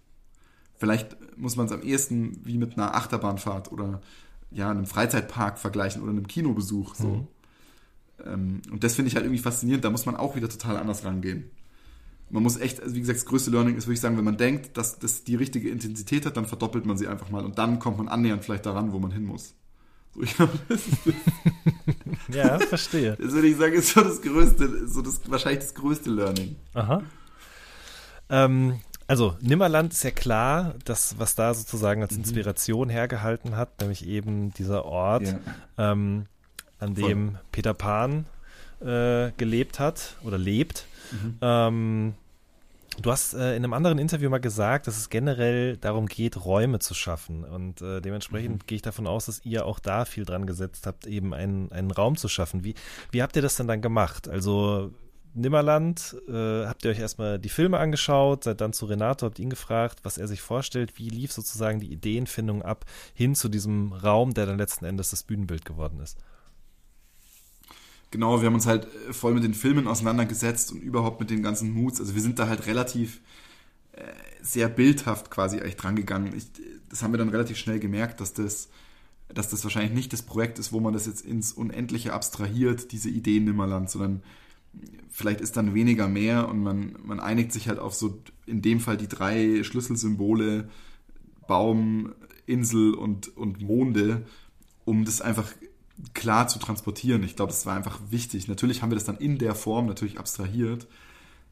[0.80, 4.02] Vielleicht muss man es am ehesten wie mit einer Achterbahnfahrt oder
[4.50, 6.96] ja, einem Freizeitpark vergleichen oder einem Kinobesuch.
[6.96, 7.08] So.
[7.08, 7.28] Mhm.
[8.26, 9.84] Ähm, und das finde ich halt irgendwie faszinierend.
[9.84, 11.52] Da muss man auch wieder total anders rangehen.
[12.30, 14.38] Man muss echt, also wie gesagt, das größte Learning ist, würde ich sagen, wenn man
[14.38, 17.80] denkt, dass das die richtige Intensität hat, dann verdoppelt man sie einfach mal und dann
[17.80, 19.56] kommt man annähernd vielleicht daran, wo man hin muss.
[20.14, 20.98] So, ich glaube, das ist
[22.34, 23.18] ja, verstehe.
[23.20, 26.56] Das würde ich sagen, ist so das größte, so das wahrscheinlich das größte Learning.
[26.74, 27.02] Aha.
[28.30, 28.80] Ähm,
[29.10, 32.20] also Nimmerland ist ja klar, das, was da sozusagen als mhm.
[32.20, 35.92] Inspiration hergehalten hat, nämlich eben dieser Ort, ja.
[35.92, 36.28] ähm,
[36.78, 37.40] an dem Voll.
[37.52, 38.26] Peter Pan
[38.82, 40.86] äh, gelebt hat oder lebt.
[41.12, 41.38] Mhm.
[41.42, 42.14] Ähm,
[43.02, 46.78] du hast äh, in einem anderen Interview mal gesagt, dass es generell darum geht, Räume
[46.78, 47.44] zu schaffen.
[47.44, 48.68] Und äh, dementsprechend mhm.
[48.68, 51.90] gehe ich davon aus, dass ihr auch da viel dran gesetzt habt, eben einen, einen
[51.90, 52.64] Raum zu schaffen.
[52.64, 52.76] Wie,
[53.10, 54.30] wie habt ihr das denn dann gemacht?
[54.30, 54.94] Also
[55.34, 59.50] Nimmerland, äh, habt ihr euch erstmal die Filme angeschaut, seid dann zu Renato, habt ihn
[59.50, 64.34] gefragt, was er sich vorstellt, wie lief sozusagen die Ideenfindung ab hin zu diesem Raum,
[64.34, 66.18] der dann letzten Endes das Bühnenbild geworden ist.
[68.12, 71.44] Genau, wir haben uns halt äh, voll mit den Filmen auseinandergesetzt und überhaupt mit den
[71.44, 72.00] ganzen Moods.
[72.00, 73.22] Also wir sind da halt relativ
[73.92, 74.02] äh,
[74.42, 76.36] sehr bildhaft quasi eigentlich drangegangen.
[76.36, 76.48] Ich,
[76.90, 78.70] das haben wir dann relativ schnell gemerkt, dass das,
[79.28, 83.10] dass das wahrscheinlich nicht das Projekt ist, wo man das jetzt ins Unendliche abstrahiert, diese
[83.10, 84.24] Ideen Nimmerland, sondern
[85.10, 88.80] vielleicht ist dann weniger mehr und man, man einigt sich halt auf so in dem
[88.80, 90.70] Fall die drei Schlüsselsymbole
[91.48, 92.14] Baum,
[92.46, 94.26] Insel und, und Monde,
[94.86, 95.52] um das einfach
[96.14, 97.24] klar zu transportieren.
[97.24, 98.48] Ich glaube, das war einfach wichtig.
[98.48, 100.88] Natürlich haben wir das dann in der Form natürlich abstrahiert,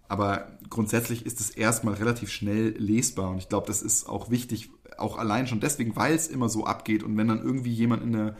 [0.08, 4.70] aber grundsätzlich ist es erstmal relativ schnell lesbar und ich glaube, das ist auch wichtig,
[4.98, 8.14] auch allein schon deswegen, weil es immer so abgeht und wenn dann irgendwie jemand in
[8.14, 8.38] der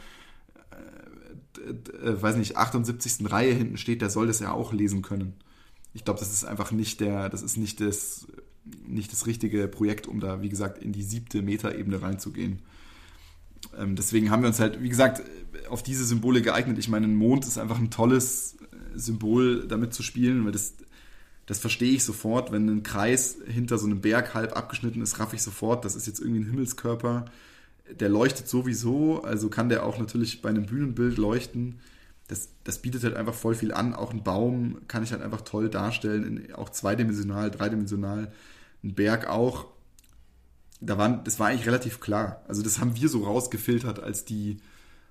[1.58, 3.32] äh, weiß nicht, 78.
[3.32, 5.34] Reihe hinten steht, der soll das ja auch lesen können.
[5.94, 8.28] Ich glaube, das ist einfach nicht der, das ist nicht das,
[8.86, 12.62] nicht das richtige Projekt, um da, wie gesagt, in die siebte Metaebene reinzugehen.
[13.78, 15.24] Ähm, deswegen haben wir uns halt, wie gesagt,
[15.70, 16.78] auf diese Symbole geeignet.
[16.78, 20.74] Ich meine, ein Mond ist einfach ein tolles äh, Symbol, damit zu spielen, weil das,
[21.46, 22.52] das verstehe ich sofort.
[22.52, 26.08] Wenn ein Kreis hinter so einem Berg halb abgeschnitten ist, raff ich sofort, das ist
[26.08, 27.26] jetzt irgendwie ein Himmelskörper
[27.94, 31.80] der leuchtet sowieso, also kann der auch natürlich bei einem Bühnenbild leuchten.
[32.28, 33.94] Das, das bietet halt einfach voll viel an.
[33.94, 38.32] Auch ein Baum kann ich halt einfach toll darstellen, auch zweidimensional, dreidimensional.
[38.84, 39.68] Ein Berg auch.
[40.80, 42.44] Da waren, das war eigentlich relativ klar.
[42.48, 44.58] Also das haben wir so rausgefiltert als die,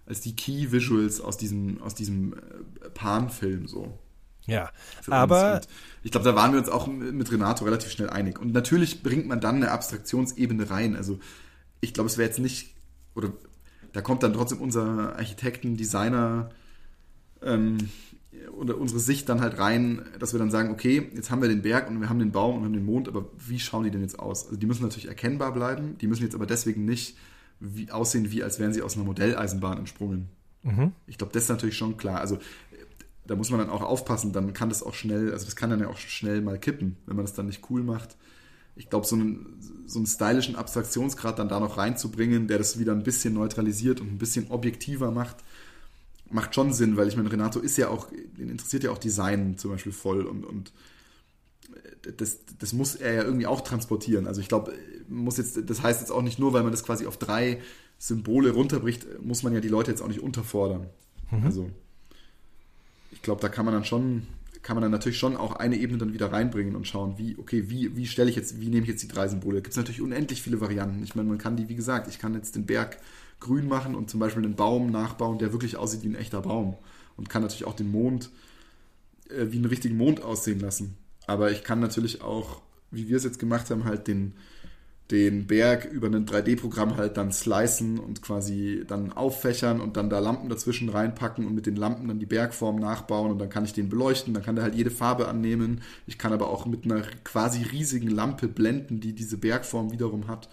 [0.04, 3.98] als die Key Visuals aus diesem, aus diesem äh, Pan-Film so.
[4.46, 4.70] Ja,
[5.08, 5.60] aber
[6.04, 8.38] ich glaube, da waren wir uns auch mit Renato relativ schnell einig.
[8.38, 10.94] Und natürlich bringt man dann eine Abstraktionsebene rein.
[10.94, 11.18] Also
[11.86, 12.74] ich glaube, es wäre jetzt nicht,
[13.14, 13.32] oder
[13.92, 16.50] da kommt dann trotzdem unser Architekten, Designer
[17.42, 17.78] ähm,
[18.58, 21.62] oder unsere Sicht dann halt rein, dass wir dann sagen, okay, jetzt haben wir den
[21.62, 23.90] Berg und wir haben den Baum und wir haben den Mond, aber wie schauen die
[23.90, 24.46] denn jetzt aus?
[24.46, 27.16] Also die müssen natürlich erkennbar bleiben, die müssen jetzt aber deswegen nicht
[27.60, 30.28] wie, aussehen, wie als wären sie aus einer Modelleisenbahn entsprungen.
[30.62, 30.92] Mhm.
[31.06, 32.20] Ich glaube, das ist natürlich schon klar.
[32.20, 32.38] Also
[33.26, 35.80] da muss man dann auch aufpassen, dann kann das auch schnell, also das kann dann
[35.80, 38.16] ja auch schnell mal kippen, wenn man das dann nicht cool macht
[38.76, 42.92] ich glaube, so einen, so einen stylischen Abstraktionsgrad dann da noch reinzubringen, der das wieder
[42.92, 45.36] ein bisschen neutralisiert und ein bisschen objektiver macht,
[46.30, 48.08] macht schon Sinn, weil ich meine, Renato ist ja auch,
[48.38, 50.72] den interessiert ja auch Design zum Beispiel voll und, und
[52.16, 54.26] das, das muss er ja irgendwie auch transportieren.
[54.26, 54.72] Also ich glaube,
[55.08, 57.60] muss jetzt, das heißt jetzt auch nicht nur, weil man das quasi auf drei
[57.98, 60.86] Symbole runterbricht, muss man ja die Leute jetzt auch nicht unterfordern.
[61.30, 61.44] Mhm.
[61.44, 61.70] Also
[63.10, 64.26] ich glaube, da kann man dann schon
[64.62, 67.68] kann man dann natürlich schon auch eine Ebene dann wieder reinbringen und schauen, wie, okay,
[67.68, 69.56] wie, wie stelle ich jetzt, wie nehme ich jetzt die drei Symbole?
[69.56, 71.02] Da gibt es natürlich unendlich viele Varianten.
[71.02, 72.98] Ich meine, man kann die, wie gesagt, ich kann jetzt den Berg
[73.40, 76.76] grün machen und zum Beispiel einen Baum nachbauen, der wirklich aussieht wie ein echter Baum.
[77.16, 78.30] Und kann natürlich auch den Mond
[79.30, 80.96] äh, wie einen richtigen Mond aussehen lassen.
[81.26, 84.34] Aber ich kann natürlich auch, wie wir es jetzt gemacht haben, halt den,
[85.10, 90.18] den Berg über ein 3D-Programm halt dann slicen und quasi dann auffächern und dann da
[90.18, 93.72] Lampen dazwischen reinpacken und mit den Lampen dann die Bergform nachbauen und dann kann ich
[93.72, 95.82] den beleuchten, dann kann der halt jede Farbe annehmen.
[96.06, 100.48] Ich kann aber auch mit einer quasi riesigen Lampe blenden, die diese Bergform wiederum hat.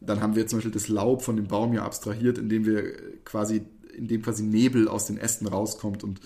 [0.00, 2.92] Dann haben wir zum Beispiel das Laub von dem Baum ja abstrahiert, indem wir
[3.24, 3.62] quasi,
[3.96, 6.20] indem quasi Nebel aus den Ästen rauskommt und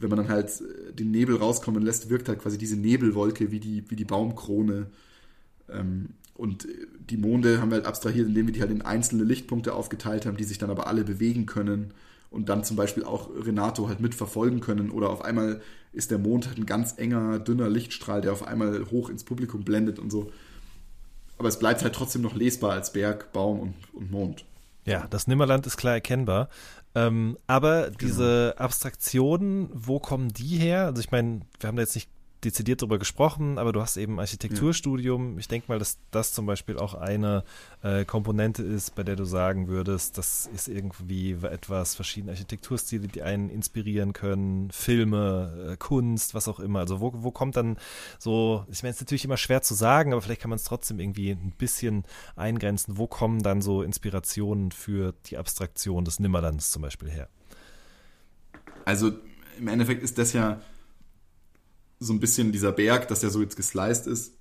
[0.00, 3.60] wenn man dann halt äh, den Nebel rauskommen lässt, wirkt halt quasi diese Nebelwolke wie
[3.60, 4.86] die, wie die Baumkrone.
[5.70, 9.24] Ähm, und äh, die Monde haben wir halt abstrahiert, indem wir die halt in einzelne
[9.24, 11.92] Lichtpunkte aufgeteilt haben, die sich dann aber alle bewegen können
[12.30, 14.90] und dann zum Beispiel auch Renato halt mitverfolgen können.
[14.90, 15.60] Oder auf einmal
[15.92, 19.64] ist der Mond halt ein ganz enger, dünner Lichtstrahl, der auf einmal hoch ins Publikum
[19.64, 20.30] blendet und so.
[21.38, 24.44] Aber es bleibt halt trotzdem noch lesbar als Berg, Baum und, und Mond.
[24.84, 26.48] Ja, das Nimmerland ist klar erkennbar.
[26.94, 30.86] Ähm, aber diese Abstraktionen, wo kommen die her?
[30.86, 32.10] Also ich meine, wir haben da jetzt nicht
[32.44, 35.32] dezidiert darüber gesprochen, aber du hast eben Architekturstudium.
[35.34, 35.38] Ja.
[35.38, 37.44] Ich denke mal, dass das zum Beispiel auch eine
[37.82, 43.22] äh, Komponente ist, bei der du sagen würdest, das ist irgendwie etwas, verschiedene Architekturstile, die
[43.22, 46.80] einen inspirieren können, Filme, äh, Kunst, was auch immer.
[46.80, 47.76] Also wo, wo kommt dann
[48.18, 50.64] so, ich meine, es ist natürlich immer schwer zu sagen, aber vielleicht kann man es
[50.64, 52.04] trotzdem irgendwie ein bisschen
[52.36, 52.98] eingrenzen.
[52.98, 57.28] Wo kommen dann so Inspirationen für die Abstraktion des Nimmerlands zum Beispiel her?
[58.84, 59.12] Also
[59.58, 60.60] im Endeffekt ist das ja
[62.00, 64.34] so ein bisschen dieser Berg, dass der so jetzt gesliced ist.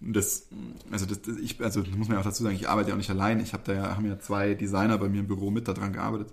[0.00, 0.48] Das,
[0.90, 3.10] also das, ich, also muss man ja auch dazu sagen, ich arbeite ja auch nicht
[3.10, 3.40] allein.
[3.40, 6.32] Ich habe da ja, haben ja zwei Designer bei mir im Büro mit daran gearbeitet.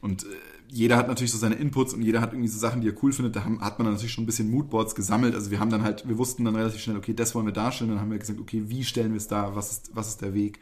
[0.00, 0.28] Und äh,
[0.68, 3.12] jeder hat natürlich so seine Inputs und jeder hat irgendwie so Sachen, die er cool
[3.12, 3.36] findet.
[3.36, 5.34] Da haben, hat man dann natürlich schon ein bisschen Moodboards gesammelt.
[5.34, 7.90] Also wir haben dann halt, wir wussten dann relativ schnell, okay, das wollen wir darstellen.
[7.90, 9.54] Dann haben wir gesagt, okay, wie stellen wir es dar?
[9.56, 10.60] Was ist, was ist der Weg?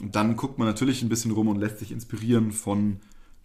[0.00, 3.00] Und dann guckt man natürlich ein bisschen rum und lässt sich inspirieren von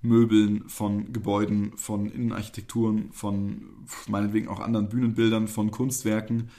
[0.07, 3.61] Möbeln, von Gebäuden, von Innenarchitekturen, von
[4.07, 6.49] meinetwegen auch anderen Bühnenbildern, von Kunstwerken.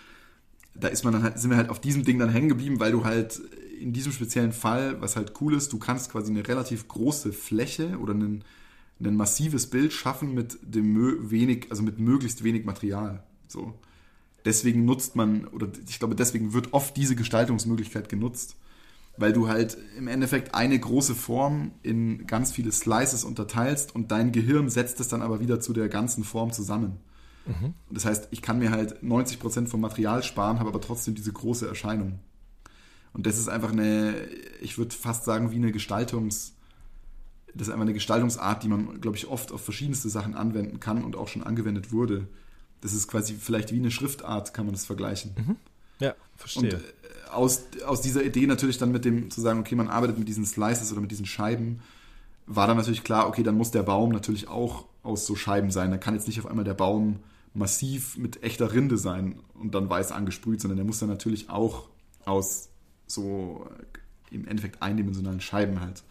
[0.74, 2.92] Da ist man dann halt, sind wir halt auf diesem Ding dann hängen geblieben, weil
[2.92, 3.40] du halt
[3.80, 7.98] in diesem speziellen Fall, was halt cool ist, du kannst quasi eine relativ große Fläche
[7.98, 8.44] oder ein,
[9.00, 13.22] ein massives Bild schaffen mit dem wenig, also mit möglichst wenig Material.
[13.48, 13.74] So.
[14.44, 18.56] Deswegen nutzt man, oder ich glaube, deswegen wird oft diese Gestaltungsmöglichkeit genutzt
[19.16, 24.32] weil du halt im Endeffekt eine große Form in ganz viele Slices unterteilst und dein
[24.32, 26.98] Gehirn setzt es dann aber wieder zu der ganzen Form zusammen.
[27.46, 27.74] Mhm.
[27.90, 31.66] Das heißt, ich kann mir halt 90% vom Material sparen, habe aber trotzdem diese große
[31.66, 32.18] Erscheinung.
[33.12, 34.14] Und das ist einfach eine,
[34.60, 36.54] ich würde fast sagen, wie eine Gestaltungs,
[37.54, 41.02] das ist einfach eine Gestaltungsart, die man, glaube ich, oft auf verschiedenste Sachen anwenden kann
[41.02, 42.28] und auch schon angewendet wurde.
[42.82, 45.32] Das ist quasi vielleicht wie eine Schriftart, kann man das vergleichen.
[45.34, 45.56] Mhm.
[46.00, 46.74] Ja, verstehe.
[46.74, 50.18] Und äh, aus, aus dieser Idee natürlich dann mit dem zu sagen, okay, man arbeitet
[50.18, 51.80] mit diesen Slices oder mit diesen Scheiben,
[52.46, 55.90] war dann natürlich klar, okay, dann muss der Baum natürlich auch aus so Scheiben sein.
[55.90, 57.20] Da kann jetzt nicht auf einmal der Baum
[57.54, 61.88] massiv mit echter Rinde sein und dann weiß angesprüht, sondern der muss dann natürlich auch
[62.24, 62.68] aus
[63.06, 63.66] so
[64.30, 66.02] äh, im Endeffekt eindimensionalen Scheiben halt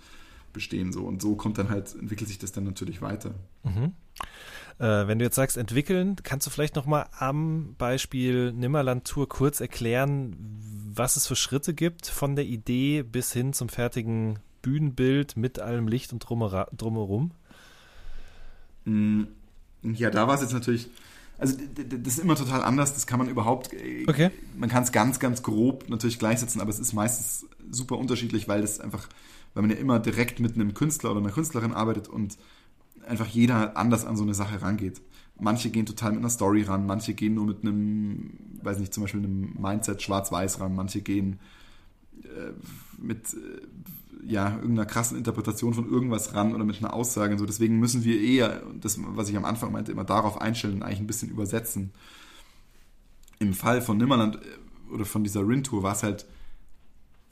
[0.53, 0.91] bestehen.
[0.91, 1.03] So.
[1.03, 3.35] Und so kommt dann halt, entwickelt sich das dann natürlich weiter.
[3.63, 3.93] Mhm.
[4.77, 9.61] Äh, wenn du jetzt sagst entwickeln, kannst du vielleicht nochmal am Beispiel Nimmerland Tour kurz
[9.61, 10.35] erklären,
[10.93, 15.87] was es für Schritte gibt von der Idee bis hin zum fertigen Bühnenbild mit allem
[15.87, 17.31] Licht und drumherum?
[18.83, 19.23] Mm,
[19.81, 20.89] ja, da war es jetzt natürlich,
[21.37, 24.31] also das ist immer total anders, das kann man überhaupt, äh, okay.
[24.57, 28.61] man kann es ganz, ganz grob natürlich gleichsetzen, aber es ist meistens super unterschiedlich, weil
[28.61, 29.07] das einfach,
[29.53, 32.37] weil man ja immer direkt mit einem Künstler oder einer Künstlerin arbeitet und
[33.07, 35.01] einfach jeder anders an so eine Sache rangeht.
[35.39, 39.03] Manche gehen total mit einer Story ran, manche gehen nur mit einem, weiß nicht, zum
[39.03, 41.39] Beispiel einem Mindset schwarz-weiß ran, manche gehen
[42.23, 42.53] äh,
[42.97, 43.61] mit äh,
[44.25, 47.45] ja, irgendeiner krassen Interpretation von irgendwas ran oder mit einer Aussage und so.
[47.45, 50.99] Deswegen müssen wir eher, das, was ich am Anfang meinte, immer darauf einstellen und eigentlich
[50.99, 51.91] ein bisschen übersetzen.
[53.39, 56.25] Im Fall von Nimmerland äh, oder von dieser Rin-Tour war es halt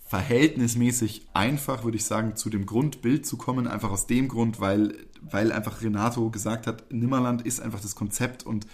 [0.06, 3.68] verhältnismäßig einfach, würde ich sagen, zu dem Grundbild zu kommen.
[3.68, 4.96] Einfach aus dem Grund, weil,
[5.30, 8.68] weil einfach Renato gesagt hat, Nimmerland ist einfach das Konzept und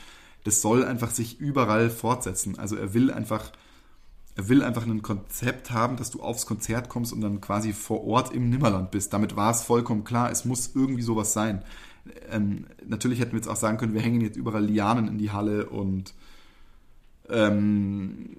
[0.43, 2.57] das soll einfach sich überall fortsetzen.
[2.57, 3.51] Also er will einfach,
[4.35, 8.05] er will einfach ein Konzept haben, dass du aufs Konzert kommst und dann quasi vor
[8.05, 9.13] Ort im Nimmerland bist.
[9.13, 11.63] Damit war es vollkommen klar, es muss irgendwie sowas sein.
[12.31, 15.31] Ähm, natürlich hätten wir jetzt auch sagen können, wir hängen jetzt überall Lianen in die
[15.31, 16.13] Halle und
[17.29, 18.35] ähm,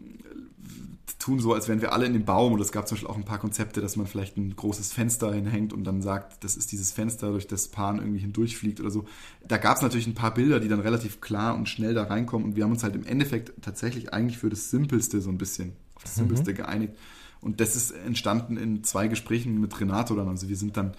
[1.18, 2.52] tun so, als wären wir alle in dem Baum.
[2.52, 5.32] Und es gab zum Beispiel auch ein paar Konzepte, dass man vielleicht ein großes Fenster
[5.32, 9.06] hinhängt und dann sagt, das ist dieses Fenster, durch das Pan irgendwie hindurchfliegt oder so.
[9.46, 12.48] Da gab es natürlich ein paar Bilder, die dann relativ klar und schnell da reinkommen.
[12.48, 15.72] Und wir haben uns halt im Endeffekt tatsächlich eigentlich für das Simpelste so ein bisschen,
[15.94, 16.20] auf das mhm.
[16.20, 16.94] Simpelste geeinigt.
[17.40, 20.28] Und das ist entstanden in zwei Gesprächen mit Renato dann.
[20.28, 20.92] Also wir sind dann,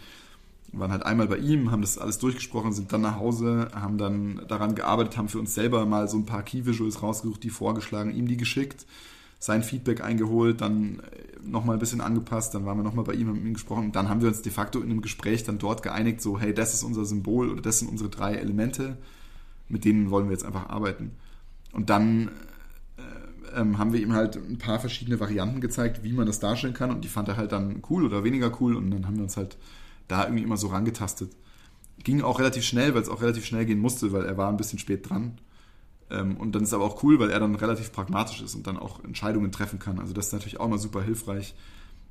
[0.71, 4.41] waren halt einmal bei ihm, haben das alles durchgesprochen, sind dann nach Hause, haben dann
[4.47, 8.15] daran gearbeitet, haben für uns selber mal so ein paar Key Visuals rausgesucht, die vorgeschlagen,
[8.15, 8.85] ihm die geschickt
[9.41, 11.03] sein Feedback eingeholt, dann äh,
[11.43, 14.07] nochmal ein bisschen angepasst, dann waren wir nochmal bei ihm, mit ihm gesprochen und dann
[14.07, 16.83] haben wir uns de facto in einem Gespräch dann dort geeinigt, so, hey, das ist
[16.83, 18.97] unser Symbol oder das sind unsere drei Elemente,
[19.67, 21.13] mit denen wollen wir jetzt einfach arbeiten.
[21.73, 22.29] Und dann
[22.97, 26.75] äh, ähm, haben wir ihm halt ein paar verschiedene Varianten gezeigt, wie man das darstellen
[26.75, 29.23] kann und die fand er halt dann cool oder weniger cool und dann haben wir
[29.23, 29.57] uns halt
[30.07, 31.31] da irgendwie immer so rangetastet.
[32.03, 34.57] ging auch relativ schnell, weil es auch relativ schnell gehen musste, weil er war ein
[34.57, 35.39] bisschen spät dran.
[36.11, 38.77] Ähm, und dann ist aber auch cool, weil er dann relativ pragmatisch ist und dann
[38.77, 39.99] auch Entscheidungen treffen kann.
[39.99, 41.55] Also das ist natürlich auch mal super hilfreich.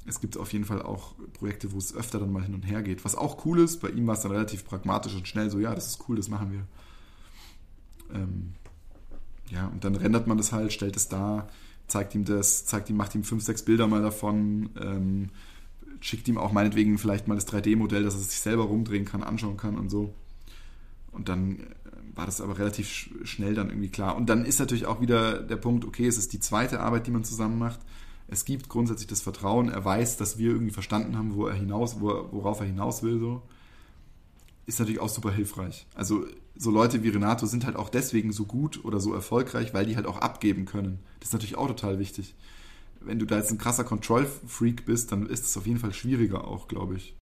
[0.06, 2.82] Es gibt auf jeden Fall auch Projekte, wo es öfter dann mal hin und her
[2.82, 3.04] geht.
[3.04, 5.74] Was auch cool ist, bei ihm war es dann relativ pragmatisch und schnell so, ja,
[5.74, 6.64] das ist cool, das machen wir.
[8.16, 8.54] Ähm,
[9.50, 11.48] ja, und dann rendert man das halt, stellt es da,
[11.86, 15.28] zeigt ihm das, zeigt ihm, macht ihm fünf, sechs Bilder mal davon, ähm,
[16.00, 19.58] schickt ihm auch meinetwegen vielleicht mal das 3D-Modell, dass er sich selber rumdrehen kann, anschauen
[19.58, 20.14] kann und so.
[21.12, 21.66] Und dann
[22.14, 24.16] war das aber relativ schnell dann irgendwie klar.
[24.16, 27.10] Und dann ist natürlich auch wieder der Punkt, okay, es ist die zweite Arbeit, die
[27.10, 27.80] man zusammen macht.
[28.28, 32.00] Es gibt grundsätzlich das Vertrauen, er weiß, dass wir irgendwie verstanden haben, wo er hinaus,
[32.00, 33.42] wo worauf er hinaus will, so.
[34.66, 35.86] Ist natürlich auch super hilfreich.
[35.96, 36.26] Also,
[36.56, 39.96] so Leute wie Renato sind halt auch deswegen so gut oder so erfolgreich, weil die
[39.96, 41.00] halt auch abgeben können.
[41.18, 42.34] Das ist natürlich auch total wichtig
[43.00, 46.46] wenn du da jetzt ein krasser Control-Freak bist, dann ist es auf jeden Fall schwieriger
[46.46, 47.16] auch, glaube ich.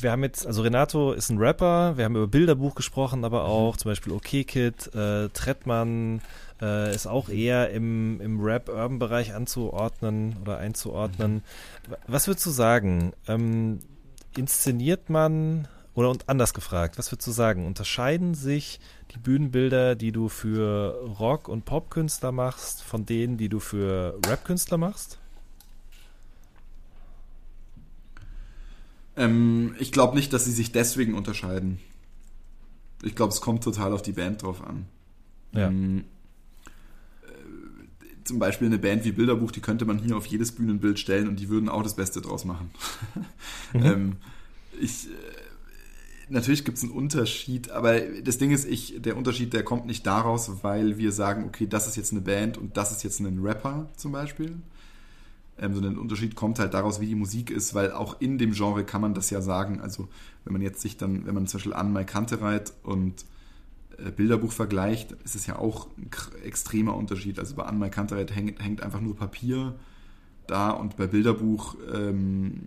[0.00, 3.50] Wir haben jetzt, also Renato ist ein Rapper, wir haben über Bilderbuch gesprochen, aber mhm.
[3.50, 6.20] auch zum Beispiel OK Kid, äh, Trettmann
[6.60, 11.34] äh, ist auch eher im, im Rap-Urban-Bereich anzuordnen oder einzuordnen.
[11.34, 11.94] Mhm.
[12.06, 13.12] Was würdest du sagen?
[13.28, 13.80] Ähm,
[14.36, 17.66] inszeniert man oder und anders gefragt, was würdest du sagen?
[17.66, 18.80] Unterscheiden sich
[19.14, 24.76] die Bühnenbilder, die du für Rock- und Popkünstler machst, von denen, die du für Rap-Künstler
[24.76, 25.18] machst?
[29.16, 31.78] Ähm, ich glaube nicht, dass sie sich deswegen unterscheiden.
[33.02, 34.86] Ich glaube, es kommt total auf die Band drauf an.
[35.52, 35.68] Ja.
[35.68, 36.04] Ähm,
[37.24, 41.28] äh, zum Beispiel eine Band wie Bilderbuch, die könnte man hier auf jedes Bühnenbild stellen
[41.28, 42.70] und die würden auch das Beste draus machen.
[43.72, 43.84] Mhm.
[43.84, 44.16] ähm,
[44.80, 45.10] ich, äh,
[46.28, 50.06] natürlich gibt es einen Unterschied, aber das Ding ist, ich, der Unterschied, der kommt nicht
[50.06, 53.40] daraus, weil wir sagen, okay, das ist jetzt eine Band und das ist jetzt ein
[53.42, 54.56] Rapper zum Beispiel.
[55.58, 58.52] Ähm, sondern der Unterschied kommt halt daraus, wie die Musik ist, weil auch in dem
[58.52, 59.80] Genre kann man das ja sagen.
[59.80, 60.08] Also
[60.44, 63.24] wenn man jetzt sich dann, wenn man zum Beispiel an Mai Kantereit und
[63.98, 66.10] äh, Bilderbuch vergleicht, ist es ja auch ein
[66.44, 67.38] extremer Unterschied.
[67.38, 69.74] Also bei Anmai Kantereit hängt, hängt einfach nur Papier
[70.46, 72.62] da und bei Bilderbuch ähm,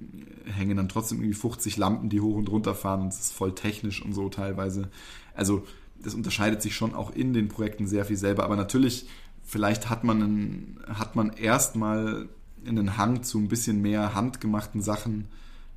[0.46, 3.56] hängen dann trotzdem irgendwie 50 Lampen, die hoch und runter fahren und es ist voll
[3.56, 4.90] technisch und so teilweise.
[5.34, 5.66] Also
[6.02, 9.08] das unterscheidet sich schon auch in den Projekten sehr viel selber, aber natürlich,
[9.44, 12.28] vielleicht hat man, hat man erstmal
[12.68, 15.28] einen Hang zu ein bisschen mehr handgemachten Sachen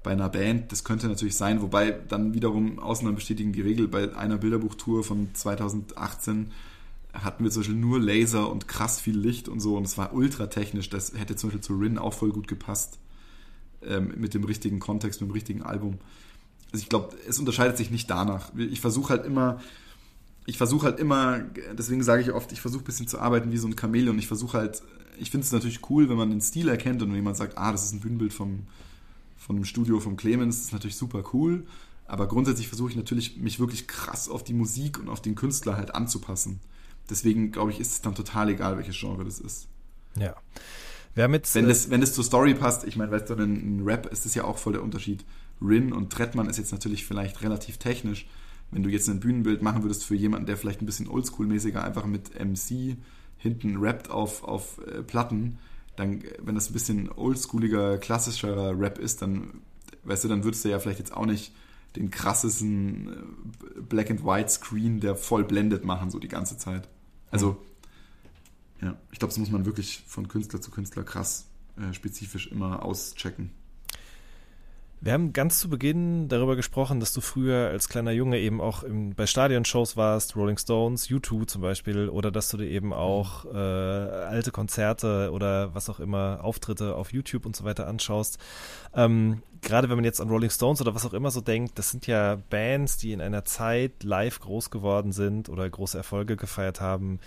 [0.02, 0.72] bei einer Band.
[0.72, 3.88] Das könnte natürlich sein, wobei dann wiederum Ausnahmen bestätigen die Regel.
[3.88, 6.50] Bei einer Bilderbuchtour von 2018
[7.12, 10.14] hatten wir zum Beispiel nur Laser und krass viel Licht und so und es war
[10.14, 10.88] ultra technisch.
[10.88, 12.98] Das hätte zum Beispiel zu Rin auch voll gut gepasst.
[13.82, 15.98] Ähm, mit dem richtigen Kontext, mit dem richtigen Album.
[16.72, 18.52] Also ich glaube, es unterscheidet sich nicht danach.
[18.56, 19.60] Ich versuche halt immer,
[20.46, 21.40] ich versuche halt immer,
[21.72, 24.18] deswegen sage ich oft, ich versuche ein bisschen zu arbeiten wie so ein Chamäleon.
[24.18, 24.82] Ich versuche halt,
[25.18, 27.72] ich finde es natürlich cool, wenn man den Stil erkennt und wenn jemand sagt, ah,
[27.72, 28.66] das ist ein Bühnenbild vom,
[29.36, 31.66] von dem Studio vom Clemens, das ist natürlich super cool.
[32.06, 35.76] Aber grundsätzlich versuche ich natürlich, mich wirklich krass auf die Musik und auf den Künstler
[35.76, 36.60] halt anzupassen.
[37.08, 39.68] Deswegen, glaube ich, ist es dann total egal, welches Genre das ist.
[40.16, 40.34] Ja.
[41.14, 44.24] Jetzt, wenn, das, wenn das zur Story passt, ich meine, weißt du, ein Rap ist
[44.24, 45.24] das ja auch voll der Unterschied.
[45.60, 48.26] Rin und Trettmann ist jetzt natürlich vielleicht relativ technisch.
[48.70, 52.06] Wenn du jetzt ein Bühnenbild machen würdest für jemanden, der vielleicht ein bisschen oldschool-mäßiger einfach
[52.06, 52.96] mit MC
[53.42, 55.58] hinten rappt auf, auf äh, Platten,
[55.96, 59.62] dann, wenn das ein bisschen oldschooliger, klassischerer Rap ist, dann,
[60.04, 61.52] weißt du, dann würdest du ja vielleicht jetzt auch nicht
[61.96, 63.08] den krassesten
[63.76, 66.88] äh, Black and White Screen, der voll blendet machen, so die ganze Zeit.
[67.30, 67.60] Also,
[68.80, 68.86] mhm.
[68.86, 72.84] ja, ich glaube, das muss man wirklich von Künstler zu Künstler krass äh, spezifisch immer
[72.84, 73.50] auschecken.
[75.04, 78.84] Wir haben ganz zu Beginn darüber gesprochen, dass du früher als kleiner Junge eben auch
[78.84, 83.44] im, bei Stadionshows warst, Rolling Stones, U2 zum Beispiel, oder dass du dir eben auch
[83.46, 88.38] äh, alte Konzerte oder was auch immer, Auftritte auf YouTube und so weiter anschaust.
[88.94, 91.90] Ähm, Gerade wenn man jetzt an Rolling Stones oder was auch immer so denkt, das
[91.90, 96.80] sind ja Bands, die in einer Zeit live groß geworden sind oder große Erfolge gefeiert
[96.80, 97.18] haben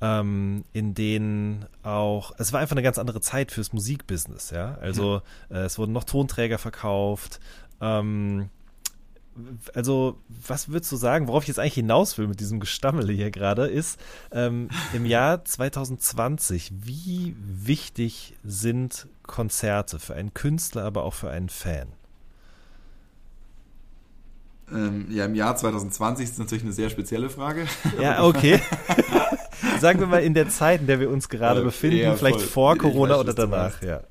[0.00, 4.76] ähm, in denen auch, es war einfach eine ganz andere Zeit fürs Musikbusiness, ja.
[4.80, 5.22] Also.
[5.50, 7.40] Äh, es wurden noch Tonträger verkauft.
[7.80, 8.50] Ähm,
[9.74, 13.30] also, was würdest du sagen, worauf ich jetzt eigentlich hinaus will mit diesem Gestammel hier
[13.30, 14.00] gerade, ist
[14.32, 21.48] ähm, im Jahr 2020, wie wichtig sind Konzerte für einen Künstler, aber auch für einen
[21.48, 21.88] Fan?
[24.72, 27.66] Ähm, ja, im Jahr 2020 ist natürlich eine sehr spezielle Frage.
[28.00, 28.60] Ja, okay.
[29.80, 32.48] Sagen wir mal in der Zeit, in der wir uns gerade befinden, vielleicht voll.
[32.48, 34.02] vor Corona weiß, oder danach, ja.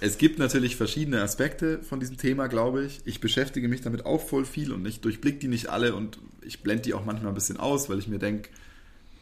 [0.00, 3.00] Es gibt natürlich verschiedene Aspekte von diesem Thema, glaube ich.
[3.04, 6.62] Ich beschäftige mich damit auch voll viel und ich durchblicke die nicht alle und ich
[6.62, 8.50] blende die auch manchmal ein bisschen aus, weil ich mir denke,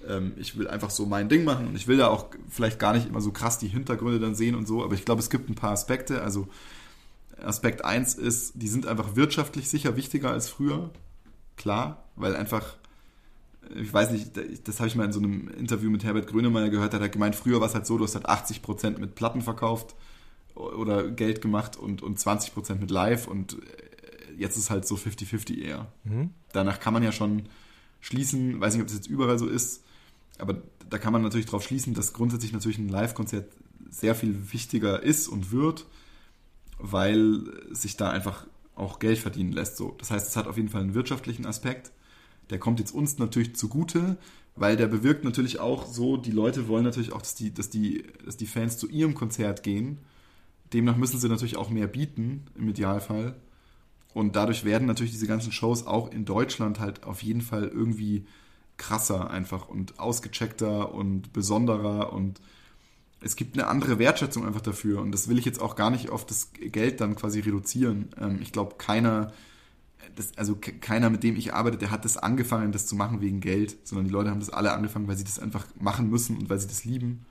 [0.06, 2.92] Ähm, ich will einfach so mein Ding machen und ich will da auch vielleicht gar
[2.92, 5.48] nicht immer so krass die Hintergründe dann sehen und so, aber ich glaube, es gibt
[5.48, 6.22] ein paar Aspekte.
[6.22, 6.46] Also
[7.42, 10.90] Aspekt 1 ist, die sind einfach wirtschaftlich sicher wichtiger als früher.
[11.56, 12.76] Klar, weil einfach,
[13.74, 14.32] ich weiß nicht,
[14.64, 17.34] das habe ich mal in so einem Interview mit Herbert Grönemeyer gehört, der hat gemeint,
[17.34, 19.94] früher war es halt so, du hast halt 80% mit Platten verkauft
[20.55, 23.56] oder Geld gemacht und, und 20% mit Live und äh,
[24.38, 25.86] jetzt ist halt so 50-50 eher.
[26.05, 26.30] Mhm.
[26.52, 27.44] Danach kann man ja schon
[28.01, 29.82] schließen, weiß nicht, ob das jetzt überall so ist,
[30.38, 33.51] aber da kann man natürlich drauf schließen, dass grundsätzlich natürlich ein Live-Konzert
[33.90, 35.86] sehr viel wichtiger ist und wird,
[36.78, 37.40] weil
[37.70, 39.76] sich da einfach auch Geld verdienen lässt.
[39.76, 39.94] So.
[39.98, 41.90] Das heißt, es hat auf jeden Fall einen wirtschaftlichen Aspekt.
[42.51, 44.16] Der kommt jetzt uns natürlich zugute,
[44.55, 48.05] weil der bewirkt natürlich auch so, die Leute wollen natürlich auch, dass die, dass die,
[48.24, 49.98] dass die Fans zu ihrem Konzert gehen.
[50.73, 53.36] Demnach müssen sie natürlich auch mehr bieten, im Idealfall.
[54.14, 58.24] Und dadurch werden natürlich diese ganzen Shows auch in Deutschland halt auf jeden Fall irgendwie
[58.77, 62.40] krasser einfach und ausgecheckter und besonderer und
[63.20, 66.10] es gibt eine andere Wertschätzung einfach dafür und das will ich jetzt auch gar nicht
[66.10, 68.10] auf das Geld dann quasi reduzieren.
[68.20, 69.32] Ähm, ich glaube, keiner,
[70.14, 73.40] das, also keiner, mit dem ich arbeite, der hat das angefangen, das zu machen wegen
[73.40, 76.48] Geld, sondern die Leute haben das alle angefangen, weil sie das einfach machen müssen und
[76.48, 77.27] weil sie das lieben.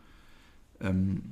[0.81, 1.23] Ähm,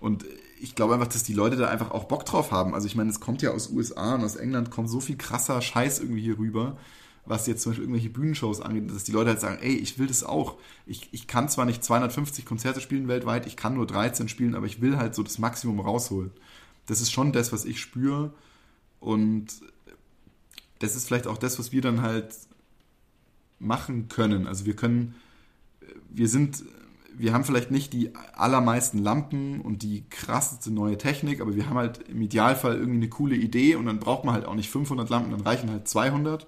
[0.00, 0.24] und
[0.60, 2.74] ich glaube einfach, dass die Leute da einfach auch Bock drauf haben.
[2.74, 5.60] Also ich meine, es kommt ja aus USA und aus England kommt so viel krasser
[5.60, 6.76] Scheiß irgendwie hier rüber
[7.26, 10.06] was jetzt zum Beispiel irgendwelche Bühnenshows angeht, dass die Leute halt sagen, ey, ich will
[10.06, 10.56] das auch.
[10.86, 14.66] Ich, ich kann zwar nicht 250 Konzerte spielen weltweit, ich kann nur 13 spielen, aber
[14.66, 16.30] ich will halt so das Maximum rausholen.
[16.86, 18.32] Das ist schon das, was ich spüre
[19.00, 19.48] und
[20.78, 22.34] das ist vielleicht auch das, was wir dann halt
[23.58, 24.46] machen können.
[24.46, 25.14] Also wir können,
[26.10, 26.64] wir sind,
[27.14, 31.76] wir haben vielleicht nicht die allermeisten Lampen und die krasseste neue Technik, aber wir haben
[31.76, 35.08] halt im Idealfall irgendwie eine coole Idee und dann braucht man halt auch nicht 500
[35.08, 36.46] Lampen, dann reichen halt 200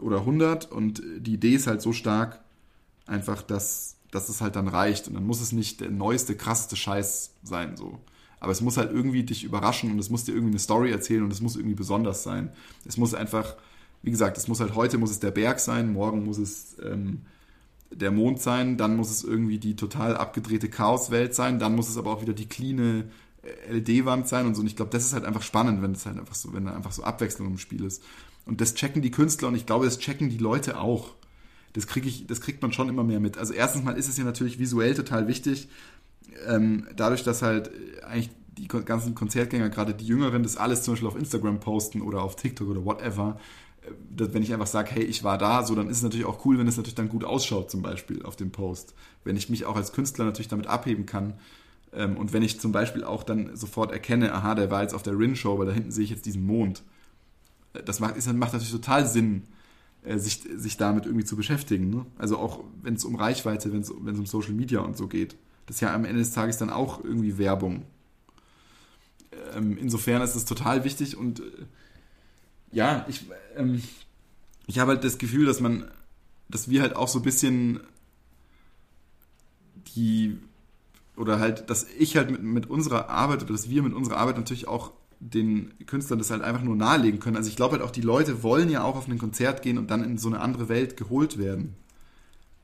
[0.00, 2.40] oder 100 und die Idee ist halt so stark,
[3.06, 6.76] einfach, dass, dass es halt dann reicht und dann muss es nicht der neueste, krasseste
[6.76, 7.98] Scheiß sein, so.
[8.40, 11.24] Aber es muss halt irgendwie dich überraschen und es muss dir irgendwie eine Story erzählen
[11.24, 12.50] und es muss irgendwie besonders sein.
[12.86, 13.56] Es muss einfach,
[14.02, 17.22] wie gesagt, es muss halt heute muss es der Berg sein, morgen muss es ähm,
[17.90, 21.96] der Mond sein, dann muss es irgendwie die total abgedrehte Chaoswelt sein, dann muss es
[21.96, 23.04] aber auch wieder die cleane
[23.42, 24.60] äh, LED-Wand sein und so.
[24.60, 26.74] Und ich glaube, das ist halt einfach spannend, wenn es halt einfach so, wenn da
[26.74, 28.02] einfach so Abwechslung im Spiel ist.
[28.46, 31.14] Und das checken die Künstler und ich glaube, das checken die Leute auch.
[31.74, 33.36] Das, krieg ich, das kriegt man schon immer mehr mit.
[33.36, 35.68] Also erstens mal ist es ja natürlich visuell total wichtig.
[36.46, 37.70] Ähm, dadurch, dass halt
[38.04, 42.22] eigentlich die ganzen Konzertgänger, gerade die Jüngeren, das alles zum Beispiel auf Instagram posten oder
[42.22, 43.38] auf TikTok oder whatever.
[43.82, 46.26] Äh, dass, wenn ich einfach sage, hey, ich war da, so, dann ist es natürlich
[46.26, 48.94] auch cool, wenn es natürlich dann gut ausschaut, zum Beispiel auf dem Post.
[49.24, 51.34] Wenn ich mich auch als Künstler natürlich damit abheben kann.
[51.92, 55.02] Ähm, und wenn ich zum Beispiel auch dann sofort erkenne, aha, der war jetzt auf
[55.02, 56.82] der Rin-Show, weil da hinten sehe ich jetzt diesen Mond
[57.84, 59.44] das macht, ist, macht natürlich total Sinn,
[60.02, 61.90] äh, sich, sich damit irgendwie zu beschäftigen.
[61.90, 62.06] Ne?
[62.18, 65.36] Also auch wenn es um Reichweite, wenn es um Social Media und so geht.
[65.68, 67.84] Das ist ja am Ende des Tages dann auch irgendwie Werbung.
[69.54, 71.44] Ähm, insofern ist es total wichtig und äh,
[72.72, 73.82] ja, ich, ähm,
[74.66, 75.84] ich habe halt das Gefühl, dass man,
[76.48, 77.80] dass wir halt auch so ein bisschen
[79.94, 80.38] die
[81.16, 84.38] oder halt, dass ich halt mit, mit unserer Arbeit oder dass wir mit unserer Arbeit
[84.38, 87.36] natürlich auch den Künstlern das halt einfach nur nahelegen können.
[87.36, 89.90] Also ich glaube halt auch, die Leute wollen ja auch auf ein Konzert gehen und
[89.90, 91.74] dann in so eine andere Welt geholt werden.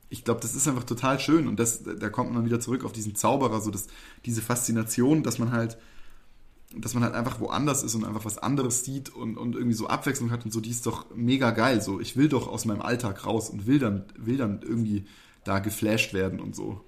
[0.09, 2.91] Ich glaube, das ist einfach total schön und das, da kommt man wieder zurück auf
[2.91, 3.87] diesen Zauberer, so dass
[4.25, 5.77] diese Faszination, dass man halt,
[6.77, 9.87] dass man halt einfach woanders ist und einfach was anderes sieht und, und irgendwie so
[9.87, 11.81] Abwechslung hat und so, die ist doch mega geil.
[11.81, 15.05] So, ich will doch aus meinem Alltag raus und will dann, will dann irgendwie
[15.43, 16.81] da geflasht werden und so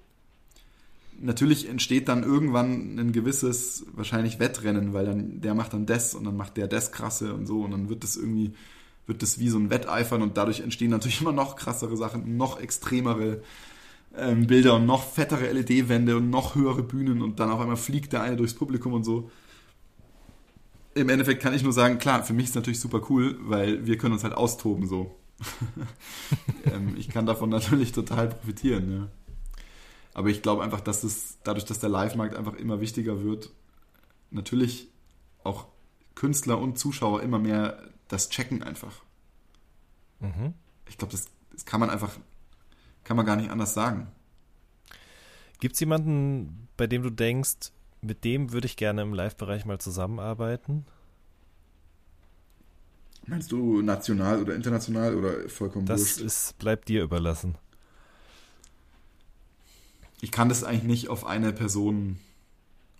[1.20, 6.24] natürlich entsteht dann irgendwann ein gewisses, wahrscheinlich Wettrennen, weil dann der macht dann das und
[6.24, 8.52] dann macht der das krasse und so und dann wird das irgendwie,
[9.08, 12.60] wird das wie so ein Wetteifern und dadurch entstehen natürlich immer noch krassere Sachen, noch
[12.60, 13.42] extremere
[14.16, 18.12] ähm, Bilder und noch fettere LED-Wände und noch höhere Bühnen und dann auf einmal fliegt
[18.12, 19.30] der eine durchs Publikum und so.
[20.94, 23.86] Im Endeffekt kann ich nur sagen, klar, für mich ist es natürlich super cool, weil
[23.86, 25.16] wir können uns halt austoben so.
[26.64, 29.08] ähm, ich kann davon natürlich total profitieren, ja.
[30.14, 33.50] Aber ich glaube einfach, dass es dadurch, dass der Live-Markt einfach immer wichtiger wird,
[34.30, 34.88] natürlich
[35.44, 35.66] auch
[36.16, 39.02] Künstler und Zuschauer immer mehr das checken einfach.
[40.20, 40.54] Mhm.
[40.88, 42.16] Ich glaube, das, das kann man einfach,
[43.04, 44.08] kann man gar nicht anders sagen.
[45.60, 49.78] Gibt es jemanden, bei dem du denkst, mit dem würde ich gerne im Live-Bereich mal
[49.80, 50.86] zusammenarbeiten?
[53.26, 56.20] Meinst du national oder international oder vollkommen Das wurscht?
[56.20, 57.58] ist, bleibt dir überlassen
[60.20, 62.18] ich kann das eigentlich nicht auf eine Person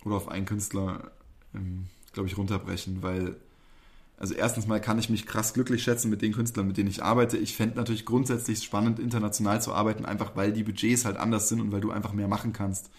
[0.05, 1.11] oder auf einen Künstler,
[1.53, 3.35] ähm, glaube ich, runterbrechen, weil
[4.19, 7.01] Also erstens mal kann ich mich krass glücklich schätzen mit den Künstlern, mit denen ich
[7.01, 7.37] arbeite.
[7.37, 11.61] Ich fände natürlich grundsätzlich spannend, international zu arbeiten, einfach weil die Budgets halt anders sind
[11.61, 12.89] und weil du einfach mehr machen kannst.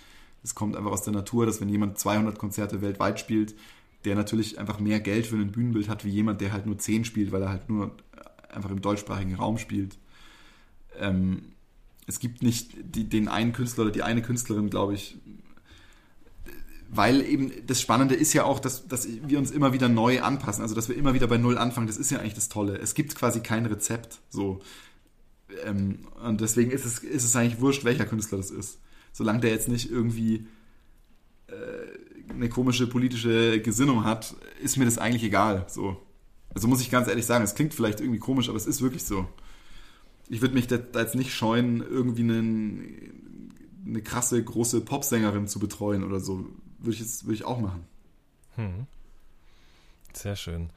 [0.42, 3.54] Es kommt einfach aus der Natur, dass wenn jemand 200 Konzerte weltweit spielt,
[4.06, 7.04] der natürlich einfach mehr Geld für ein Bühnenbild hat, wie jemand, der halt nur 10
[7.04, 7.94] spielt, weil er halt nur
[8.48, 9.98] einfach im deutschsprachigen Raum spielt.
[10.98, 11.42] Ähm,
[12.06, 15.18] es gibt nicht die, den einen Künstler oder die eine Künstlerin, glaube ich,
[16.92, 20.62] weil eben das Spannende ist ja auch, dass, dass wir uns immer wieder neu anpassen,
[20.62, 21.86] also dass wir immer wieder bei Null anfangen.
[21.86, 22.78] Das ist ja eigentlich das Tolle.
[22.78, 24.18] Es gibt quasi kein Rezept.
[24.28, 24.60] So.
[25.64, 28.80] Ähm, und deswegen ist es, ist es eigentlich wurscht, welcher Künstler das ist.
[29.12, 30.48] Solange der jetzt nicht irgendwie
[31.46, 35.66] äh, eine komische politische Gesinnung hat, ist mir das eigentlich egal.
[35.68, 35.96] So.
[36.52, 39.04] Also muss ich ganz ehrlich sagen, es klingt vielleicht irgendwie komisch, aber es ist wirklich
[39.04, 39.28] so.
[40.28, 43.52] Ich würde mich da jetzt nicht scheuen, irgendwie einen,
[43.86, 46.48] eine krasse, große Popsängerin zu betreuen oder so
[46.80, 47.84] würde ich jetzt würde ich auch machen.
[48.56, 48.86] Hm.
[50.12, 50.70] Sehr schön.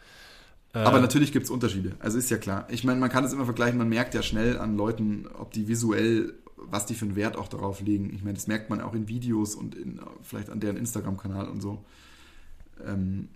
[0.74, 1.96] Aber äh, natürlich gibt es Unterschiede.
[2.00, 2.68] Also ist ja klar.
[2.70, 5.68] Ich meine, man kann es immer vergleichen, man merkt ja schnell an Leuten, ob die
[5.68, 8.12] visuell, was die für einen Wert auch darauf legen.
[8.14, 11.62] Ich meine, das merkt man auch in Videos und in, vielleicht an deren Instagram-Kanal und
[11.62, 11.86] so.
[12.84, 13.30] Ähm,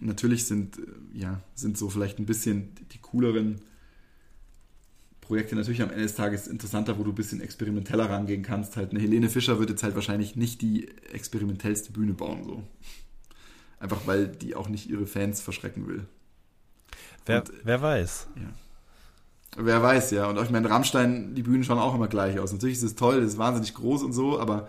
[0.00, 0.82] natürlich sind, äh,
[1.14, 3.60] ja, sind so vielleicht ein bisschen die cooleren
[5.22, 8.76] Projekte natürlich am Ende des Tages interessanter, wo du ein bisschen experimenteller rangehen kannst.
[8.76, 12.62] Halt eine Helene Fischer wird jetzt halt wahrscheinlich nicht die experimentellste Bühne bauen, so.
[13.80, 16.06] Einfach weil die auch nicht ihre Fans verschrecken will.
[17.24, 18.28] Wer, Und, wer weiß.
[18.36, 19.62] Ja.
[19.64, 20.26] Wer weiß, ja.
[20.26, 22.52] Und ich meine, Rammstein, die Bühnen schauen auch immer gleich aus.
[22.52, 24.68] Natürlich ist es toll, es ist wahnsinnig groß und so, aber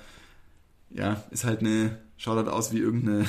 [0.91, 3.25] ja, ist halt eine, schaut halt aus wie irgendeine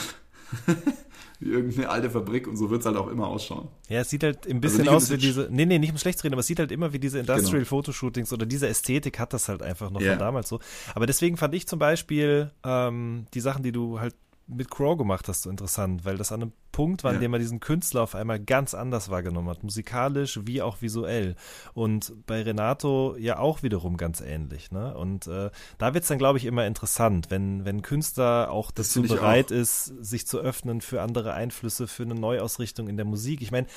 [1.41, 3.69] wie irgendeine alte Fabrik und so wird es halt auch immer ausschauen.
[3.89, 6.19] Ja, es sieht halt ein bisschen also aus wie diese, nee, nee, nicht um schlecht
[6.19, 7.35] zu reden, aber es sieht halt immer wie diese genau.
[7.35, 10.13] Industrial Photoshootings oder diese Ästhetik hat das halt einfach noch yeah.
[10.13, 10.61] von damals so.
[10.95, 14.15] Aber deswegen fand ich zum Beispiel ähm, die Sachen, die du halt
[14.47, 17.17] mit Crow gemacht hast, so interessant, weil das an einem Punkt war, ja.
[17.17, 21.37] an dem man diesen Künstler auf einmal ganz anders wahrgenommen hat, musikalisch wie auch visuell.
[21.73, 24.73] Und bei Renato ja auch wiederum ganz ähnlich.
[24.73, 24.95] Ne?
[24.97, 29.03] Und äh, da wird es dann, glaube ich, immer interessant, wenn, wenn Künstler auch dazu
[29.03, 29.57] bereit auch.
[29.57, 33.41] ist, sich zu öffnen für andere Einflüsse, für eine Neuausrichtung in der Musik.
[33.41, 33.69] Ich meine,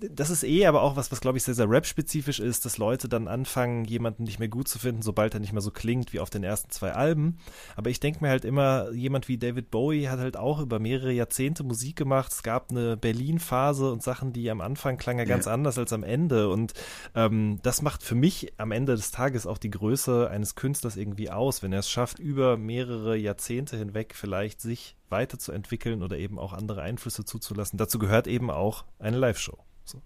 [0.00, 3.08] das ist eh aber auch was, was, glaube ich, sehr, sehr rap-spezifisch ist, dass Leute
[3.08, 6.20] dann anfangen, jemanden nicht mehr gut zu finden, sobald er nicht mehr so klingt wie
[6.20, 7.38] auf den ersten zwei Alben.
[7.74, 11.12] Aber ich denke mir halt immer, jemand wie David Bowie hat halt auch über mehrere
[11.12, 15.46] Jahrzehnte Musik gemacht es gab eine Berlin-Phase und Sachen, die am Anfang klangen ja ganz
[15.46, 16.50] anders als am Ende.
[16.50, 16.74] Und
[17.14, 21.30] ähm, das macht für mich am Ende des Tages auch die Größe eines Künstlers irgendwie
[21.30, 26.52] aus, wenn er es schafft, über mehrere Jahrzehnte hinweg vielleicht sich weiterzuentwickeln oder eben auch
[26.52, 27.78] andere Einflüsse zuzulassen.
[27.78, 29.58] Dazu gehört eben auch eine Live-Show.
[29.84, 30.02] So.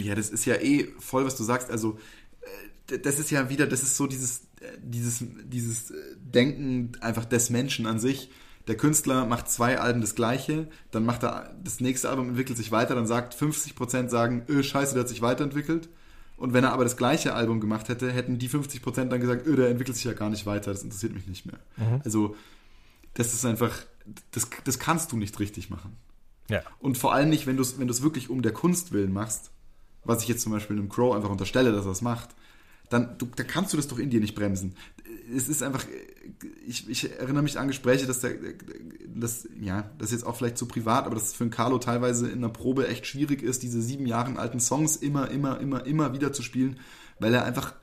[0.00, 1.70] Ja, das ist ja eh voll, was du sagst.
[1.70, 1.98] Also
[2.88, 7.50] äh, das ist ja wieder, das ist so dieses, äh, dieses, dieses Denken einfach des
[7.50, 8.30] Menschen an sich
[8.68, 12.70] der Künstler macht zwei Alben das gleiche, dann macht er das nächste Album entwickelt sich
[12.70, 15.88] weiter, dann sagt 50% sagen, öh, scheiße, der hat sich weiterentwickelt.
[16.36, 19.56] Und wenn er aber das gleiche Album gemacht hätte, hätten die 50% dann gesagt, öh,
[19.56, 21.58] der entwickelt sich ja gar nicht weiter, das interessiert mich nicht mehr.
[21.76, 22.02] Mhm.
[22.04, 22.36] Also,
[23.14, 23.72] das ist einfach,
[24.30, 25.96] das, das kannst du nicht richtig machen.
[26.48, 26.62] Ja.
[26.78, 29.50] Und vor allem nicht, wenn du es wenn wirklich um der Kunst willen machst,
[30.04, 32.30] was ich jetzt zum Beispiel einem Crow einfach unterstelle, dass er es macht,
[32.88, 34.74] dann du, da kannst du das doch in dir nicht bremsen.
[35.34, 35.84] Es ist einfach,
[36.66, 38.34] ich, ich erinnere mich an Gespräche, dass der,
[39.06, 41.78] das, ja, das ist jetzt auch vielleicht zu privat, aber dass es für einen Carlo
[41.78, 45.84] teilweise in der Probe echt schwierig ist, diese sieben Jahre alten Songs immer, immer, immer,
[45.86, 46.78] immer wieder zu spielen,
[47.18, 47.74] weil er einfach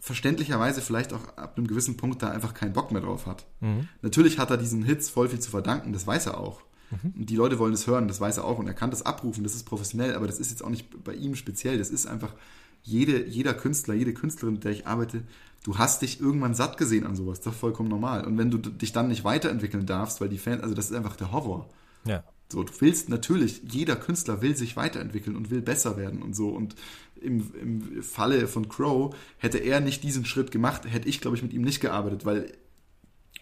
[0.00, 3.46] verständlicherweise vielleicht auch ab einem gewissen Punkt da einfach keinen Bock mehr drauf hat.
[3.60, 3.88] Mhm.
[4.02, 6.62] Natürlich hat er diesen Hits voll viel zu verdanken, das weiß er auch.
[6.90, 7.14] Mhm.
[7.18, 9.44] Und die Leute wollen es hören, das weiß er auch und er kann das abrufen,
[9.44, 12.34] das ist professionell, aber das ist jetzt auch nicht bei ihm speziell, das ist einfach
[12.82, 15.24] jede, jeder Künstler, jede Künstlerin, mit der ich arbeite,
[15.64, 17.40] du hast dich irgendwann satt gesehen an sowas.
[17.40, 18.26] Das ist doch vollkommen normal.
[18.26, 21.16] Und wenn du dich dann nicht weiterentwickeln darfst, weil die Fans, also das ist einfach
[21.16, 21.68] der Horror.
[22.04, 22.24] Ja.
[22.50, 26.48] So, du willst natürlich, jeder Künstler will sich weiterentwickeln und will besser werden und so.
[26.48, 26.74] Und
[27.20, 31.42] im, im Falle von Crow hätte er nicht diesen Schritt gemacht, hätte ich, glaube ich,
[31.42, 32.52] mit ihm nicht gearbeitet, weil,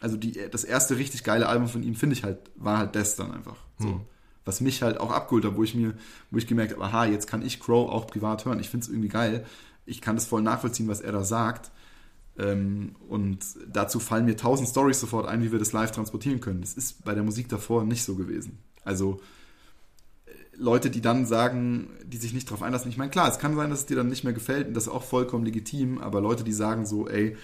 [0.00, 3.14] also die, das erste richtig geile Album von ihm, finde ich halt, war halt das
[3.14, 3.58] dann einfach.
[3.78, 3.88] So.
[3.88, 4.00] Hm
[4.46, 5.94] was mich halt auch abgeholt hat, wo ich mir,
[6.30, 8.60] wo ich gemerkt habe, aha, jetzt kann ich Crow auch privat hören.
[8.60, 9.44] Ich finde es irgendwie geil.
[9.84, 11.72] Ich kann das voll nachvollziehen, was er da sagt.
[12.38, 13.38] Ähm, und
[13.72, 16.60] dazu fallen mir tausend Stories sofort ein, wie wir das live transportieren können.
[16.60, 18.58] Das ist bei der Musik davor nicht so gewesen.
[18.84, 19.20] Also
[20.26, 22.90] äh, Leute, die dann sagen, die sich nicht darauf einlassen.
[22.90, 24.84] Ich meine, klar, es kann sein, dass es dir dann nicht mehr gefällt und das
[24.84, 27.36] ist auch vollkommen legitim, aber Leute, die sagen so, ey,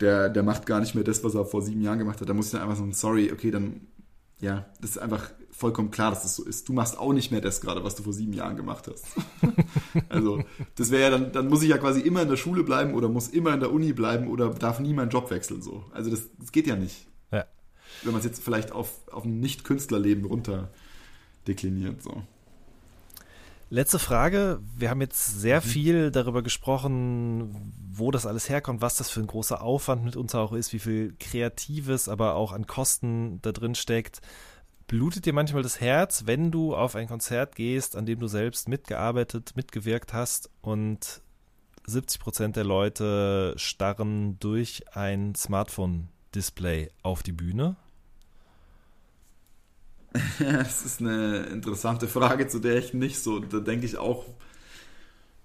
[0.00, 2.34] der, der macht gar nicht mehr das, was er vor sieben Jahren gemacht hat, da
[2.34, 3.80] muss ich dann einfach sagen, sorry, okay, dann,
[4.40, 6.68] ja, das ist einfach vollkommen klar, dass das so ist.
[6.68, 9.04] Du machst auch nicht mehr das gerade, was du vor sieben Jahren gemacht hast.
[10.08, 10.42] also,
[10.76, 13.08] das wäre ja dann, dann muss ich ja quasi immer in der Schule bleiben oder
[13.08, 15.84] muss immer in der Uni bleiben oder darf nie meinen Job wechseln, so.
[15.92, 17.06] Also, das, das geht ja nicht.
[17.32, 17.44] Ja.
[18.02, 20.70] Wenn man es jetzt vielleicht auf, auf ein Nicht-Künstlerleben runter
[21.46, 22.22] dekliniert, so.
[23.70, 24.60] Letzte Frage.
[24.78, 25.64] Wir haben jetzt sehr Mhm.
[25.64, 30.34] viel darüber gesprochen, wo das alles herkommt, was das für ein großer Aufwand mit uns
[30.34, 34.20] auch ist, wie viel Kreatives, aber auch an Kosten da drin steckt.
[34.88, 38.70] Blutet dir manchmal das Herz, wenn du auf ein Konzert gehst, an dem du selbst
[38.70, 41.20] mitgearbeitet, mitgewirkt hast und
[41.86, 47.76] 70 Prozent der Leute starren durch ein Smartphone-Display auf die Bühne?
[50.38, 54.24] Das ist eine interessante Frage, zu der ich nicht so, da denke ich auch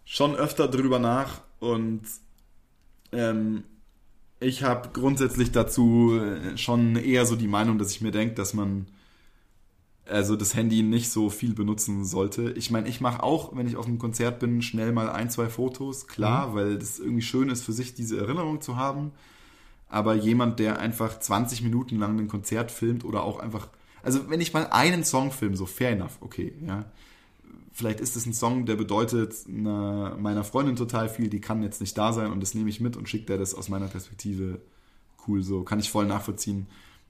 [0.05, 2.03] schon öfter drüber nach und
[3.11, 3.65] ähm,
[4.39, 8.53] ich habe grundsätzlich dazu äh, schon eher so die Meinung, dass ich mir denke, dass
[8.53, 8.87] man
[10.05, 12.51] also das Handy nicht so viel benutzen sollte.
[12.51, 15.47] Ich meine, ich mache auch, wenn ich auf einem Konzert bin, schnell mal ein, zwei
[15.47, 19.11] Fotos, klar, weil das irgendwie schön ist für sich, diese Erinnerung zu haben.
[19.87, 23.69] Aber jemand, der einfach 20 Minuten lang ein Konzert filmt oder auch einfach,
[24.01, 26.85] also wenn ich mal einen Song film, so fair enough, okay, ja.
[27.75, 31.81] Vielleicht ist es ein Song, der bedeutet einer, meiner Freundin total viel, die kann jetzt
[31.81, 34.59] nicht da sein und das nehme ich mit und schickt der das aus meiner Perspektive
[35.27, 36.67] cool, so kann ich voll nachvollziehen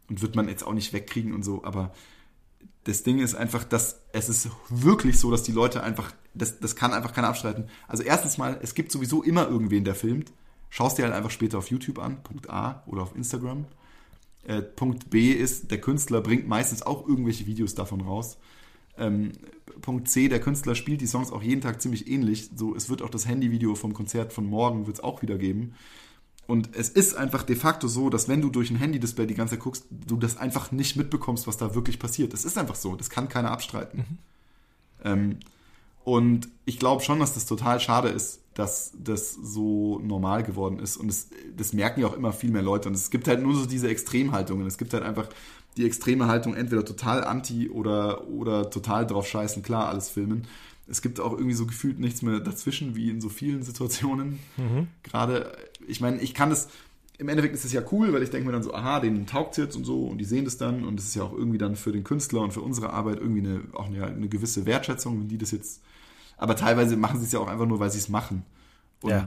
[0.09, 1.91] und wird man jetzt auch nicht wegkriegen und so, aber
[2.83, 6.75] das Ding ist einfach, dass es ist wirklich so, dass die Leute einfach, das, das
[6.75, 7.69] kann einfach keiner abstreiten.
[7.87, 10.31] Also erstens mal, es gibt sowieso immer irgendwen, der filmt.
[10.69, 13.65] Schaust dir halt einfach später auf YouTube an, Punkt A, oder auf Instagram.
[14.45, 18.37] Äh, Punkt B ist, der Künstler bringt meistens auch irgendwelche Videos davon raus.
[18.97, 19.31] Ähm,
[19.81, 22.49] Punkt C, der Künstler spielt die Songs auch jeden Tag ziemlich ähnlich.
[22.55, 25.75] So, es wird auch das Handyvideo vom Konzert von morgen wird es auch wieder geben.
[26.45, 29.55] Und es ist einfach de facto so, dass wenn du durch ein Handy-Display die ganze
[29.55, 32.33] Zeit guckst, du das einfach nicht mitbekommst, was da wirklich passiert.
[32.33, 32.95] Das ist einfach so.
[32.95, 34.19] Das kann keiner abstreiten.
[35.03, 35.37] Ähm,
[36.03, 40.97] und ich glaube schon, dass das total schade ist, dass das so normal geworden ist.
[40.97, 42.89] Und das, das merken ja auch immer viel mehr Leute.
[42.89, 44.67] Und es gibt halt nur so diese Extremhaltungen.
[44.67, 45.29] Es gibt halt einfach
[45.77, 50.45] die extreme Haltung, entweder total anti oder, oder total drauf scheißen, klar, alles filmen.
[50.87, 54.39] Es gibt auch irgendwie so gefühlt nichts mehr dazwischen, wie in so vielen Situationen.
[55.01, 55.57] Gerade,
[55.87, 56.69] ich meine, ich kann das,
[57.17, 59.57] im Endeffekt ist es ja cool, weil ich denke mir dann so, aha, denen taugt
[59.57, 61.75] jetzt und so und die sehen das dann und es ist ja auch irgendwie dann
[61.75, 65.27] für den Künstler und für unsere Arbeit irgendwie eine, auch eine, eine gewisse Wertschätzung, wenn
[65.27, 65.81] die das jetzt,
[66.37, 68.43] aber teilweise machen sie es ja auch einfach nur, weil sie es machen.
[69.01, 69.25] Und Ja.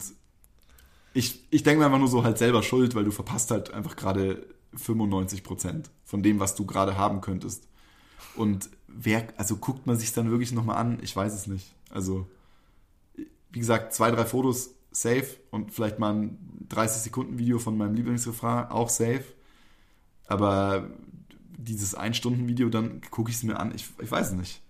[1.14, 3.96] ich, ich denke mir einfach nur so halt selber schuld, weil du verpasst halt einfach
[3.96, 7.68] gerade 95 Prozent von dem, was du gerade haben könntest.
[8.34, 10.98] Und wer, also guckt man sich dann wirklich nochmal an?
[11.02, 11.74] Ich weiß es nicht.
[11.90, 12.26] Also,
[13.50, 14.70] wie gesagt, zwei, drei Fotos
[15.00, 19.24] safe und vielleicht mal ein 30 Sekunden Video von meinem Lieblingsrefrain auch safe.
[20.26, 20.88] Aber
[21.58, 23.74] dieses Ein-Stunden-Video, dann gucke ich es mir an.
[23.74, 24.62] Ich, ich weiß es nicht.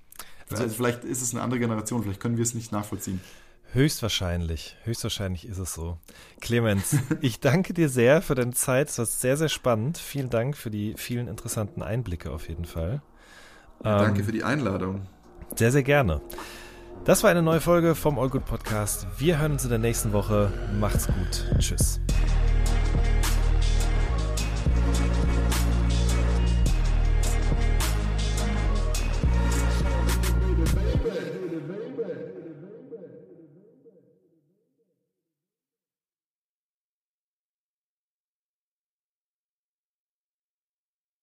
[0.51, 3.21] Also vielleicht ist es eine andere Generation, vielleicht können wir es nicht nachvollziehen.
[3.73, 5.99] Höchstwahrscheinlich, höchstwahrscheinlich ist es so.
[6.41, 8.89] Clemens, ich danke dir sehr für deine Zeit.
[8.89, 9.99] Es war sehr, sehr spannend.
[9.99, 13.03] Vielen Dank für die vielen interessanten Einblicke auf jeden Fall.
[13.85, 15.07] Ja, danke Ähm, für die Einladung.
[15.57, 16.21] Sehr, sehr gerne.
[17.07, 19.07] Das war eine neue Folge vom All Good Podcast.
[19.17, 20.53] Wir hören uns in der nächsten Woche.
[20.81, 21.47] Macht's gut.
[21.61, 22.01] Tschüss.